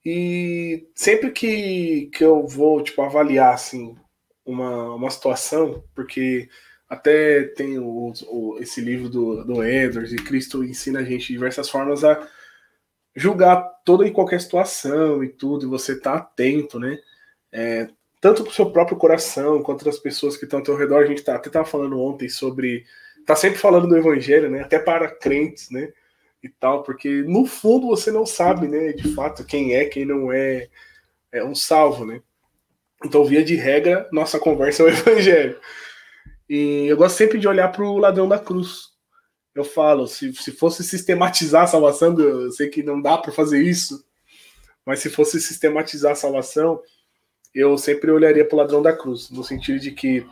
[0.04, 3.96] E sempre que, que eu vou, tipo, avaliar, assim,
[4.44, 6.48] uma, uma situação, porque
[6.88, 11.68] até tem o, o- esse livro do, do Edwards, e Cristo ensina a gente diversas
[11.70, 12.28] formas a
[13.14, 16.98] julgar toda e qualquer situação e tudo, e você tá atento, né?
[17.52, 17.88] É,
[18.22, 21.02] tanto pro seu próprio coração, quanto das pessoas que estão ao teu redor.
[21.02, 22.86] A gente tá, até tava falando ontem sobre.
[23.26, 24.60] Tá sempre falando do evangelho, né?
[24.62, 25.92] Até para crentes, né?
[26.40, 28.92] E tal, porque no fundo você não sabe, né?
[28.92, 30.68] De fato, quem é, quem não é,
[31.32, 32.22] é um salvo, né?
[33.04, 35.58] Então, via de regra, nossa conversa é o evangelho.
[36.48, 38.92] E eu gosto sempre de olhar para o ladrão da cruz.
[39.52, 43.60] Eu falo, se, se fosse sistematizar a salvação, eu sei que não dá para fazer
[43.62, 44.04] isso,
[44.86, 46.80] mas se fosse sistematizar a salvação,
[47.54, 50.26] eu sempre olharia para o ladrão da cruz, no sentido de que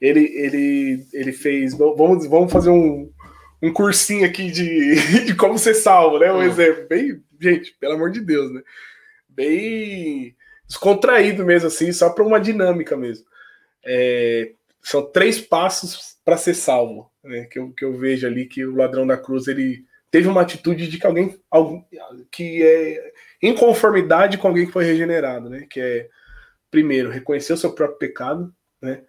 [0.00, 1.74] ele, ele, ele fez.
[1.74, 3.10] Vamos, vamos fazer um,
[3.62, 6.32] um cursinho aqui de, de como ser salvo, né?
[6.32, 6.42] Um Hum.
[6.42, 6.86] exemplo.
[6.88, 8.62] Bem, gente, pelo amor de Deus, né?
[9.28, 10.34] Bem
[10.66, 13.26] descontraído mesmo, assim, só para uma dinâmica mesmo.
[13.84, 17.44] É, são três passos para ser salvo, né?
[17.50, 20.88] Que eu, que eu vejo ali que o ladrão da cruz ele teve uma atitude
[20.88, 21.82] de que alguém, algum,
[22.30, 25.66] que é em conformidade com alguém que foi regenerado, né?
[25.70, 26.08] Que é
[26.72, 29.04] primeiro reconhecer o seu próprio pecado, né?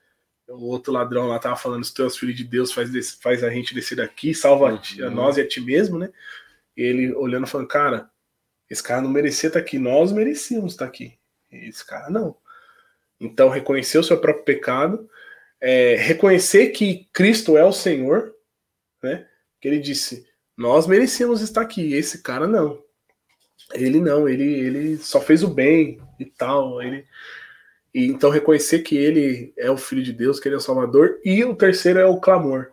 [0.48, 3.44] O outro ladrão lá tava falando: se tu és filho de Deus, faz, desse- faz
[3.44, 5.16] a gente descer daqui, salva a, ti- a Uhum.
[5.16, 6.12] nós e a ti mesmo, né?
[6.78, 8.10] Ele olhando falando, cara,
[8.70, 11.18] esse cara não merecia estar aqui, nós merecíamos estar aqui.
[11.52, 12.36] Esse cara não.
[13.20, 15.10] Então, reconhecer o seu próprio pecado,
[15.62, 18.36] é, reconhecer que Cristo é o Senhor,
[19.02, 19.26] né?
[19.62, 20.28] Que ele disse,
[20.58, 22.84] nós merecíamos estar aqui, esse cara não.
[23.74, 26.82] Ele não, ele, ele só fez o bem e tal.
[26.82, 27.06] Ele,
[27.94, 31.20] e então reconhecer que ele é o Filho de Deus, que ele é o Salvador.
[31.24, 32.72] E o terceiro é o clamor,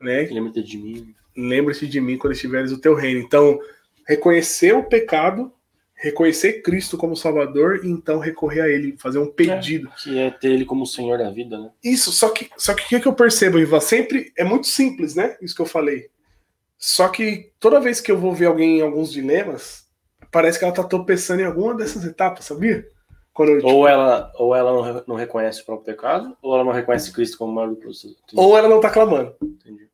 [0.00, 0.28] né?
[0.30, 1.14] Lembra-te de mim.
[1.36, 3.20] lembre-se de mim quando estiveres o teu reino.
[3.20, 3.58] Então,
[4.06, 5.50] reconhecer o pecado,
[5.94, 9.90] reconhecer Cristo como Salvador e então recorrer a Ele, fazer um pedido.
[10.02, 11.70] Que é ter ele como Senhor da vida, né?
[11.82, 13.80] Isso, só que só que o que, que eu percebo, Ivan?
[13.80, 15.36] Sempre é muito simples, né?
[15.40, 16.10] Isso que eu falei.
[16.76, 19.86] Só que toda vez que eu vou ver alguém em alguns dilemas,
[20.30, 22.84] parece que ela tá tropeçando em alguma dessas etapas, sabia?
[23.34, 26.64] Quando tipo, Ou ela, ou ela não, re- não reconhece o próprio pecado, ou ela
[26.64, 28.08] não reconhece Cristo como maior do que você.
[28.08, 28.34] Entendi.
[28.36, 29.34] ou ela não tá clamando.
[29.42, 29.88] Entendi.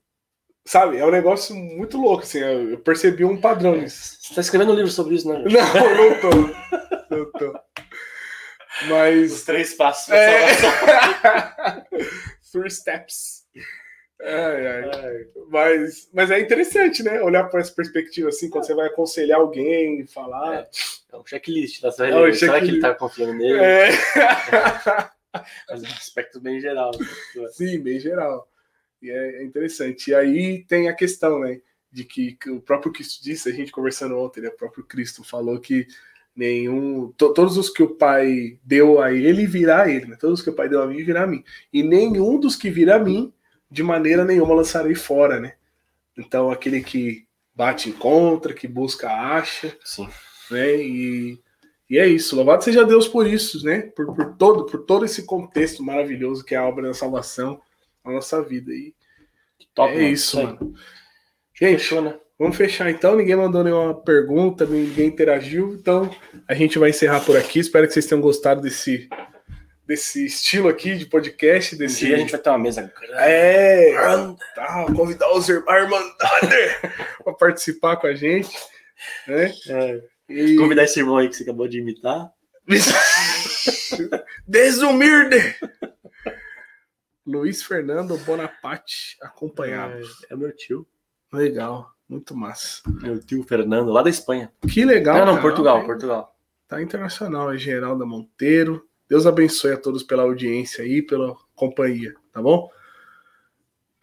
[0.64, 0.98] Sabe?
[0.98, 2.40] É um negócio muito louco, assim.
[2.40, 4.18] Eu percebi um padrão nisso.
[4.20, 5.42] Você tá escrevendo um livro sobre isso, né?
[5.48, 5.74] Jorge?
[5.74, 7.14] Não, não tô.
[7.16, 7.58] Não tô.
[8.88, 9.44] Mas.
[9.44, 10.10] três passos.
[10.12, 10.46] É.
[12.52, 13.44] Three steps.
[14.20, 15.26] Ai, ai.
[15.48, 17.20] Mas, mas é interessante, né?
[17.22, 20.68] Olhar por essa perspectiva assim, quando você vai aconselhar alguém, falar.
[21.12, 22.32] É um checklist da sua É um.
[22.34, 23.58] Será que ele tá confiando nele?
[23.58, 23.90] É.
[25.68, 26.90] Mas é um aspecto bem geral.
[27.52, 28.50] Sim, bem geral.
[29.00, 30.10] E é é interessante.
[30.10, 31.60] E aí tem a questão, né?
[31.90, 34.48] De que, que o próprio Cristo disse, a gente conversando ontem, né?
[34.48, 35.86] O próprio Cristo falou que
[36.38, 37.12] Nenhum.
[37.16, 40.16] To, todos os que o pai deu a ele virá ele, né?
[40.20, 41.42] Todos os que o pai deu a mim virá a mim.
[41.72, 43.32] E nenhum dos que virá a mim,
[43.70, 45.54] de maneira nenhuma lançarei fora, né?
[46.16, 49.76] Então aquele que bate encontra, que busca acha.
[49.84, 50.08] Sim.
[50.50, 50.76] Né?
[50.76, 51.38] E,
[51.90, 52.36] e é isso.
[52.36, 53.82] Louvado seja Deus por isso, né?
[53.94, 57.60] Por, por, todo, por todo esse contexto maravilhoso que é a obra da salvação
[58.04, 58.72] na nossa vida.
[58.72, 58.94] E
[59.74, 60.08] Top, é mano.
[60.08, 60.74] isso, mano.
[61.54, 62.18] Gente, Fechou, né?
[62.38, 63.16] Vamos fechar então.
[63.16, 65.74] Ninguém mandou nenhuma pergunta, ninguém interagiu.
[65.74, 66.08] Então
[66.46, 67.58] a gente vai encerrar por aqui.
[67.58, 69.08] Espero que vocês tenham gostado desse,
[69.88, 71.74] desse estilo aqui de podcast.
[71.74, 72.04] Desse...
[72.04, 73.14] Um dia a gente vai ter uma mesa grande.
[73.14, 73.94] É,
[74.54, 76.14] tá, convidar os irmãos
[77.24, 78.54] para participar com a gente.
[79.26, 79.50] Né?
[79.66, 80.02] É.
[80.28, 80.56] E...
[80.56, 82.30] Convidar esse irmão aí que você acabou de imitar.
[84.46, 85.56] Desumir!
[87.26, 90.04] Luiz Fernando Bonaparte acompanhado.
[90.28, 90.86] É, é meu tio.
[91.32, 91.90] Legal.
[92.06, 92.82] Muito massa.
[92.86, 94.52] Meu tio Fernando, lá da Espanha.
[94.70, 95.18] Que legal.
[95.24, 96.36] Não, não, Portugal, Portugal.
[96.66, 98.86] Tá internacional, é Geralda Monteiro.
[99.08, 102.70] Deus abençoe a todos pela audiência aí, pela companhia, tá bom?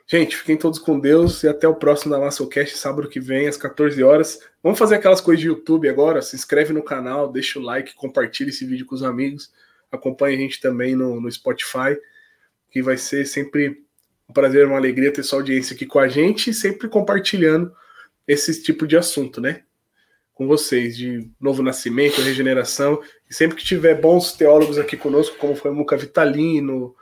[0.08, 3.58] Gente, fiquem todos com Deus e até o próximo da Massocast, sábado que vem, às
[3.58, 4.40] 14 horas.
[4.62, 6.22] Vamos fazer aquelas coisas de YouTube agora.
[6.22, 9.52] Se inscreve no canal, deixa o like, compartilha esse vídeo com os amigos.
[9.92, 11.98] Acompanhe a gente também no, no Spotify,
[12.70, 13.84] que vai ser sempre
[14.30, 17.74] um prazer, uma alegria ter sua audiência aqui com a gente e sempre compartilhando
[18.28, 19.64] esse tipo de assunto, né?
[20.36, 23.02] Com vocês, de novo nascimento, regeneração.
[23.28, 26.96] E sempre que tiver bons teólogos aqui conosco, como foi o Muca Vitalino,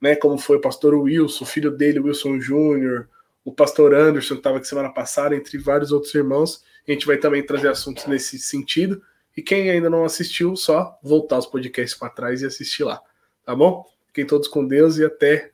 [0.00, 0.16] né?
[0.16, 3.08] Como foi o pastor Wilson, filho dele, Wilson Júnior,
[3.44, 6.64] o pastor Anderson, que estava aqui semana passada, entre vários outros irmãos.
[6.88, 9.02] A gente vai também trazer assuntos nesse sentido.
[9.36, 13.00] E quem ainda não assistiu, só voltar os podcasts para trás e assistir lá.
[13.44, 13.86] Tá bom?
[14.06, 15.50] Fiquem todos com Deus e até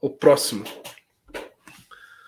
[0.00, 0.64] o próximo.